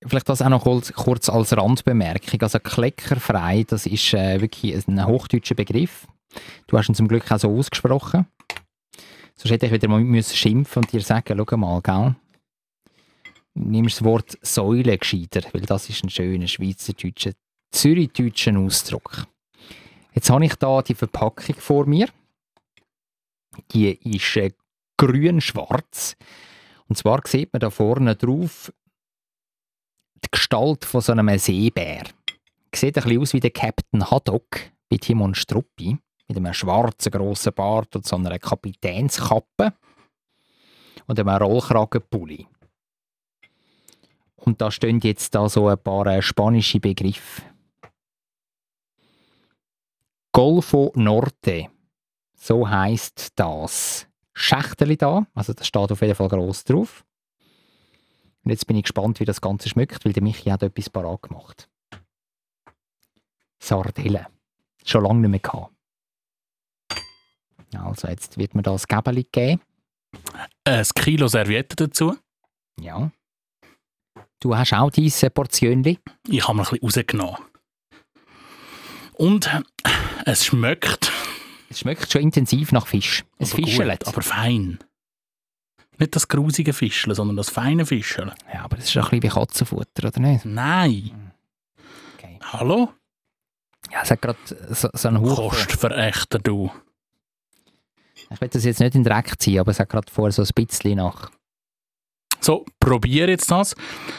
Vielleicht 0.06 0.28
das 0.28 0.42
auch 0.42 0.50
noch 0.50 0.64
kurz, 0.64 0.92
kurz 0.94 1.30
als 1.30 1.56
Randbemerkung. 1.56 2.42
Also 2.42 2.60
kleckerfrei, 2.60 3.64
das 3.68 3.86
ist 3.86 4.14
äh, 4.14 4.42
wirklich 4.42 4.88
ein 4.88 5.06
hochdeutscher 5.06 5.56
Begriff. 5.56 6.08
Du 6.68 6.78
hast 6.78 6.90
ihn 6.90 6.96
zum 6.96 7.08
Glück 7.08 7.32
auch 7.32 7.40
so 7.40 7.56
ausgesprochen. 7.56 8.26
Sonst 9.42 9.54
hätte 9.54 9.66
ich 9.66 9.72
wieder 9.72 9.88
mal 9.88 10.24
schimpfen 10.24 10.84
und 10.84 10.94
dir 10.94 11.02
sagen, 11.02 11.44
schau 11.50 11.58
mal, 11.58 11.82
gell? 11.82 12.16
Nimm 13.56 13.86
das 13.86 14.04
Wort 14.04 14.38
Säule 14.44 14.96
gescheiter, 14.96 15.42
weil 15.52 15.62
das 15.62 15.90
ist 15.90 16.04
ein 16.04 16.12
schöner 16.12 16.48
schweizerdeutscher, 16.48 17.32
zürichdeutschen 17.72 18.58
Ausdruck. 18.58 19.26
Jetzt 20.14 20.30
habe 20.30 20.46
ich 20.46 20.54
da 20.56 20.84
die 20.84 20.94
Verpackung 20.94 21.56
vor 21.56 21.88
mir. 21.88 22.08
Die 23.72 23.90
ist 24.16 24.38
äh, 24.38 24.52
grün-schwarz. 24.98 26.16
Und 26.88 26.98
zwar 26.98 27.22
sieht 27.26 27.52
man 27.52 27.62
da 27.62 27.72
vorne 27.72 28.16
drauf 28.16 28.72
die 30.24 30.30
Gestalt 30.30 30.86
von 30.86 31.02
so 31.02 31.14
einem 31.14 31.36
Seebär. 31.40 32.04
Sieht 32.76 32.96
ein 32.96 33.04
bisschen 33.04 33.22
aus 33.22 33.34
wie 33.34 33.40
der 33.40 33.50
Captain 33.50 34.12
Haddock 34.12 34.70
bei 34.88 34.98
Timon 34.98 35.34
Struppi. 35.34 35.98
Mit 36.32 36.38
einem 36.38 36.54
schwarzen 36.54 37.12
grossen 37.12 37.54
Bart 37.54 37.94
und 37.94 38.06
so 38.06 38.16
einer 38.16 38.40
Kapitänskappe. 38.40 39.74
Und 41.08 41.20
einem 41.20 41.30
Rollkragenpulli. 41.30 42.48
Und 44.38 44.62
da 44.62 44.72
stehen 44.72 45.02
jetzt 45.02 45.36
da 45.36 45.50
so 45.50 45.68
ein 45.68 45.78
paar 45.78 46.08
äh, 46.08 46.22
spanische 46.22 46.80
Begriffe. 46.80 47.42
Golfo 50.32 50.94
Norte. 50.96 51.68
So 52.34 52.70
heißt 52.70 53.34
das 53.36 54.08
Schächteli 54.34 54.96
da. 54.96 55.28
Also 55.34 55.52
das 55.52 55.68
steht 55.68 55.92
auf 55.92 56.02
jeden 56.02 56.16
Fall 56.16 56.30
groß 56.30 56.64
drauf. 56.64 57.04
Und 58.44 58.52
jetzt 58.52 58.66
bin 58.68 58.78
ich 58.78 58.84
gespannt, 58.84 59.20
wie 59.20 59.26
das 59.26 59.42
Ganze 59.42 59.68
schmeckt, 59.68 60.06
weil 60.06 60.14
der 60.14 60.24
Michi 60.24 60.50
hat 60.50 60.64
etwas 60.64 60.90
parat 60.90 61.24
gemacht. 61.24 61.70
Sardellen. 63.60 64.28
Schon 64.86 65.04
lange 65.04 65.20
nicht 65.20 65.30
mehr 65.30 65.40
gehabt. 65.42 65.74
Also 67.76 68.08
jetzt 68.08 68.38
wird 68.38 68.56
mir 68.56 68.62
das 68.62 68.88
Gäbeli 68.88 69.26
geben. 69.32 69.62
Ein 70.66 70.86
Kilo 70.96 71.28
Servietten 71.28 71.76
dazu. 71.78 72.18
Ja. 72.80 73.12
Du 74.40 74.56
hast 74.56 74.74
auch 74.74 74.90
diese 74.90 75.30
Portionli. 75.30 76.00
Ich 76.28 76.48
habe 76.48 76.58
mir 76.58 76.64
ein 76.64 76.70
bisschen 76.70 76.84
rausgenommen. 76.84 77.38
Und 79.14 79.48
äh, 79.48 79.62
es 80.26 80.46
schmeckt. 80.46 81.12
Es 81.70 81.80
schmeckt 81.80 82.12
schon 82.12 82.22
intensiv 82.24 82.72
nach 82.72 82.88
Fisch. 82.88 83.24
Ein 83.40 83.46
aber 83.46 83.56
gut, 83.56 83.66
Fischlet. 83.70 84.08
aber 84.08 84.22
fein. 84.22 84.80
Nicht 86.00 86.16
das 86.16 86.28
grusige 86.28 86.74
Fischle, 86.74 87.14
sondern 87.14 87.38
das 87.38 87.52
feine 87.52 87.86
Fischle. 87.86 88.34
Ja, 88.52 88.64
aber 88.64 88.78
das 88.78 88.86
ist 88.86 88.98
ein 88.98 89.04
bisschen 89.04 89.24
wie 89.24 89.28
Katzenfutter, 89.28 90.08
oder 90.08 90.20
nicht? 90.20 90.46
Nein. 90.46 91.32
Okay. 92.16 92.40
Hallo? 92.42 92.92
Ja, 93.92 94.02
es 94.02 94.10
hat 94.12 94.22
gerade 94.22 94.40
so, 94.72 94.90
so 94.92 95.08
einen 95.08 95.22
Hauch. 95.22 95.52
Kostverächter, 95.52 96.40
du. 96.40 96.72
Ich 98.32 98.40
will 98.40 98.48
das 98.48 98.64
jetzt 98.64 98.80
nicht 98.80 98.96
in 98.96 99.04
den 99.04 99.12
Dreck 99.12 99.40
ziehen, 99.40 99.60
aber 99.60 99.72
es 99.72 99.80
hat 99.80 99.90
gerade 99.90 100.12
vorher 100.12 100.32
so 100.32 100.42
ein 100.42 100.66
bisschen 100.66 100.98
nach. 100.98 101.32
So, 102.40 102.66
probier 102.80 103.30
jetzt 103.30 103.52
das. 103.52 103.76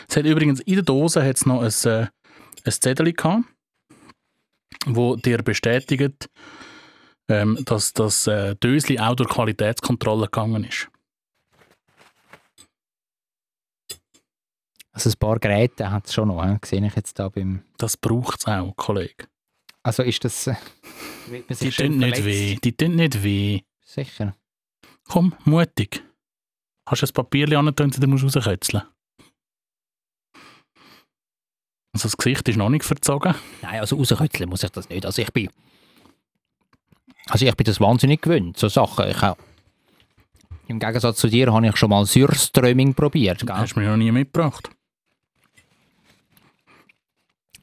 Es 0.09 0.17
hat 0.17 0.25
übrigens 0.25 0.61
in 0.61 0.75
der 0.75 0.85
Dose 0.85 1.25
hat's 1.25 1.47
noch 1.47 1.63
ein, 1.63 1.91
äh, 1.91 2.07
ein 2.65 2.73
Zettel 2.73 3.13
gehabt, 3.13 3.45
wo 4.87 5.17
dir 5.17 5.39
bestätigt, 5.43 6.29
ähm, 7.29 7.59
dass 7.65 7.93
das 7.93 8.27
äh, 8.27 8.55
Dösli 8.57 8.99
auch 8.99 9.17
durch 9.17 9.31
Qualitätskontrolle 9.31 10.27
gegangen 10.27 10.65
ist. 10.65 10.89
Also 14.93 15.09
ein 15.09 15.17
paar 15.19 15.39
Geräte 15.39 15.91
hat 15.91 16.07
es 16.07 16.13
schon 16.15 16.29
noch, 16.29 16.45
he? 16.45 16.59
sehe 16.65 16.87
ich 16.87 16.95
jetzt 16.95 17.19
da 17.19 17.31
beim... 17.31 17.63
Das 17.79 17.97
braucht 17.97 18.41
es 18.41 18.47
auch, 18.47 18.77
Kollege. 18.77 19.27
Also 19.83 20.03
ist 20.03 20.23
das... 20.25 20.47
Äh, 20.47 20.55
Die 21.49 21.71
tun 21.71 21.97
nicht 21.97 22.25
weh. 22.25 22.57
Die 22.63 22.77
tun 22.77 22.97
nicht 22.97 23.23
weh. 23.23 23.63
Sicher. 23.93 24.35
Komm, 25.05 25.35
mutig. 25.45 26.03
Hast 26.89 27.03
du 27.03 27.07
ein 27.07 27.13
Papierchen 27.13 27.57
an, 27.57 27.75
dann 27.75 27.91
du 27.91 28.07
musst 28.07 28.25
rauskötzeln. 28.25 28.85
Also 31.93 32.09
das 32.09 32.17
Gesicht 32.17 32.49
ist 32.49 32.57
noch 32.57 32.71
nicht 32.71 32.87
verzogen. 32.87 33.35
Nein, 33.61 33.81
also 33.81 33.97
rauskütteln 33.97 34.49
muss 34.49 34.63
ich 34.63 34.71
das 34.71 34.89
nicht. 34.89 35.05
Also 35.05 35.21
ich 35.21 35.31
bin... 35.31 35.51
Also 37.27 37.45
ich 37.45 37.55
bin 37.55 37.65
das 37.67 37.81
wahnsinnig 37.81 38.23
gewöhnt, 38.23 38.57
so 38.57 38.69
Sachen. 38.69 39.09
Ich 39.09 39.23
auch, 39.23 39.37
Im 40.69 40.79
Gegensatz 40.79 41.19
zu 41.19 41.29
dir 41.29 41.53
habe 41.53 41.67
ich 41.67 41.77
schon 41.77 41.91
mal 41.91 42.07
Surströmming 42.07 42.95
probiert. 42.95 43.47
Gell? 43.47 43.55
Hast 43.55 43.75
du 43.75 43.81
mir 43.81 43.91
noch 43.91 43.99
nie 43.99 44.11
mitgebracht. 44.11 44.71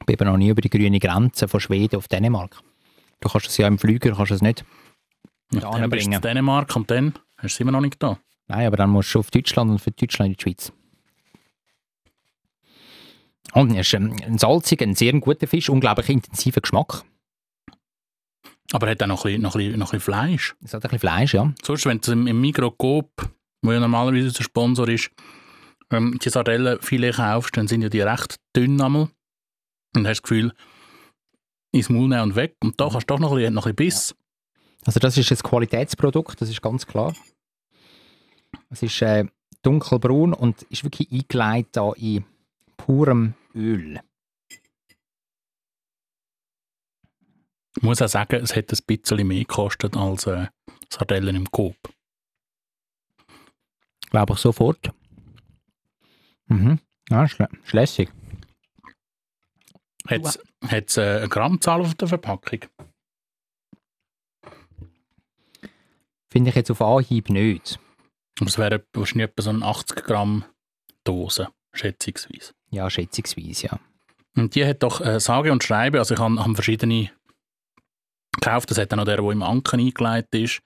Ich 0.06 0.16
bin 0.16 0.28
noch 0.28 0.36
nie 0.36 0.50
über 0.50 0.62
die 0.62 0.70
grüne 0.70 1.00
Grenze 1.00 1.48
von 1.48 1.58
Schweden 1.58 1.96
auf 1.96 2.06
Dänemark. 2.06 2.62
Du 3.18 3.28
kannst 3.28 3.48
es 3.48 3.56
ja 3.56 3.66
im 3.66 3.80
Flüger 3.80 4.14
kannst 4.14 4.30
du 4.30 4.34
es 4.36 4.42
nicht. 4.42 4.64
Ja, 5.52 5.60
Da 5.60 5.70
dann 5.78 5.90
bist 5.90 6.12
du 6.12 6.20
Dänemark 6.20 6.74
und 6.76 6.90
dann 6.90 7.14
hast 7.36 7.42
du 7.42 7.46
es 7.46 7.60
immer 7.60 7.72
noch 7.72 7.80
nicht 7.80 8.02
da. 8.02 8.18
Nein, 8.48 8.66
aber 8.66 8.76
dann 8.76 8.90
musst 8.90 9.14
du 9.14 9.18
auf 9.20 9.30
Deutschland 9.30 9.70
und 9.70 9.78
für 9.78 9.90
Deutschland 9.90 10.30
in 10.30 10.36
die 10.36 10.42
Schweiz. 10.42 10.72
Und 13.52 13.74
es 13.74 13.88
ist 13.88 13.94
ein 13.94 14.38
salziger, 14.38 14.86
ein 14.86 14.94
sehr 14.94 15.12
guter 15.14 15.46
Fisch, 15.46 15.68
unglaublich 15.68 16.08
intensiver 16.08 16.60
Geschmack. 16.60 17.04
Aber 18.72 18.86
er 18.86 18.92
hat 18.92 19.02
auch 19.02 19.08
noch 19.08 19.24
ein 19.24 19.30
bisschen, 19.30 19.42
noch 19.42 19.54
ein 19.56 19.58
bisschen, 19.58 19.78
noch 19.78 19.92
ein 19.92 19.98
bisschen 19.98 20.14
Fleisch. 20.14 20.54
Es 20.62 20.74
hat 20.74 20.84
ein 20.84 20.90
bisschen 20.90 20.98
Fleisch, 21.00 21.34
ja. 21.34 21.52
Sonst, 21.62 21.86
wenn 21.86 22.00
du 22.00 22.12
im, 22.12 22.26
im 22.28 22.40
Mikroskop, 22.40 23.10
wo 23.62 23.72
ja 23.72 23.80
normalerweise 23.80 24.28
unser 24.28 24.44
Sponsor 24.44 24.88
ist, 24.88 25.10
ähm, 25.90 26.18
die 26.22 26.28
Sardellenfilet 26.28 27.16
kaufst, 27.16 27.56
dann 27.56 27.66
sind 27.66 27.82
ja 27.82 27.88
die 27.88 28.00
recht 28.00 28.36
dünn 28.54 28.80
einmal. 28.80 29.08
Und 29.96 30.06
hast 30.06 30.18
das 30.18 30.22
Gefühl, 30.22 30.52
ins 31.72 31.88
Maul 31.88 32.08
nehmen 32.08 32.22
und 32.22 32.36
weg. 32.36 32.56
Und 32.62 32.80
da 32.80 32.88
kannst 32.88 33.10
du 33.10 33.14
doch 33.14 33.18
noch 33.18 33.32
ein 33.32 33.38
bisschen, 33.38 33.54
noch 33.54 33.66
ein 33.66 33.74
bisschen 33.74 34.12
Biss. 34.12 34.16
Also 34.84 34.98
das 35.00 35.16
ist 35.18 35.30
ein 35.30 35.38
Qualitätsprodukt, 35.38 36.40
das 36.40 36.48
ist 36.48 36.62
ganz 36.62 36.86
klar. 36.86 37.14
Es 38.70 38.82
ist 38.82 39.02
äh, 39.02 39.26
dunkelbraun 39.62 40.32
und 40.32 40.62
ist 40.64 40.84
wirklich 40.84 41.10
eingelegt 41.12 41.76
da 41.76 41.92
in 41.92 42.24
purem 42.76 43.34
Öl. 43.54 44.00
Ich 47.76 47.82
muss 47.82 48.02
auch 48.02 48.08
sagen, 48.08 48.42
es 48.42 48.56
hätte 48.56 48.76
ein 48.76 48.84
bisschen 48.86 49.26
mehr 49.26 49.40
gekostet 49.40 49.96
als 49.96 50.26
äh, 50.26 50.48
Sardellen 50.88 51.36
im 51.36 51.50
Coop. 51.50 51.76
Glaube 54.10 54.32
ich 54.32 54.40
sofort. 54.40 54.92
Mhm. 56.46 56.80
Ja, 57.08 57.24
ist, 57.24 57.38
ist 57.38 57.72
lässig. 57.72 58.10
Hat 60.08 60.38
es 60.70 60.96
äh, 60.96 61.18
eine 61.18 61.28
Grammzahl 61.28 61.80
auf 61.80 61.94
der 61.94 62.08
Verpackung? 62.08 62.60
Finde 66.30 66.50
ich 66.50 66.56
jetzt 66.56 66.70
auf 66.70 66.80
Anhieb 66.80 67.28
nicht. 67.28 67.78
Es 68.44 68.56
wäre 68.56 68.84
wahrscheinlich 68.92 69.28
etwa 69.30 69.42
so 69.42 69.50
eine 69.50 69.64
80 69.64 70.04
Gramm 70.04 70.44
Dose, 71.04 71.48
schätzungsweise. 71.72 72.52
Ja, 72.70 72.88
schätzungsweise, 72.88 73.66
ja. 73.66 73.80
Und 74.36 74.54
die 74.54 74.64
hat 74.64 74.82
doch 74.82 75.00
äh, 75.00 75.18
sage 75.18 75.50
und 75.52 75.64
schreibe, 75.64 75.98
also 75.98 76.14
ich 76.14 76.20
habe 76.20 76.42
hab 76.42 76.54
verschiedene 76.54 77.10
gekauft. 78.40 78.70
Es 78.70 78.78
hat 78.78 78.92
dann 78.92 78.98
noch 78.98 79.04
der, 79.04 79.16
der 79.16 79.30
im 79.30 79.42
Anken 79.42 79.80
eingelegt 79.80 80.34
ist. 80.34 80.62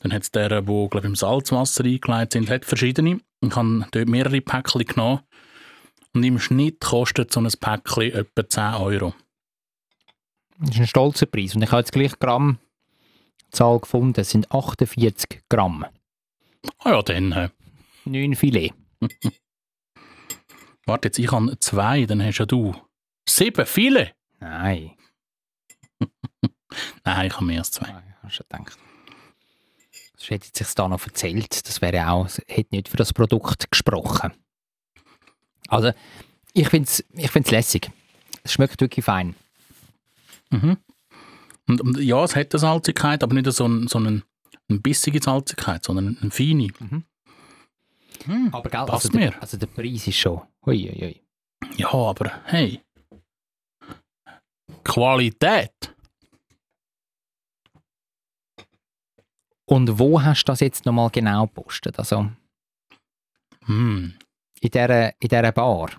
Dann 0.00 0.12
hat 0.12 0.22
es 0.22 0.30
der, 0.32 0.48
der 0.48 0.62
glaube 0.62 0.98
ich, 0.98 1.04
im 1.04 1.14
Salzwasser 1.14 1.84
eingelegt 1.84 2.32
sind. 2.32 2.44
Es 2.44 2.50
hat 2.50 2.64
verschiedene. 2.64 3.20
Ich 3.40 3.56
habe 3.56 3.86
dort 3.92 4.08
mehrere 4.08 4.40
Päckchen 4.40 4.84
genommen. 4.84 5.20
Und 6.14 6.24
im 6.24 6.38
Schnitt 6.38 6.80
kostet 6.80 7.32
so 7.32 7.40
ein 7.40 7.50
Päckchen 7.60 8.12
etwa 8.12 8.48
10 8.48 8.74
Euro. 8.74 9.14
Das 10.58 10.70
ist 10.70 10.80
ein 10.80 10.86
stolzer 10.86 11.26
Preis. 11.26 11.54
Und 11.54 11.62
ich 11.62 11.70
habe 11.70 11.80
jetzt 11.80 11.92
gleich 11.92 12.18
Grammzahl 13.52 13.80
gefunden. 13.80 14.24
Sind 14.24 14.50
48 14.50 15.42
Gramm. 15.48 15.84
Ah 16.78 16.90
ja, 16.90 17.02
dann. 17.02 17.32
Äh, 17.32 17.50
9 18.04 18.34
Filet. 18.34 18.72
warte 20.86 21.08
jetzt, 21.08 21.18
ich 21.18 21.30
habe 21.30 21.58
zwei, 21.58 22.06
dann 22.06 22.22
hast 22.22 22.38
ja 22.38 22.46
du 22.46 22.74
sieben, 23.28 23.66
viele. 23.66 24.12
Nein. 24.40 24.92
Nein, 27.04 27.26
ich 27.26 27.34
habe 27.34 27.44
mehr 27.44 27.58
als 27.60 27.70
zwei. 27.70 27.92
Nein, 27.92 28.14
hast 28.22 28.38
du 28.38 28.44
gedacht. 28.44 28.78
Das 30.16 30.30
hätte 30.30 30.48
sich 30.52 30.74
da 30.74 30.88
noch 30.88 31.04
erzählt. 31.04 31.68
Das 31.68 31.80
wäre 31.80 32.08
auch, 32.08 32.28
hätte 32.46 32.74
nicht 32.74 32.88
für 32.88 32.96
das 32.96 33.12
Produkt 33.12 33.70
gesprochen. 33.70 34.32
Also, 35.68 35.92
ich 36.52 36.68
finde 36.68 36.88
es 36.88 37.04
ich 37.12 37.30
find's 37.30 37.50
lässig. 37.50 37.90
Es 38.44 38.52
schmeckt 38.52 38.80
wirklich 38.80 39.04
fein. 39.04 39.34
Mhm. 40.50 40.78
Und, 41.72 41.80
und 41.80 41.98
ja, 41.98 42.22
es 42.24 42.36
hat 42.36 42.52
eine 42.52 42.60
Salzigkeit, 42.60 43.22
aber 43.22 43.34
nicht 43.34 43.50
so, 43.52 43.66
ein, 43.66 43.88
so 43.88 43.98
einen, 43.98 44.22
eine 44.68 44.80
bissige 44.80 45.22
Salzigkeit, 45.22 45.84
sondern 45.84 46.18
eine 46.20 46.30
feine. 46.30 46.68
Aber 48.52 48.68
gell, 48.68 48.86
Passt 48.86 49.06
also, 49.06 49.18
mir. 49.18 49.30
Der, 49.30 49.42
also 49.42 49.56
der 49.56 49.66
Preis 49.66 50.06
ist 50.06 50.16
schon. 50.16 50.42
Hui, 50.66 50.78
hui, 50.78 51.00
hui. 51.00 51.22
Ja, 51.76 51.92
aber 51.92 52.30
hey. 52.44 52.80
Qualität. 54.84 55.94
Und 59.64 59.98
wo 59.98 60.20
hast 60.22 60.44
du 60.44 60.52
das 60.52 60.60
jetzt 60.60 60.84
nochmal 60.84 61.10
genau 61.10 61.46
gepostet? 61.46 61.98
Also 61.98 62.30
Hm. 63.64 64.14
in 64.60 64.70
dieser, 64.70 65.08
in 65.20 65.28
dieser 65.28 65.52
Bar? 65.52 65.90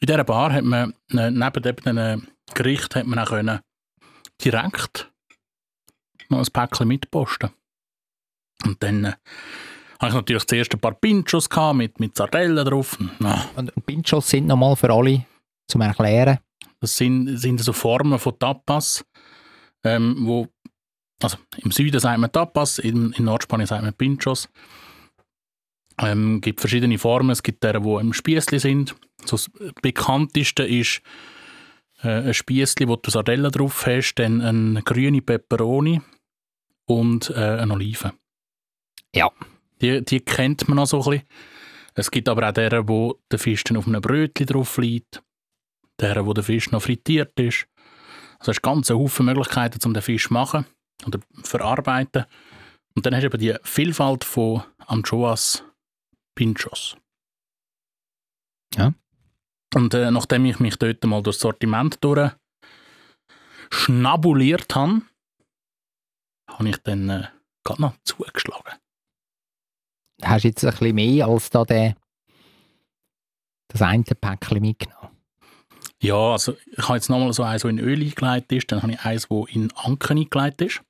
In 0.00 0.06
dieser 0.06 0.24
Bar 0.24 0.52
hat 0.52 0.64
man 0.64 0.92
äh, 1.10 1.30
neben 1.30 1.64
eben 1.64 1.76
diesen 1.76 2.28
Gericht 2.54 2.94
hat 2.94 3.06
man 3.06 3.18
auch 3.18 3.28
können 3.28 3.60
direkt 4.44 5.12
noch 6.28 6.38
ein 6.38 6.52
Päckchen 6.52 6.88
mitposten. 6.88 7.50
Und 8.64 8.82
dann 8.82 9.04
äh, 9.04 9.12
habe 10.00 10.08
ich 10.08 10.14
natürlich 10.14 10.46
zuerst 10.46 10.72
ein 10.72 10.80
paar 10.80 10.94
Pinchos 10.94 11.48
gehabt 11.48 11.76
mit, 11.76 12.00
mit 12.00 12.16
Sardellen 12.16 12.64
drauf. 12.64 12.98
Ah, 13.22 13.44
Und 13.56 13.72
Pinchos 13.86 14.28
sind 14.28 14.46
nochmal 14.46 14.76
für 14.76 14.92
alle 14.92 15.24
zum 15.68 15.80
Erklären. 15.80 16.38
Das 16.80 16.96
sind, 16.96 17.36
sind 17.38 17.60
so 17.60 17.72
Formen 17.72 18.18
von 18.18 18.38
Tapas, 18.38 19.04
ähm, 19.84 20.16
wo, 20.20 20.48
also 21.22 21.38
im 21.58 21.70
Süden 21.70 22.00
sagt 22.00 22.18
man 22.18 22.32
Tapas, 22.32 22.78
in, 22.78 23.12
in 23.12 23.24
Nordspanien 23.24 23.66
sagt 23.66 23.84
man 23.84 23.94
Pinchos. 23.94 24.48
Ähm, 25.98 26.40
gibt 26.40 26.60
verschiedene 26.60 26.98
Formen. 26.98 27.30
Es 27.30 27.42
gibt 27.42 27.62
der, 27.62 27.78
die 27.78 27.88
im 27.88 28.12
Spießli 28.12 28.58
sind. 28.58 28.96
So 29.24 29.36
das 29.36 29.50
bekannteste 29.82 30.64
ist 30.64 31.02
ein 32.08 32.34
Spießli, 32.34 32.88
wo 32.88 32.96
du 32.96 33.10
Sardellen 33.10 33.50
drauf 33.50 33.86
hast, 33.86 34.14
dann 34.14 34.40
eine 34.40 34.82
grüne 34.82 35.22
Peperoni 35.22 36.00
und 36.86 37.30
äh, 37.30 37.58
eine 37.60 37.72
Olive. 37.72 38.12
Ja. 39.14 39.30
Die, 39.80 40.04
die 40.04 40.20
kennt 40.20 40.68
man 40.68 40.76
noch 40.76 40.86
so 40.86 41.02
ein 41.02 41.10
bisschen. 41.10 41.28
Es 41.94 42.10
gibt 42.10 42.28
aber 42.28 42.48
auch 42.48 42.52
der, 42.52 42.88
wo 42.88 43.20
der 43.30 43.38
Fisch 43.38 43.64
dann 43.64 43.76
auf 43.76 43.86
einem 43.86 44.00
Brötchen 44.00 44.46
drauf 44.46 44.78
liegt. 44.78 45.22
Der, 46.00 46.24
wo 46.24 46.32
der 46.32 46.44
Fisch 46.44 46.70
noch 46.70 46.82
frittiert 46.82 47.38
ist. 47.38 47.66
Also 48.38 48.50
hast 48.50 48.62
ganz 48.62 48.90
einen 48.90 49.00
Haufen 49.00 49.26
Möglichkeiten, 49.26 49.78
um 49.84 49.94
den 49.94 50.02
Fisch 50.02 50.28
zu 50.28 50.32
machen 50.32 50.66
oder 51.06 51.20
verarbeiten. 51.44 52.24
Und 52.94 53.06
dann 53.06 53.14
hast 53.14 53.22
du 53.22 53.26
eben 53.26 53.38
die 53.38 53.54
Vielfalt 53.62 54.24
von 54.24 54.62
Anchoas 54.86 55.64
Pinchos. 56.34 56.96
Ja. 58.74 58.94
Und 59.74 59.94
äh, 59.94 60.10
nachdem 60.10 60.44
ich 60.44 60.60
mich 60.60 60.76
dort 60.76 61.02
mal 61.04 61.22
durch 61.22 61.36
das 61.36 61.42
Sortiment 61.42 61.98
durch 62.02 62.32
schnabuliert 63.70 64.74
habe, 64.74 65.02
habe 66.48 66.68
ich 66.68 66.76
dann 66.78 67.08
äh, 67.08 67.28
gerade 67.64 67.82
noch 67.82 67.94
zugeschlagen. 68.04 68.74
Hast 70.22 70.44
du 70.44 70.48
jetzt 70.48 70.64
ein 70.64 70.70
bisschen 70.70 70.94
mehr 70.94 71.26
als 71.26 71.50
da 71.50 71.64
der, 71.64 71.96
das 73.68 73.82
eine 73.82 74.04
Päckchen 74.04 74.60
mitgenommen? 74.60 75.16
Ja, 76.00 76.32
also 76.32 76.56
ich 76.66 76.82
habe 76.82 76.94
jetzt 76.94 77.08
nochmal 77.08 77.32
so 77.32 77.42
eins, 77.42 77.62
das 77.62 77.70
in 77.70 77.78
Öl 77.78 78.02
eingelegt 78.02 78.52
ist, 78.52 78.70
dann 78.70 78.82
habe 78.82 78.92
ich 78.92 79.00
eins, 79.00 79.28
das 79.28 79.48
in 79.48 79.72
Anken 79.72 80.18
eingelegt 80.18 80.60
ist. 80.60 80.82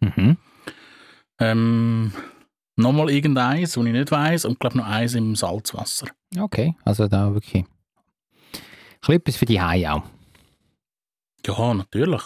Mhm. 0.00 0.36
Ähm, 1.40 2.12
nochmal 2.76 3.10
irgendeins, 3.10 3.72
das 3.72 3.84
ich 3.84 3.92
nicht 3.92 4.10
weiß 4.10 4.44
und 4.44 4.60
glaube 4.60 4.78
noch 4.78 4.86
eins 4.86 5.14
im 5.14 5.34
Salzwasser. 5.34 6.06
Okay, 6.38 6.74
also 6.84 7.08
da 7.08 7.34
wirklich. 7.34 7.64
Bisschen 9.00 9.14
etwas 9.20 9.36
für 9.36 9.46
die 9.46 9.60
Haie 9.60 9.92
auch. 9.92 10.02
Ja, 11.46 11.74
natürlich. 11.74 12.22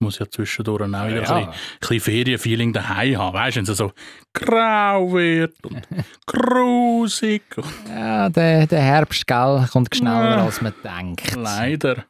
Muss 0.00 0.18
ja 0.20 0.30
zwischendurch 0.30 0.82
auch 0.82 0.86
wieder 0.86 0.96
ein 1.08 1.12
Ja. 1.14 1.20
bisschen, 1.20 1.36
ein 1.48 1.54
bisschen 1.80 2.00
Ferienfeeling 2.00 2.72
daheim 2.72 3.18
haben. 3.18 3.34
Weißt 3.34 3.56
du, 3.56 3.60
wenn 3.66 3.70
es 3.72 3.76
so 3.78 3.92
grau 4.32 5.12
wird 5.12 5.56
und 5.66 5.82
grusig. 6.26 7.42
Und 7.56 7.66
Ja, 7.88 8.28
der, 8.28 8.66
der 8.68 8.80
Herbst, 8.80 9.26
gell, 9.26 9.66
kommt 9.72 9.94
schneller, 9.94 10.36
Ja. 10.36 10.44
als 10.44 10.60
man 10.60 10.72
denkt. 10.84 11.34
leider. 11.34 12.04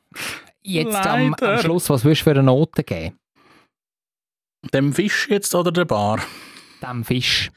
Jetzt 0.62 0.94
am, 0.96 1.20
am 1.32 1.36
Leider. 1.40 1.58
Schluss, 1.62 1.88
was 1.88 2.04
würdest 2.04 2.20
du 2.20 2.24
für 2.24 2.30
eine 2.32 2.42
Note 2.42 2.84
geben? 2.84 3.18
Dem 4.74 4.92
Fisch 4.92 5.28
jetzt 5.30 5.54
oder 5.54 5.72
der 5.72 5.86
Bar? 5.86 6.20
Dem 6.82 7.04
Fisch. 7.04 7.50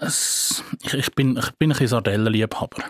Es, 0.00 0.64
ich, 0.82 0.94
ich, 0.94 1.14
bin, 1.14 1.36
ich 1.36 1.50
bin 1.58 1.68
ein 1.70 1.72
bisschen 1.72 1.88
Sardellenliebhaber. 1.88 2.84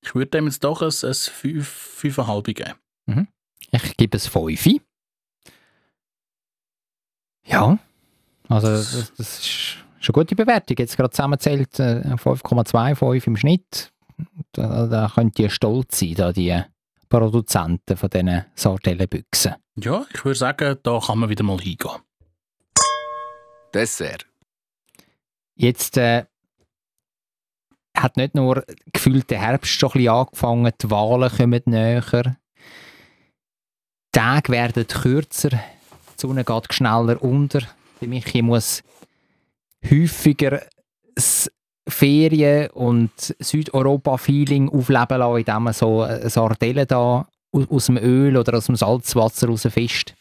Ich 0.00 0.14
würde 0.14 0.30
dem 0.30 0.46
jetzt 0.46 0.64
doch 0.64 0.80
ein, 0.80 0.86
ein 0.86 0.92
5,5 0.92 2.42
geben. 2.54 3.28
Ich 3.70 3.96
gebe 3.96 4.16
es 4.16 4.26
5. 4.26 4.80
Ja. 7.44 7.78
Also, 8.48 8.68
das, 8.68 9.12
das 9.16 9.38
ist 9.38 9.48
schon 9.48 10.14
eine 10.14 10.24
gute 10.24 10.36
Bewertung. 10.36 10.76
Jetzt 10.78 10.96
gerade 10.96 11.10
zusammenzählt 11.10 11.78
äh, 11.78 12.02
5,25 12.04 13.26
im 13.26 13.36
Schnitt. 13.36 13.92
Da, 14.52 14.86
da 14.86 15.10
könnt 15.14 15.38
ihr 15.38 15.50
stolz 15.50 16.00
sein, 16.00 16.14
da 16.14 16.32
die 16.32 16.60
Produzenten 17.08 17.96
von 17.96 18.10
diesen 18.10 18.44
Sardellenbüchsen. 18.54 19.54
Ja, 19.76 20.06
ich 20.12 20.24
würde 20.24 20.38
sagen, 20.38 20.76
da 20.82 21.00
kann 21.04 21.18
man 21.18 21.28
wieder 21.28 21.44
mal 21.44 21.58
hingehen. 21.58 22.00
Dessert. 23.74 24.26
Jetzt 25.54 25.96
äh, 25.98 26.24
hat 28.02 28.16
nicht 28.16 28.34
nur 28.34 28.64
gefühlt 28.92 29.30
der 29.30 29.40
Herbst 29.40 29.72
schon 29.72 29.90
ein 29.90 29.92
bisschen 29.94 30.12
angefangen, 30.12 30.72
die 30.80 30.90
Wahlen 30.90 31.30
kommen 31.30 31.62
näher. 31.66 32.02
Die 32.22 32.32
Tage 34.12 34.52
werden 34.52 34.86
kürzer, 34.86 35.50
die 35.50 35.58
Sonne 36.16 36.44
geht 36.44 36.74
schneller 36.74 37.22
unter. 37.22 37.60
Der 38.00 38.08
Michi 38.08 38.42
muss 38.42 38.82
häufiger 39.88 40.62
das 41.14 41.50
Ferien- 41.88 42.70
und 42.70 43.10
Südeuropa-Feeling 43.38 44.68
aufleben 44.68 45.18
lassen, 45.18 45.38
indem 45.38 45.62
man 45.62 45.72
so 45.72 46.06
Sardellen 46.28 46.86
da 46.86 47.26
aus, 47.52 47.86
dem 47.86 47.96
Öl 47.96 48.36
oder 48.36 48.58
aus 48.58 48.66
dem 48.66 48.76
Salzwasser 48.76 49.48
raus 49.48 49.66
fischt. 49.70 50.14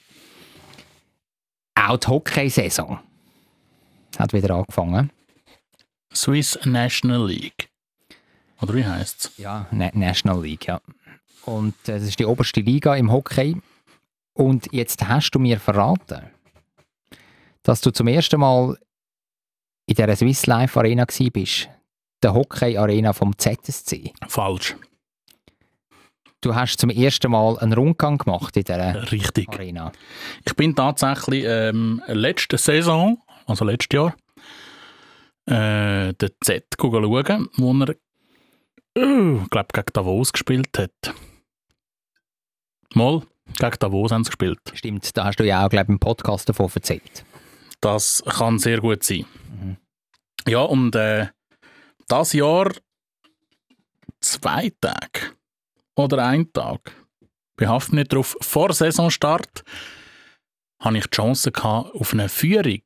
Auch 1.75 1.97
die 1.97 2.07
Hockeysaison 2.07 2.99
hat 4.17 4.33
wieder 4.33 4.55
angefangen. 4.55 5.11
Swiss 6.21 6.57
National 6.65 7.27
League. 7.27 7.69
Oder 8.61 8.73
wie 8.73 8.85
heisst 8.85 9.25
es? 9.25 9.37
Ja, 9.37 9.67
Na 9.71 9.89
National 9.93 10.41
League, 10.41 10.65
ja. 10.67 10.81
Und 11.45 11.75
äh, 11.87 11.93
das 11.93 12.03
ist 12.03 12.19
die 12.19 12.25
oberste 12.25 12.61
Liga 12.61 12.95
im 12.95 13.11
Hockey. 13.11 13.55
Und 14.33 14.67
jetzt 14.71 15.07
hast 15.07 15.31
du 15.31 15.39
mir 15.39 15.59
verraten, 15.59 16.23
dass 17.63 17.81
du 17.81 17.91
zum 17.91 18.07
ersten 18.07 18.39
Mal 18.39 18.77
in 19.85 19.95
der 19.95 20.15
Swiss 20.15 20.45
Life 20.45 20.77
Arena 20.77 21.05
bist, 21.05 21.69
der 22.21 22.33
Hockey 22.33 22.77
Arena 22.77 23.13
vom 23.13 23.37
ZSC. 23.37 24.13
Falsch. 24.27 24.75
Du 26.41 26.53
hast 26.53 26.79
zum 26.79 26.89
ersten 26.89 27.31
Mal 27.31 27.57
einen 27.59 27.73
Rundgang 27.73 28.17
gemacht 28.17 28.55
in 28.57 28.63
dieser 28.63 29.11
Richtig. 29.11 29.49
Arena. 29.49 29.91
Ich 30.45 30.55
bin 30.55 30.75
tatsächlich 30.75 31.45
ähm, 31.47 32.01
letzte 32.07 32.57
Saison, 32.57 33.21
also 33.47 33.65
letztes 33.65 33.95
Jahr, 33.95 34.15
äh, 35.47 36.13
den 36.13 36.29
Z 36.43 36.65
schauen, 36.79 37.03
wo 37.57 37.73
er, 37.73 37.89
äh, 37.89 39.45
glaube 39.49 39.67
gegen 39.73 39.93
Davos 39.93 40.33
gespielt 40.33 40.77
hat. 40.77 41.13
Mal, 42.93 43.23
gegen 43.57 43.79
Davos 43.79 44.11
haben 44.11 44.23
sie 44.23 44.29
gespielt. 44.29 44.59
Stimmt, 44.73 45.15
da 45.15 45.25
hast 45.25 45.39
du 45.39 45.45
ja 45.45 45.65
auch, 45.65 45.69
glaube 45.69 45.91
im 45.91 45.99
Podcast 45.99 46.49
davon 46.49 46.69
erzählt. 46.73 47.25
Das 47.81 48.23
kann 48.25 48.59
sehr 48.59 48.81
gut 48.81 49.03
sein. 49.03 49.25
Mhm. 49.61 49.77
Ja, 50.47 50.61
und 50.61 50.95
äh, 50.95 51.27
das 52.07 52.33
Jahr 52.33 52.71
zwei 54.21 54.71
Tage 54.81 55.33
oder 55.95 56.25
ein 56.25 56.51
Tag, 56.53 56.91
behaftet 57.55 57.93
nicht 57.93 58.13
darauf, 58.13 58.37
vor 58.41 58.73
Saisonstart, 58.73 59.63
hatte 60.79 60.97
ich 60.97 61.07
die 61.07 61.15
Chance 61.15 61.51
gehabt 61.51 61.93
auf 61.95 62.13
eine 62.13 62.29
Führung 62.29 62.81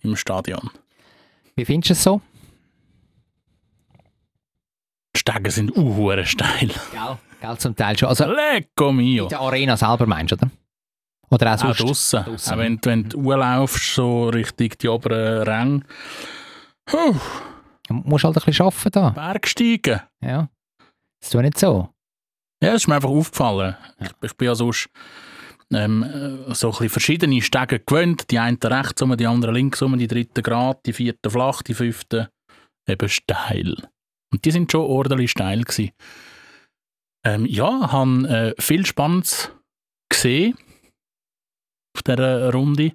im 0.00 0.16
Stadion. 0.16 0.70
Wie 1.60 1.64
findest 1.66 1.90
du 1.90 1.92
es 1.92 2.02
so? 2.02 2.20
Die 5.14 5.18
Stege 5.20 5.50
sind 5.50 5.76
uhuere 5.76 6.24
steil. 6.24 6.68
Gell? 6.68 7.18
Gell, 7.42 7.58
zum 7.58 7.76
Teil 7.76 7.98
schon. 7.98 8.08
Also 8.08 8.24
Lecco 8.26 8.92
mio! 8.92 9.24
in 9.24 9.28
der 9.28 9.40
Arena 9.40 9.76
selber 9.76 10.06
meinst 10.06 10.32
du, 10.32 10.36
oder? 10.36 10.50
Oder 11.30 11.50
auch 11.50 11.54
Auch 11.56 11.58
sonst? 11.74 11.80
draussen. 11.80 12.24
draussen. 12.24 12.52
Auch 12.54 12.58
wenn, 12.58 12.76
du- 12.80 12.88
wenn 12.90 13.08
du 13.10 13.30
laufst, 13.32 13.94
so 13.94 14.28
Richtung 14.30 14.70
die 14.80 14.88
oberen 14.88 15.42
Ränge. 15.42 15.82
Huh, 16.90 17.14
Du 17.88 17.94
musst 17.94 18.24
halt 18.24 18.36
ein 18.38 18.42
bisschen 18.44 18.64
arbeiten 18.66 18.90
da. 18.92 19.10
Bergsteigen. 19.10 20.00
Ja. 20.22 20.48
Das 21.20 21.30
tut 21.30 21.42
nicht 21.42 21.58
so. 21.58 21.90
Ja, 22.62 22.70
es 22.70 22.76
ist 22.82 22.88
mir 22.88 22.94
einfach 22.94 23.08
aufgefallen. 23.10 23.76
Ich, 24.00 24.10
ich 24.22 24.36
bin 24.36 24.46
ja 24.46 24.54
sonst 24.54 24.88
ähm, 25.72 26.02
äh, 26.02 26.54
so 26.54 26.72
ein 26.78 26.88
verschiedene 26.88 27.42
Stege 27.42 27.80
gewöhnt. 27.80 28.30
Die 28.30 28.38
einen 28.38 28.58
rechts 28.62 29.02
rum, 29.02 29.16
die 29.16 29.26
anderen 29.26 29.54
links 29.54 29.82
rum, 29.82 29.98
die 29.98 30.08
dritte 30.08 30.42
gerade, 30.42 30.80
die 30.86 30.92
vierte 30.92 31.30
flach, 31.30 31.62
die 31.62 31.74
fünfte 31.74 32.30
eben 32.88 33.08
steil. 33.08 33.88
Und 34.32 34.44
die 34.44 34.50
sind 34.50 34.70
schon 34.70 34.82
ordentlich 34.82 35.30
steil 35.30 35.62
gewesen. 35.62 35.92
Ähm, 37.24 37.46
ja, 37.46 37.92
habe 37.92 38.54
äh, 38.56 38.62
viel 38.62 38.86
Spannendes 38.86 39.50
gesehen 40.08 40.56
auf 41.96 42.02
dieser 42.02 42.52
Runde. 42.52 42.92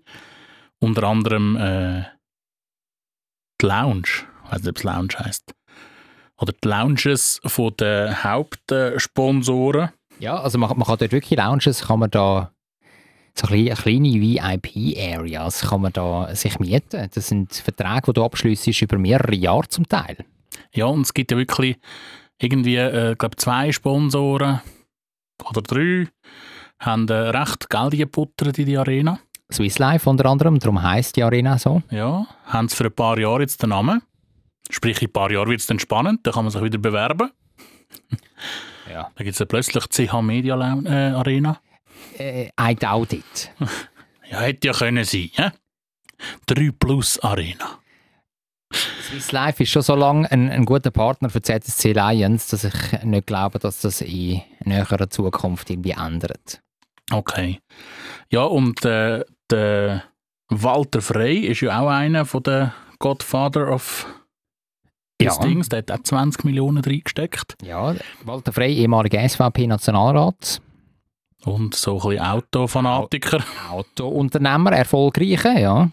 Unter 0.80 1.04
anderem 1.04 1.56
äh, 1.56 2.06
die 3.62 3.66
Lounge. 3.66 4.26
Ich 4.46 4.52
weiß 4.52 4.62
nicht, 4.62 4.70
ob 4.70 4.78
es 4.78 4.84
Lounge 4.84 5.20
heisst. 5.20 5.56
Oder 6.38 6.54
die 6.54 6.68
Lounges 6.68 7.40
von 7.46 7.76
den 7.78 8.24
Hauptsponsoren. 8.24 9.90
Ja, 10.20 10.40
also 10.40 10.58
man, 10.58 10.70
man 10.70 10.86
kann 10.88 10.98
dort 10.98 11.12
wirklich 11.12 11.38
Lounges, 11.38 11.86
kann 11.88 12.00
man 12.00 12.12
da 12.12 12.55
so 13.38 13.48
kleine, 13.48 13.72
kleine 13.72 14.14
VIP-Areas 14.14 15.62
kann 15.62 15.82
man 15.82 15.94
da 15.94 16.34
sich 16.36 16.58
mieten. 16.60 17.10
Das 17.14 17.28
sind 17.28 17.54
Verträge, 17.54 18.08
die 18.08 18.14
du 18.14 18.24
abschliessest 18.24 18.82
über 18.82 18.98
mehrere 18.98 19.36
Jahre 19.36 19.68
zum 19.68 19.88
Teil. 19.88 20.18
Ja, 20.74 20.86
und 20.86 21.02
es 21.02 21.14
gibt 21.14 21.32
ja 21.32 21.38
wirklich 21.38 21.78
irgendwie, 22.40 22.78
äh, 22.78 23.16
glaube 23.18 23.36
zwei 23.36 23.72
Sponsoren 23.72 24.62
oder 25.50 25.62
drei, 25.62 26.08
haben 26.80 27.08
äh, 27.10 27.14
recht 27.14 27.70
Geld 27.70 27.92
gebuttert 27.92 28.58
in 28.58 28.66
die 28.66 28.78
Arena. 28.78 29.20
Swiss 29.52 29.80
Life 29.80 30.10
unter 30.10 30.26
anderem, 30.26 30.60
darum 30.60 30.82
heisst 30.82 31.18
die 31.18 31.24
Arena 31.24 31.60
so. 31.60 31.84
Ja, 31.92 32.26
haben 32.46 32.68
sie 32.68 32.76
für 32.76 32.86
ein 32.86 32.94
paar 32.94 33.20
Jahre 33.20 33.42
jetzt 33.42 33.62
den 33.62 33.70
Namen. 33.70 34.02
Sprich, 34.70 35.02
in 35.02 35.10
ein 35.10 35.14
paar 35.14 35.32
Jahren 35.32 35.50
wird 35.50 35.60
es 35.60 35.68
dann 35.68 35.78
spannend, 35.78 36.22
dann 36.24 36.34
kann 36.34 36.46
man 36.46 36.52
sich 36.52 36.64
wieder 36.64 36.80
bewerben. 36.80 37.32
Ja. 38.92 39.12
Da 39.16 39.24
gibt 39.24 39.34
es 39.34 39.40
ja 39.40 39.46
plötzlich 39.46 39.86
die 39.88 40.08
CH 40.08 40.22
Media 40.22 40.56
äh, 40.56 41.12
Arena. 41.12 41.60
Äh, 42.18 42.50
I 42.60 42.76
doubt 42.76 43.14
it. 43.14 43.52
Ja, 44.30 44.40
hätte 44.40 44.68
ja 44.68 44.74
können 44.74 45.04
sein, 45.06 45.30
ja? 45.34 45.54
3 46.48 46.72
Plus 46.80 47.20
Arena. 47.20 47.80
Swiss 48.74 49.32
Life 49.32 49.62
ist 49.64 49.70
schon 49.70 49.82
so 49.82 49.96
lange 49.96 50.30
ein, 50.32 50.50
ein 50.50 50.66
guter 50.66 50.92
Partner 50.92 51.30
für 51.30 51.42
ZSC 51.42 51.94
Lions, 51.94 52.48
dass 52.48 52.64
ich 52.64 53.04
nicht 53.04 53.28
glaube, 53.28 53.60
dass 53.60 53.82
das 53.82 54.02
in 54.02 54.42
näherer 54.64 55.10
Zukunft 55.10 55.70
irgendwie 55.70 55.92
ändert. 55.92 56.62
Okay. 57.12 57.60
Ja, 58.32 58.44
und 58.44 58.84
äh, 58.84 59.24
der 59.50 60.04
Walter 60.50 61.02
Frey 61.02 61.40
ist 61.40 61.62
ja 61.62 61.80
auch 61.80 61.90
einer 61.90 62.26
von 62.26 62.44
den 62.44 62.72
Godfather 63.00 63.72
of 63.72 64.08
des 65.22 65.40
Dings. 65.40 65.70
Der 65.70 65.80
hat 65.80 65.92
auch 65.92 66.04
20 66.04 66.44
Millionen 66.44 66.84
reingesteckt. 66.84 67.56
Ja, 67.64 67.96
Walter 68.24 68.52
Frey, 68.52 68.74
ehemaliger 68.74 69.28
SVP-Nationalrat, 69.28 70.62
Und 71.46 71.76
so 71.76 72.00
ein 72.02 72.10
bisschen 72.10 72.26
Autofanatiker. 72.26 73.44
Autounternehmer, 73.70 74.72
erfolgreicher, 74.72 75.58
ja. 75.60 75.90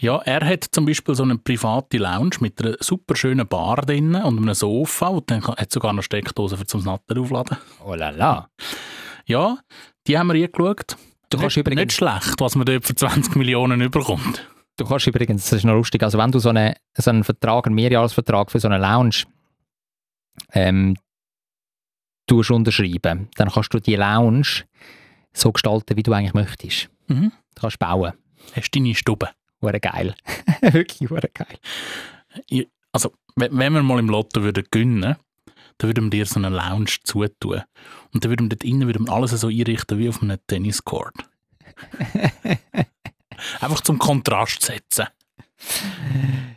Ja, 0.00 0.18
er 0.18 0.44
hat 0.46 0.64
zum 0.72 0.86
Beispiel 0.86 1.14
so 1.14 1.22
eine 1.22 1.38
private 1.38 1.98
Lounge 1.98 2.36
mit 2.40 2.60
einer 2.64 2.76
super 2.80 3.14
schönen 3.16 3.46
Bar 3.46 3.76
drinnen 3.82 4.22
und 4.22 4.38
einem 4.38 4.54
Sofa 4.54 5.08
und 5.08 5.30
dann 5.30 5.44
hat 5.44 5.70
sogar 5.72 5.92
noch 5.92 6.02
Steckdose 6.02 6.56
für 6.56 6.66
zum 6.66 6.82
Natter 6.84 7.20
aufladen. 7.20 7.56
Oh 7.84 7.94
la 7.94 8.10
la. 8.10 8.48
Ja, 9.26 9.58
die 10.06 10.18
haben 10.18 10.28
wir 10.32 10.44
angeschaut. 10.44 10.96
Du 11.30 11.38
kannst 11.38 11.56
nicht, 11.56 11.66
übrigens- 11.66 11.80
nicht 11.80 11.92
schlecht, 11.92 12.40
was 12.40 12.54
man 12.56 12.66
dort 12.66 12.84
für 12.84 12.94
20 12.94 13.36
Millionen 13.36 13.80
überkommt. 13.80 14.48
Du 14.76 14.84
kannst 14.84 15.06
übrigens, 15.06 15.44
das 15.50 15.58
ist 15.58 15.64
noch 15.64 15.74
lustig, 15.74 16.02
also 16.02 16.18
wenn 16.18 16.30
du 16.32 16.38
so, 16.38 16.48
eine, 16.50 16.76
so 16.96 17.10
einen 17.10 17.24
Vertrag, 17.24 17.66
einen 17.66 17.74
Mehrjahresvertrag 17.74 18.50
für 18.50 18.60
so 18.60 18.68
eine 18.68 18.78
Lounge 18.78 19.24
ähm, 20.52 20.96
tust 22.28 22.50
unterschreiben, 22.52 23.28
dann 23.36 23.48
kannst 23.50 23.74
du 23.74 23.80
die 23.80 23.96
Lounge 23.96 24.64
so 25.32 25.50
gestalten, 25.52 25.96
wie 25.96 26.02
du 26.02 26.12
eigentlich 26.12 26.34
möchtest. 26.34 26.88
Mhm. 27.08 27.32
Du 27.54 27.60
kannst 27.62 27.78
bauen. 27.78 28.12
Hast 28.54 28.70
deine 28.70 28.94
Stube. 28.94 29.28
Hure 29.60 29.80
geil. 29.80 30.14
Wirklich 30.60 31.10
hure 31.10 31.28
geil. 31.34 31.58
Ich- 32.48 32.68
Also, 32.92 33.12
wenn 33.36 33.52
wir 33.72 33.82
mal 33.82 33.98
im 33.98 34.08
Lotto 34.08 34.42
würden 34.42 34.64
gewinnen 34.70 35.16
dann 35.80 35.88
würden 35.90 36.04
wir 36.06 36.10
dir 36.10 36.26
so 36.26 36.40
eine 36.40 36.48
Lounge 36.48 36.90
zutun. 37.04 37.62
Und 38.12 38.24
dann 38.24 38.30
würden 38.32 38.46
wir 38.46 38.56
dort 38.56 38.64
innen 38.64 38.86
würden 38.88 39.06
wir 39.06 39.12
alles 39.12 39.30
so 39.32 39.46
einrichten 39.48 39.98
wie 39.98 40.08
auf 40.08 40.20
einem 40.22 40.38
Tenniscourt. 40.48 41.14
Einfach 43.60 43.80
zum 43.82 43.98
Kontrast 43.98 44.62
setzen. 44.62 45.06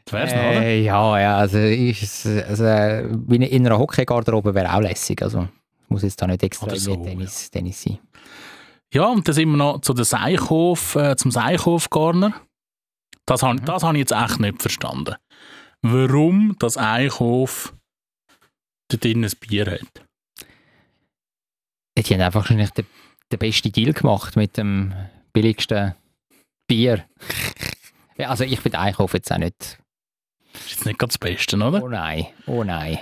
Das 0.06 0.14
wär's 0.14 0.32
noch, 0.34 0.40
oder? 0.42 0.62
Äh, 0.64 0.84
ja, 0.84 1.20
ja, 1.20 1.38
also, 1.38 1.58
ist, 1.60 2.26
also 2.26 2.64
äh, 2.66 3.02
in 3.30 3.66
einer 3.66 3.78
Hockeygarderobe 3.78 4.54
wäre 4.56 4.74
auch 4.74 4.82
lässig. 4.82 5.22
Also 5.22 5.48
muss 5.92 6.04
jetzt 6.04 6.22
da 6.22 6.28
nicht 6.28 6.42
extra 6.42 6.76
so, 6.76 6.96
Tennis, 6.96 7.52
Tennis 7.52 7.84
sein. 7.84 8.00
Ja, 8.94 9.06
und 9.06 9.28
dann 9.28 9.36
sind 9.36 9.50
wir 9.50 9.58
noch 9.58 9.82
zu 9.82 9.94
der 9.94 10.06
Seichhof, 10.06 10.96
äh, 10.96 11.16
zum 11.16 11.32
Seichhof-Garner. 11.32 12.34
Das 13.26 13.44
habe 13.44 13.62
das 13.62 13.84
hab 13.84 13.94
ich 13.94 14.00
jetzt 14.00 14.12
echt 14.12 14.40
nicht 14.40 14.62
verstanden. 14.62 15.16
Warum 15.82 16.56
das 16.60 16.78
Eichhof 16.78 17.74
dort 18.90 19.04
drin 19.04 19.24
ein 19.24 19.32
Bier 19.40 19.72
hat. 19.72 20.06
Die 21.98 22.14
haben 22.14 22.22
einfach 22.22 22.42
wahrscheinlich 22.42 22.72
den, 22.72 22.88
den 23.32 23.40
besten 23.40 23.72
Deal 23.72 23.94
gemacht 23.94 24.36
mit 24.36 24.58
dem 24.58 24.94
billigsten 25.34 25.96
Bier. 26.68 27.06
ja, 28.18 28.30
also 28.30 28.44
ich 28.44 28.62
bin 28.62 28.76
Einkauf 28.76 29.14
jetzt 29.14 29.32
auch 29.32 29.38
nicht. 29.38 29.78
Das 30.54 30.66
ist 30.66 30.72
jetzt 30.72 30.86
nicht 30.86 31.00
ganz 31.00 31.14
das 31.14 31.20
Beste, 31.20 31.56
oder? 31.56 31.84
Oh 31.84 31.88
nein, 31.88 32.28
oh 32.48 32.64
nein. 32.64 33.00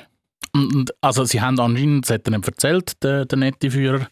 Und, 0.53 0.93
also 1.01 1.25
sie 1.25 1.41
haben 1.41 1.59
anscheinend, 1.59 2.05
das 2.05 2.15
hat 2.15 2.27
er 2.27 2.37
nicht 2.37 2.47
erzählt, 2.47 3.03
der, 3.03 3.25
der 3.25 3.37
nette 3.37 3.71
Führer, 3.71 4.07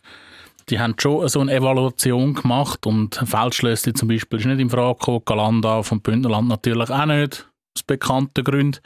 die 0.70 0.80
haben 0.80 0.96
schon 0.98 1.28
so 1.30 1.40
eine 1.40 1.54
Evaluation 1.54 2.34
gemacht 2.34 2.86
und 2.86 3.16
Feldschlössli 3.16 3.94
zum 3.94 4.10
Beispiel 4.10 4.40
ist 4.40 4.46
nicht 4.46 4.60
in 4.60 4.70
Frage 4.70 5.00
gekommen, 5.00 5.22
Galanda 5.26 5.84
vom 5.84 6.02
Bündnerland 6.02 6.48
natürlich 6.48 6.90
auch 6.90 7.06
nicht, 7.06 7.50
aus 7.76 7.84
bekannten 7.84 8.44
Gründen. 8.44 8.80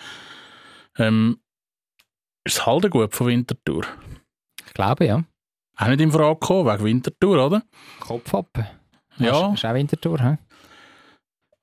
Ähm, 0.98 1.40
ist 2.44 2.58
das 2.58 2.66
Haldengut 2.66 3.16
von 3.16 3.28
Winterthur? 3.28 3.86
Ich 4.66 4.74
glaube, 4.74 5.06
ja. 5.06 5.24
Auch 5.78 5.88
nicht 5.88 6.02
in 6.02 6.12
Frage 6.12 6.40
gekommen, 6.40 6.72
wegen 6.72 6.84
Winterthur, 6.86 7.46
oder? 7.46 7.64
Kopf 8.00 8.34
ab. 8.34 8.50
Ja. 9.18 9.54
Ist 9.54 9.66
auch 9.66 9.74
Winterthur, 9.74 10.22
hä? 10.22 10.38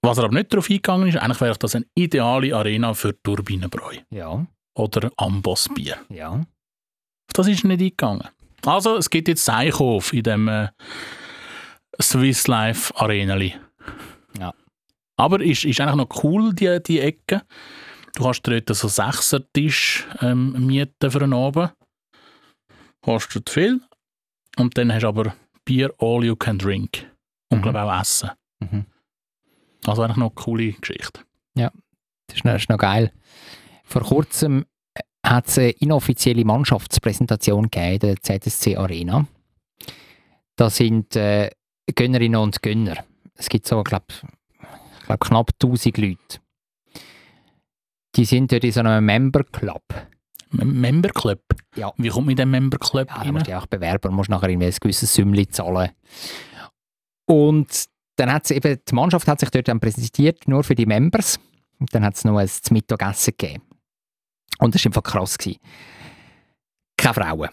Was 0.03 0.19
er 0.19 0.25
aber 0.25 0.35
nicht 0.35 0.53
darauf 0.53 0.71
eingegangen 0.71 1.09
ist, 1.09 1.17
eigentlich 1.17 1.41
wäre 1.41 1.57
das 1.57 1.75
eine 1.75 1.87
ideale 1.95 2.55
Arena 2.55 2.95
für 2.95 3.21
Turbinenbräu 3.21 3.97
Ja, 4.11 4.47
oder 4.79 5.11
Ambossbier. 5.17 5.97
ja. 6.09 6.31
Auf 6.31 6.45
das 7.35 7.47
ist 7.49 7.63
nicht 7.65 7.81
eingegangen. 7.81 8.27
Also, 8.65 8.97
es 8.97 9.11
gibt 9.11 9.29
jetzt 9.29 9.45
Seichhof 9.45 10.13
in 10.15 10.23
dem 10.23 10.49
äh, 10.49 10.69
Swiss 12.01 12.47
Life 12.49 12.93
Arenali. 12.97 13.55
Ja. 14.39 14.55
Aber 15.17 15.41
ist, 15.43 15.65
ist 15.65 15.79
eigentlich 15.81 16.09
noch 16.09 16.25
cool, 16.25 16.55
die, 16.55 16.81
die 16.83 17.01
Ecke. 17.01 17.43
Du 18.17 18.25
kannst 18.25 18.47
dort 18.47 18.75
so 18.75 18.89
Sechsertisch 18.89 20.07
ähm, 20.23 20.67
mieten 20.67 21.11
für 21.11 21.23
einen 21.23 21.35
Abend. 21.35 21.73
Kostet 23.03 23.51
viel. 23.51 23.81
Und 24.57 24.77
dann 24.79 24.93
hast 24.93 25.03
du 25.03 25.09
aber 25.09 25.35
Bier 25.65 25.93
all 26.01 26.25
you 26.25 26.35
can 26.35 26.59
drink. 26.59 27.07
Und 27.51 27.59
Mhm. 27.59 27.63
glaube 27.63 27.83
auch 27.83 28.01
Essen. 28.01 28.31
Mhm. 28.61 28.87
Also 29.87 30.03
eigentlich 30.03 30.17
noch 30.17 30.31
eine 30.35 30.35
coole 30.45 30.73
Geschichte. 30.73 31.21
Das 31.55 31.73
ist 32.35 32.45
noch, 32.45 32.55
ist 32.55 32.69
noch 32.69 32.79
geil. 32.79 33.13
Vor 33.89 34.03
kurzem 34.03 34.67
hat 35.25 35.49
es 35.49 35.59
eine 35.59 35.71
inoffizielle 35.71 36.45
Mannschaftspräsentation 36.45 37.71
gegeben 37.71 37.93
in 37.95 37.99
der 38.01 38.41
ZSC 38.41 38.77
Arena. 38.77 39.27
Da 40.57 40.71
sind 40.71 41.17
äh, 41.17 41.51
Gönnerinnen 41.95 42.41
und 42.41 42.63
Gönner. 42.63 43.05
Es 43.35 43.49
gibt 43.49 43.67
so, 43.67 43.83
glaube 43.83 44.07
glaub, 45.07 45.21
knapp 45.21 45.51
1000 45.63 45.97
Leute. 45.99 46.39
Die 48.17 48.25
sind 48.25 48.51
dort 48.53 48.65
in 48.65 48.73
so 48.73 48.81
einem 48.81 49.05
Member 49.05 49.45
Club. 49.45 49.83
Mem- 50.51 50.81
Member 50.81 51.11
Club. 51.11 51.41
Ja. 51.77 51.93
Wie 51.97 52.09
kommt 52.09 52.27
man 52.27 52.33
in 52.33 52.37
den 52.37 52.51
Member 52.51 52.79
Club 52.79 53.09
Ja, 53.09 53.25
da 53.25 53.33
musst 53.33 53.47
du 53.47 53.51
dich 53.51 53.55
auch 53.55 53.67
bewerben, 53.67 54.15
musst 54.15 54.31
nachher 54.31 54.49
irgendwie 54.49 54.67
ein 54.67 54.77
gewisses 54.81 55.15
Sümmli 55.15 55.47
zahlen. 55.49 55.91
Und 57.27 57.85
dann 58.17 58.33
hat 58.33 58.51
eben, 58.51 58.79
die 58.89 58.95
Mannschaft 58.95 59.29
hat 59.29 59.41
sich 59.41 59.51
dort 59.51 59.69
dann 59.69 59.81
präsentiert, 59.81 60.49
nur 60.49 60.65
für 60.65 60.75
die 60.75 60.87
Members. 60.87 61.39
Und 61.79 61.95
dann 61.95 62.05
hat 62.05 62.17
es 62.17 62.25
noch 62.25 62.39
ein 62.39 62.51
Mittagessen 62.71 63.35
gegeben. 63.39 63.63
Und 64.59 64.75
das 64.75 64.85
war 64.85 64.91
einfach 64.91 65.03
krass. 65.03 65.39
Gewesen. 65.39 65.61
Keine 66.97 67.15
Frauen. 67.15 67.49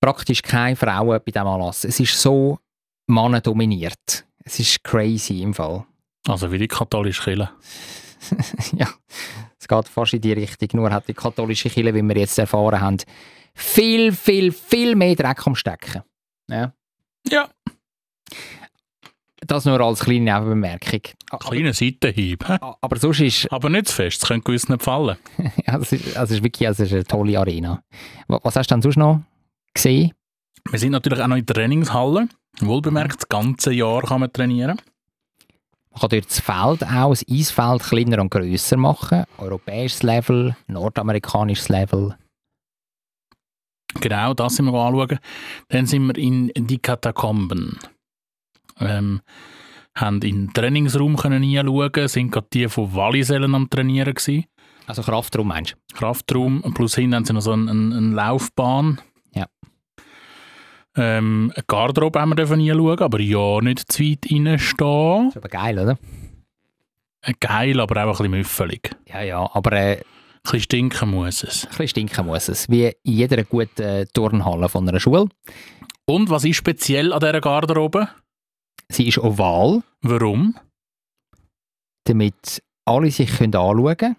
Praktisch 0.00 0.42
keine 0.42 0.76
Frauen 0.76 1.20
bei 1.24 1.30
diesem 1.32 1.46
Anlass. 1.46 1.84
Es 1.84 1.98
ist 1.98 2.20
so 2.20 2.58
mannendominiert. 3.06 4.24
Es 4.44 4.60
ist 4.60 4.82
crazy 4.84 5.42
im 5.42 5.54
Fall. 5.54 5.84
Also 6.26 6.50
wie 6.52 6.58
die 6.58 6.68
katholische 6.68 7.22
Kirche. 7.22 7.50
ja, 8.76 8.88
es 9.58 9.66
geht 9.66 9.88
fast 9.88 10.14
in 10.14 10.20
die 10.20 10.32
Richtung. 10.32 10.68
Nur 10.74 10.90
hat 10.90 11.08
die 11.08 11.14
katholische 11.14 11.70
Kirche, 11.70 11.94
wie 11.94 12.02
wir 12.02 12.16
jetzt 12.16 12.38
erfahren 12.38 12.80
haben, 12.80 12.98
viel, 13.54 14.12
viel, 14.12 14.52
viel 14.52 14.94
mehr 14.94 15.16
Dreck 15.16 15.46
am 15.46 15.54
Stecken. 15.54 16.02
Ja. 16.48 16.72
Ja. 17.28 17.48
Das 19.46 19.64
nur 19.64 19.80
als 19.80 20.00
kleine 20.00 20.32
Nebenbemerkung. 20.34 21.00
Kleiner 21.40 21.72
Seitenhieb. 21.72 22.44
Aber 22.48 22.96
sonst 22.98 23.20
ist, 23.20 23.52
Aber 23.52 23.68
nicht 23.70 23.88
zu 23.88 23.94
fest, 23.94 24.22
es 24.22 24.28
könnte 24.28 24.44
gewiss 24.44 24.68
nicht 24.68 24.82
fallen. 24.82 25.16
ja, 25.66 25.78
es 25.78 25.92
ist, 25.92 26.16
also 26.16 26.34
ist 26.34 26.42
wirklich 26.42 26.66
also 26.66 26.82
es 26.82 26.88
ist 26.90 26.94
eine 26.94 27.04
tolle 27.04 27.38
Arena. 27.38 27.82
Wa- 28.26 28.40
Was 28.42 28.56
hast 28.56 28.70
du 28.70 28.74
denn 28.74 28.82
sonst 28.82 28.96
noch 28.96 29.22
gesehen? 29.74 30.12
Wir 30.70 30.78
sind 30.78 30.92
natürlich 30.92 31.20
auch 31.20 31.28
noch 31.28 31.36
in 31.36 31.46
der 31.46 31.54
Trainingshalle. 31.54 32.28
Wohlbemerkt, 32.60 33.16
das 33.22 33.28
ganze 33.28 33.72
Jahr 33.72 34.02
kann 34.02 34.20
man 34.20 34.32
trainieren. 34.32 34.80
Man 35.92 36.00
kann 36.00 36.10
dort 36.10 36.26
das 36.26 36.40
Feld 36.40 36.84
auch, 36.84 37.10
das 37.10 37.24
Eisfeld 37.30 37.82
kleiner 37.84 38.20
und 38.20 38.30
grösser 38.30 38.76
machen. 38.76 39.24
Europäisches 39.38 40.02
Level, 40.02 40.56
nordamerikanisches 40.66 41.68
Level. 41.68 42.16
Genau, 44.00 44.34
das 44.34 44.56
sind 44.56 44.66
wir 44.66 44.74
anschauen. 44.74 45.18
Dann 45.68 45.86
sind 45.86 46.06
wir 46.06 46.16
in 46.18 46.52
die 46.54 46.78
Katakomben. 46.78 47.78
Ähm, 48.80 49.20
haben 49.94 50.22
in 50.22 50.46
den 50.46 50.54
Trainingsraum 50.54 51.16
können 51.16 51.42
hinschauen, 51.42 52.08
sind 52.08 52.30
gerade 52.30 52.46
die 52.52 52.68
von 52.68 52.94
Wallisellen 52.94 53.54
am 53.54 53.68
Trainieren 53.68 54.14
gewesen. 54.14 54.44
Also 54.86 55.02
Kraftraum 55.02 55.48
meinst 55.48 55.76
du? 55.90 55.96
Kraftraum, 55.96 56.62
plus 56.74 56.94
hinten 56.94 57.16
haben 57.16 57.24
sie 57.24 57.32
noch 57.32 57.42
so 57.42 57.52
eine, 57.52 57.70
eine, 57.70 58.14
Laufbahn. 58.14 59.00
Ja. 59.34 59.46
Ähm, 60.96 61.52
eine 61.54 61.64
Garderobe 61.66 62.20
haben 62.20 62.36
wir 62.36 62.46
hinschauen, 62.46 62.98
aber 63.00 63.20
ja, 63.20 63.60
nicht 63.60 63.92
zu 63.92 64.02
weit 64.02 64.26
reinstehen. 64.30 65.28
Ist 65.28 65.36
aber 65.36 65.48
geil, 65.48 65.78
oder? 65.78 65.98
Äh, 67.22 67.34
Geil, 67.40 67.80
aber 67.80 68.04
auch 68.04 68.06
ein 68.06 68.10
bisschen 68.12 68.30
müffelig. 68.30 68.96
Ja, 69.06 69.20
ja, 69.22 69.50
aber 69.52 69.72
äh, 69.72 69.96
Ein 69.96 70.02
bisschen 70.42 70.60
stinken 70.60 71.10
muss 71.10 71.42
es. 71.42 71.64
ein 71.64 71.70
bisschen 71.70 71.88
stinken 71.88 72.26
muss 72.26 72.48
es. 72.48 72.68
Wie 72.70 72.86
in 72.86 72.94
jeder 73.02 73.44
guten 73.44 73.82
äh, 73.82 74.06
Turnhalle 74.06 74.68
von 74.68 74.88
einer 74.88 75.00
Schule. 75.00 75.28
Und 76.06 76.30
was 76.30 76.44
ist 76.44 76.56
speziell 76.56 77.12
an 77.12 77.20
dieser 77.20 77.40
Garderobe? 77.40 78.08
Sie 78.90 79.08
ist 79.08 79.18
oval, 79.18 79.82
Warum? 80.02 80.58
damit 82.04 82.62
alle 82.86 83.10
sich 83.10 83.30
können 83.36 83.54
anschauen 83.54 83.96
können. 83.96 84.16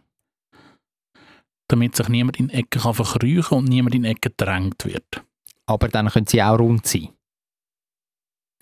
Damit 1.67 1.95
sich 1.95 2.07
niemand 2.09 2.37
in 2.39 2.49
die 2.49 2.53
Ecke 2.55 2.79
kann 2.79 3.57
und 3.57 3.65
niemand 3.65 3.95
in 3.95 4.03
die 4.03 4.09
Ecke 4.09 4.29
gedrängt 4.29 4.85
wird. 4.85 5.23
Aber 5.65 5.87
dann 5.87 6.09
können 6.09 6.27
sie 6.27 6.41
auch 6.43 6.59
rund 6.59 6.85
sein. 6.85 7.09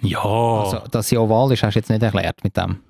Ja, 0.01 0.19
Also, 0.23 0.87
dass 0.89 1.09
sie 1.09 1.17
oval 1.17 1.51
ist, 1.51 1.63
hast 1.63 1.73
du 1.75 1.79
jetzt 1.79 1.89
nicht 1.89 2.03
erklärt 2.03 2.43
mit 2.43 2.55
dem. 2.55 2.81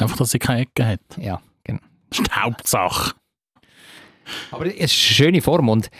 einfach, 0.00 0.16
dass 0.16 0.30
sie 0.30 0.38
keine 0.38 0.62
Ecke 0.62 0.84
hat. 0.86 1.00
Ja. 1.18 1.40
Das 1.64 2.18
ist 2.18 2.26
die 2.26 2.32
Hauptsache. 2.32 3.14
Aber 4.50 4.66
es 4.66 4.72
ist 4.74 4.80
eine 4.80 4.88
schöne 4.88 5.42
Form 5.42 5.68
und 5.68 5.90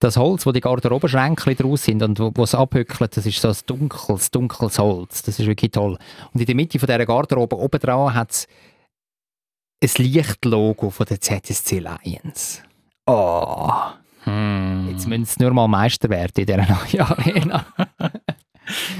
das 0.00 0.16
Holz, 0.16 0.46
wo 0.46 0.52
die 0.52 0.60
Garderobenschränke 0.60 1.54
draus 1.54 1.84
sind 1.84 2.02
und 2.02 2.18
wo 2.18 2.42
es 2.42 2.54
abhöckelt, 2.54 3.16
das 3.16 3.26
ist 3.26 3.40
so 3.40 3.48
ein 3.48 3.56
dunkles, 3.66 4.30
dunkles 4.30 4.78
Holz. 4.78 5.22
Das 5.22 5.38
ist 5.38 5.46
wirklich 5.46 5.70
toll. 5.70 5.98
Und 6.32 6.40
in 6.40 6.46
der 6.46 6.54
Mitte 6.54 6.78
von 6.78 6.86
dieser 6.86 7.06
Garderobe 7.06 7.56
oben 7.58 7.78
dran 7.78 8.14
hat 8.14 8.30
es 8.30 9.98
ein 9.98 10.04
Lichtlogo 10.04 10.90
von 10.90 11.06
der 11.06 11.20
ZSC 11.20 11.78
Lions. 11.78 12.62
Oh, 13.06 13.70
Hm. 14.24 14.88
jetzt 14.90 15.06
müssen 15.08 15.24
sie 15.24 15.42
nur 15.42 15.52
mal 15.54 15.66
Meister 15.66 16.10
werden 16.10 16.32
in 16.36 16.44
dieser 16.46 16.58
neuen 16.58 17.00
Arena. 17.10 17.64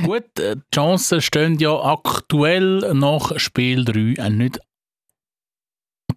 Gut, 0.03 0.39
äh, 0.39 0.57
die 0.57 0.63
Chancen 0.75 1.21
stehen 1.21 1.59
ja 1.59 1.75
aktuell 1.79 2.95
nach 2.95 3.39
Spiel 3.39 3.85
3 3.85 4.25
auch 4.25 4.29
nicht 4.31 4.61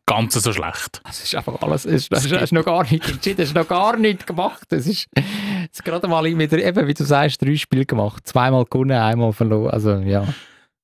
ganz 0.05 0.33
so 0.33 0.53
schlecht. 0.53 1.01
Das 1.03 1.23
ist 1.23 1.35
einfach 1.35 1.61
alles, 1.61 1.85
es 1.85 2.03
ist, 2.03 2.11
das 2.11 2.25
ist, 2.25 2.51
noch 2.51 2.65
gar 2.65 2.83
nicht 2.83 3.07
entschieden, 3.09 3.37
das 3.37 3.47
ist 3.49 3.55
noch 3.55 3.67
gar 3.67 3.97
nicht 3.97 4.27
gemacht. 4.27 4.63
Das 4.69 4.85
ist, 4.87 5.07
ist 5.71 5.83
gerade 5.85 6.07
mal 6.07 6.29
mit, 6.31 6.53
eben, 6.53 6.87
wie 6.87 6.93
du 6.93 7.03
sagst, 7.03 7.41
drei 7.41 7.55
Spiele 7.55 7.85
gemacht. 7.85 8.27
Zweimal 8.27 8.65
gewonnen, 8.65 8.97
einmal 8.97 9.33
verloren. 9.33 9.71
Also, 9.71 9.95
ja. 9.97 10.25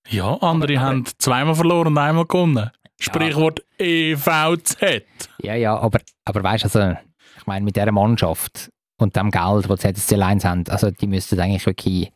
Ja, 0.10 0.36
andere 0.42 0.78
Aber- 0.78 0.86
haben 0.88 1.06
zweimal 1.18 1.56
verloren 1.56 1.88
und 1.88 1.98
einmal 1.98 2.26
gewonnen. 2.26 2.70
Sprichwort 3.02 3.62
E 3.80 4.12
EVZ. 4.12 5.04
Ja, 5.42 5.56
ja, 5.56 5.78
aber, 5.78 6.00
aber 6.26 6.44
weißt 6.44 6.64
du, 6.66 6.80
also, 6.80 6.98
ich 7.38 7.48
meine, 7.48 7.64
mit 7.64 7.76
dieser 7.76 7.92
Mannschaft 7.92 8.70
und 8.98 9.16
dem 9.16 9.32
Geld, 9.32 9.70
das 9.70 9.80
die 9.80 9.94
ZSC 9.94 10.16
Lions 10.16 10.44
haben, 10.44 10.64
also 10.68 10.92
die 10.92 11.08
müssten 11.08 11.40
eigentlich 11.40 11.66
wirklich 11.66 12.12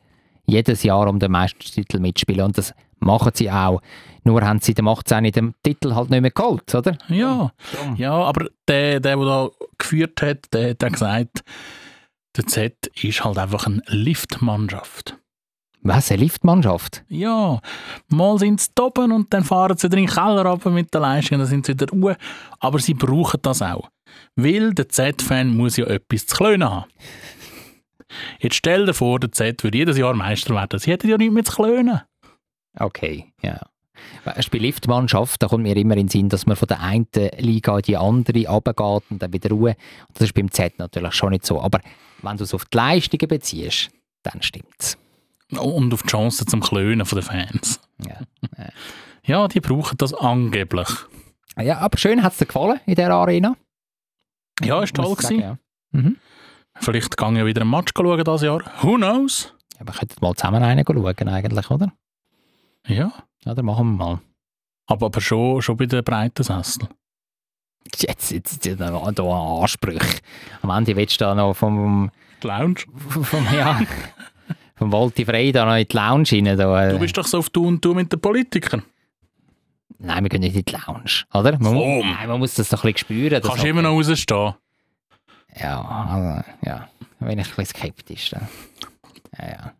jedes 0.46 0.84
Jahr 0.84 1.08
um 1.08 1.20
den 1.20 1.32
Meistertitel 1.32 2.00
mitspielen 2.00 2.46
und 2.46 2.58
das 2.58 2.74
machen 3.00 3.32
sie 3.34 3.52
auch. 3.52 3.82
Nur 4.24 4.42
haben 4.42 4.60
sie 4.60 4.74
dem 4.74 4.88
18 4.88 5.32
den 5.32 5.54
Titel 5.64 5.94
halt 5.94 6.10
nicht 6.10 6.22
mehr 6.22 6.32
geholt, 6.32 6.74
oder? 6.74 6.98
Ja, 7.10 7.52
ja, 7.98 8.14
aber 8.14 8.48
der, 8.68 9.00
der, 9.00 9.18
der 9.18 9.26
da 9.26 9.50
geführt 9.78 10.22
hat, 10.22 10.54
der 10.54 10.72
hat 10.72 10.94
gesagt, 10.94 11.44
der 12.36 12.48
Z 12.48 12.88
ist 13.02 13.24
halt 13.24 13.38
einfach 13.38 13.68
eine 13.68 13.82
Liftmannschaft. 13.88 15.18
Was, 15.86 16.10
eine 16.12 16.22
Liftmannschaft? 16.22 17.04
Ja, 17.10 17.60
mal 18.08 18.40
sind 18.40 18.62
sie 18.62 18.70
oben 18.80 19.12
und 19.12 19.34
dann 19.34 19.44
fahren 19.44 19.78
sie 19.78 19.88
wieder 19.88 19.98
in 19.98 20.06
den 20.06 20.14
Keller 20.14 20.46
runter 20.46 20.70
mit 20.70 20.94
der 20.94 21.02
Leistung, 21.02 21.40
dann 21.40 21.48
sind 21.48 21.66
sie 21.66 21.74
wieder 21.74 21.90
ruhe. 21.90 22.18
Aber 22.60 22.80
sie 22.80 22.94
brauchen 22.94 23.42
das 23.42 23.62
auch. 23.62 23.90
Weil 24.36 24.74
der 24.74 24.88
Z-Fan 24.88 25.56
muss 25.56 25.76
ja 25.76 25.86
etwas 25.86 26.26
zu 26.26 26.38
klönen 26.38 26.70
haben. 26.70 26.86
Jetzt 28.40 28.56
stell 28.56 28.86
dir 28.86 28.94
vor, 28.94 29.20
der 29.20 29.32
Z 29.32 29.64
würde 29.64 29.78
jedes 29.78 29.98
Jahr 29.98 30.14
Meister 30.14 30.54
werden. 30.56 30.80
Sie 30.80 30.92
hätten 30.92 31.10
ja 31.10 31.18
nichts 31.18 31.34
mehr 31.34 31.44
zu 31.44 31.54
klönen. 31.54 32.02
Okay, 32.78 33.34
ja. 33.42 33.60
Weißt, 34.26 34.52
bei 34.52 34.58
Liftmannschaft, 34.58 35.42
da 35.42 35.48
kommt 35.48 35.64
mir 35.64 35.76
immer 35.78 35.94
in 35.94 36.08
den 36.08 36.08
Sinn, 36.10 36.30
dass 36.30 36.46
man 36.46 36.56
von 36.56 36.68
der 36.68 36.82
einen 36.82 37.08
Liga 37.38 37.76
in 37.78 37.84
die 37.84 37.98
andere 37.98 38.48
runtergeht 38.48 39.04
und 39.12 39.22
dann 39.22 39.32
wieder 39.32 39.50
Ruhe. 39.50 39.76
Das 40.14 40.24
ist 40.24 40.34
beim 40.34 40.52
Z 40.52 40.80
natürlich 40.80 41.14
schon 41.14 41.30
nicht 41.32 41.46
so. 41.46 41.62
Aber 41.62 41.80
wenn 42.22 42.38
du 42.38 42.44
es 42.44 42.54
auf 42.54 42.66
die 42.66 42.78
Leistungen 42.78 43.28
beziehst, 43.28 43.90
dann 44.24 44.42
stimmt's. 44.42 44.98
Und 45.52 45.94
auf 45.94 46.02
die 46.02 46.10
Chancen 46.10 46.48
zum 46.48 46.62
Klönen 46.62 47.06
den 47.06 47.22
Fans. 47.22 47.80
Ja, 48.06 48.20
Ja, 49.26 49.48
die 49.48 49.60
brauchen 49.60 49.98
das 49.98 50.14
angeblich. 50.14 50.90
ja 51.62 51.78
aber 51.78 51.98
schön 51.98 52.24
hat 52.24 52.34
es 52.34 52.40
dir 52.40 52.46
gefallen 52.48 52.80
in 52.86 52.96
dieser 52.96 53.12
Arena. 53.12 53.56
Ja, 54.62 54.82
ist 54.84 54.96
toll 54.96 55.16
sagen, 55.20 55.40
ja. 55.40 55.58
Mhm. 55.92 56.18
Vielleicht 56.80 57.18
gehe 57.18 57.40
ich 57.40 57.46
wieder 57.46 57.62
einen 57.62 57.70
Match 57.72 57.92
schauen 57.96 58.24
dieses 58.24 58.42
Jahr. 58.42 58.62
Who 58.82 58.96
knows? 58.96 59.54
Ja, 59.80 59.88
wir 59.88 59.94
könnten 59.94 60.16
mal 60.22 60.36
zusammen 60.36 60.64
rein 60.64 60.84
schauen 60.86 61.28
eigentlich, 61.30 61.70
oder? 61.70 61.94
Ja. 62.88 63.12
Ja, 63.46 63.54
dann 63.54 63.66
machen 63.66 63.98
wir 63.98 64.06
mal. 64.06 64.20
Aber, 64.88 65.08
aber 65.08 65.22
schon, 65.22 65.62
schon 65.62 65.78
bei 65.78 65.86
den 65.86 66.04
breiten 66.04 66.44
Sessel. 66.44 66.88
Jetzt, 67.86 68.32
jetzt, 68.32 68.66
jetzt 68.66 68.80
da 68.80 69.12
da 69.12 69.24
Ansprüche. 69.24 70.20
Am 70.62 70.70
Ende 70.70 70.96
willst 70.96 71.20
du 71.20 71.26
da 71.26 71.36
noch 71.36 71.54
vom, 71.54 72.12
Die 72.42 72.48
Lounge. 72.48 72.82
vom, 73.24 73.46
ja, 73.54 73.82
vom 74.76 74.92
Volti 74.92 75.26
Frey 75.26 75.52
da 75.52 75.66
noch 75.66 75.76
in 75.76 75.88
die 75.88 75.96
Lounge 75.96 76.30
rein. 76.32 76.58
Da, 76.58 76.88
äh. 76.88 76.92
Du 76.92 77.00
bist 77.00 77.18
doch 77.18 77.28
so 77.28 77.40
auf 77.40 77.50
Du 77.50 77.68
und 77.68 77.84
Du 77.84 77.94
mit 77.94 78.12
den 78.12 78.20
Politikern. 78.20 78.84
Nein, 80.00 80.24
wir 80.24 80.30
gehen 80.30 80.42
nicht 80.42 80.56
in 80.56 80.66
die 80.66 80.72
Lounge, 80.72 81.24
oder? 81.34 81.52
Man, 81.60 81.76
Warum? 81.76 82.00
nein, 82.12 82.28
man 82.28 82.40
muss 82.40 82.56
das 82.56 82.70
doch 82.70 82.84
ein 82.84 82.94
bisschen 82.94 83.08
spüren. 83.08 83.42
Kannst 83.42 83.64
du 83.64 83.68
immer 83.68 83.82
noch 83.82 83.92
rausstehen. 83.92 84.54
Ja, 85.60 85.82
also, 85.82 86.52
ja, 86.66 86.90
bin 87.20 87.40
ich 87.40 87.48
ein 87.50 87.56
bisschen 87.56 87.66
skeptisch. 87.66 88.32
Da. 88.32 88.48
Ja, 89.38 89.48
ja. 89.50 89.74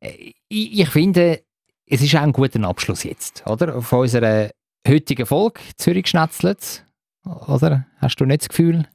Äh, 0.00 0.32
Ich, 0.48 0.80
ich 0.80 0.88
finde, 0.90 1.42
es 1.86 2.02
ist 2.02 2.14
auch 2.14 2.20
ein 2.22 2.32
guter 2.32 2.62
Abschluss 2.64 3.04
jetzt, 3.04 3.46
oder? 3.46 3.80
Von 3.82 4.00
unserer 4.00 4.50
heutigen 4.86 5.26
Folge 5.26 5.60
Zürich 5.76 6.08
schnetzelt, 6.08 6.84
oder? 7.24 7.86
Hast 7.98 8.16
du 8.16 8.24
nicht 8.26 8.42
das 8.42 8.48
Gefühl? 8.48 8.86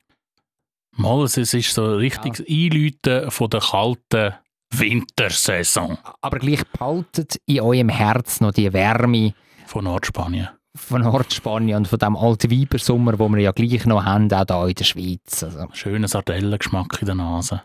Mal, 0.91 1.23
es 1.25 1.37
ist 1.37 1.73
so 1.73 1.83
ein 1.83 1.97
richtiges 1.97 2.43
Einläuten 2.47 3.29
von 3.31 3.49
der 3.49 3.61
kalten 3.61 4.33
Wintersaison 4.71 5.97
Aber 6.21 6.39
gleich 6.39 6.65
behaltet 6.67 7.39
in 7.45 7.61
eurem 7.61 7.89
Herz 7.89 8.41
noch 8.41 8.51
die 8.51 8.71
Wärme 8.73 9.33
von 9.65 9.85
Nordspanien. 9.85 10.49
Von 10.77 11.01
Nordspanien 11.01 11.77
und 11.77 11.87
von 11.87 11.99
dem 11.99 12.15
alten 12.15 12.51
Weibersommer, 12.51 13.19
wo 13.19 13.27
wir 13.29 13.39
ja 13.39 13.51
gleich 13.51 13.85
noch 13.85 14.05
haben, 14.05 14.31
auch 14.31 14.45
hier 14.45 14.67
in 14.69 14.75
der 14.75 14.83
Schweiz. 14.83 15.43
Also, 15.43 15.67
Schöner 15.73 16.07
Sardellengeschmack 16.07 16.97
in 17.01 17.05
der 17.05 17.15
Nase. 17.15 17.61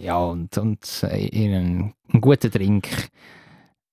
ja, 0.00 0.18
und, 0.18 0.56
und 0.58 1.02
äh, 1.04 1.26
in 1.28 1.54
einen, 1.54 1.94
einen 2.12 2.20
guten 2.20 2.50
Drink. 2.50 2.88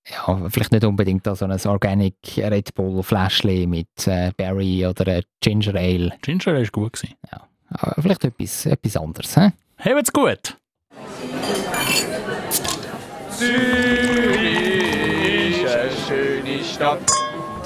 Ja, 0.10 0.50
vielleicht 0.50 0.72
nicht 0.72 0.84
unbedingt 0.84 1.26
so 1.26 1.46
ein 1.46 1.52
Organic 1.52 2.16
Red 2.38 2.74
Bull 2.74 3.04
Fläschchen 3.04 3.70
mit 3.70 4.08
äh, 4.08 4.32
Berry 4.36 4.86
oder 4.86 5.08
äh, 5.08 5.22
Ginger 5.40 5.76
Ale. 5.76 6.12
Ginger 6.22 6.48
Ale 6.48 6.64
war 6.64 6.72
gut. 6.72 6.94
Gewesen. 6.94 7.16
Aber 7.70 8.02
vielleicht 8.02 8.26
etwas, 8.26 8.66
etwas 8.66 8.98
anderes. 8.98 9.36
He? 9.36 9.50
Habt's 9.78 10.12
gut! 10.12 10.58
Zürich 13.30 15.64
ist 15.64 15.76
eine 15.76 15.92
schöne 16.08 16.64
Stadt. 16.64 17.31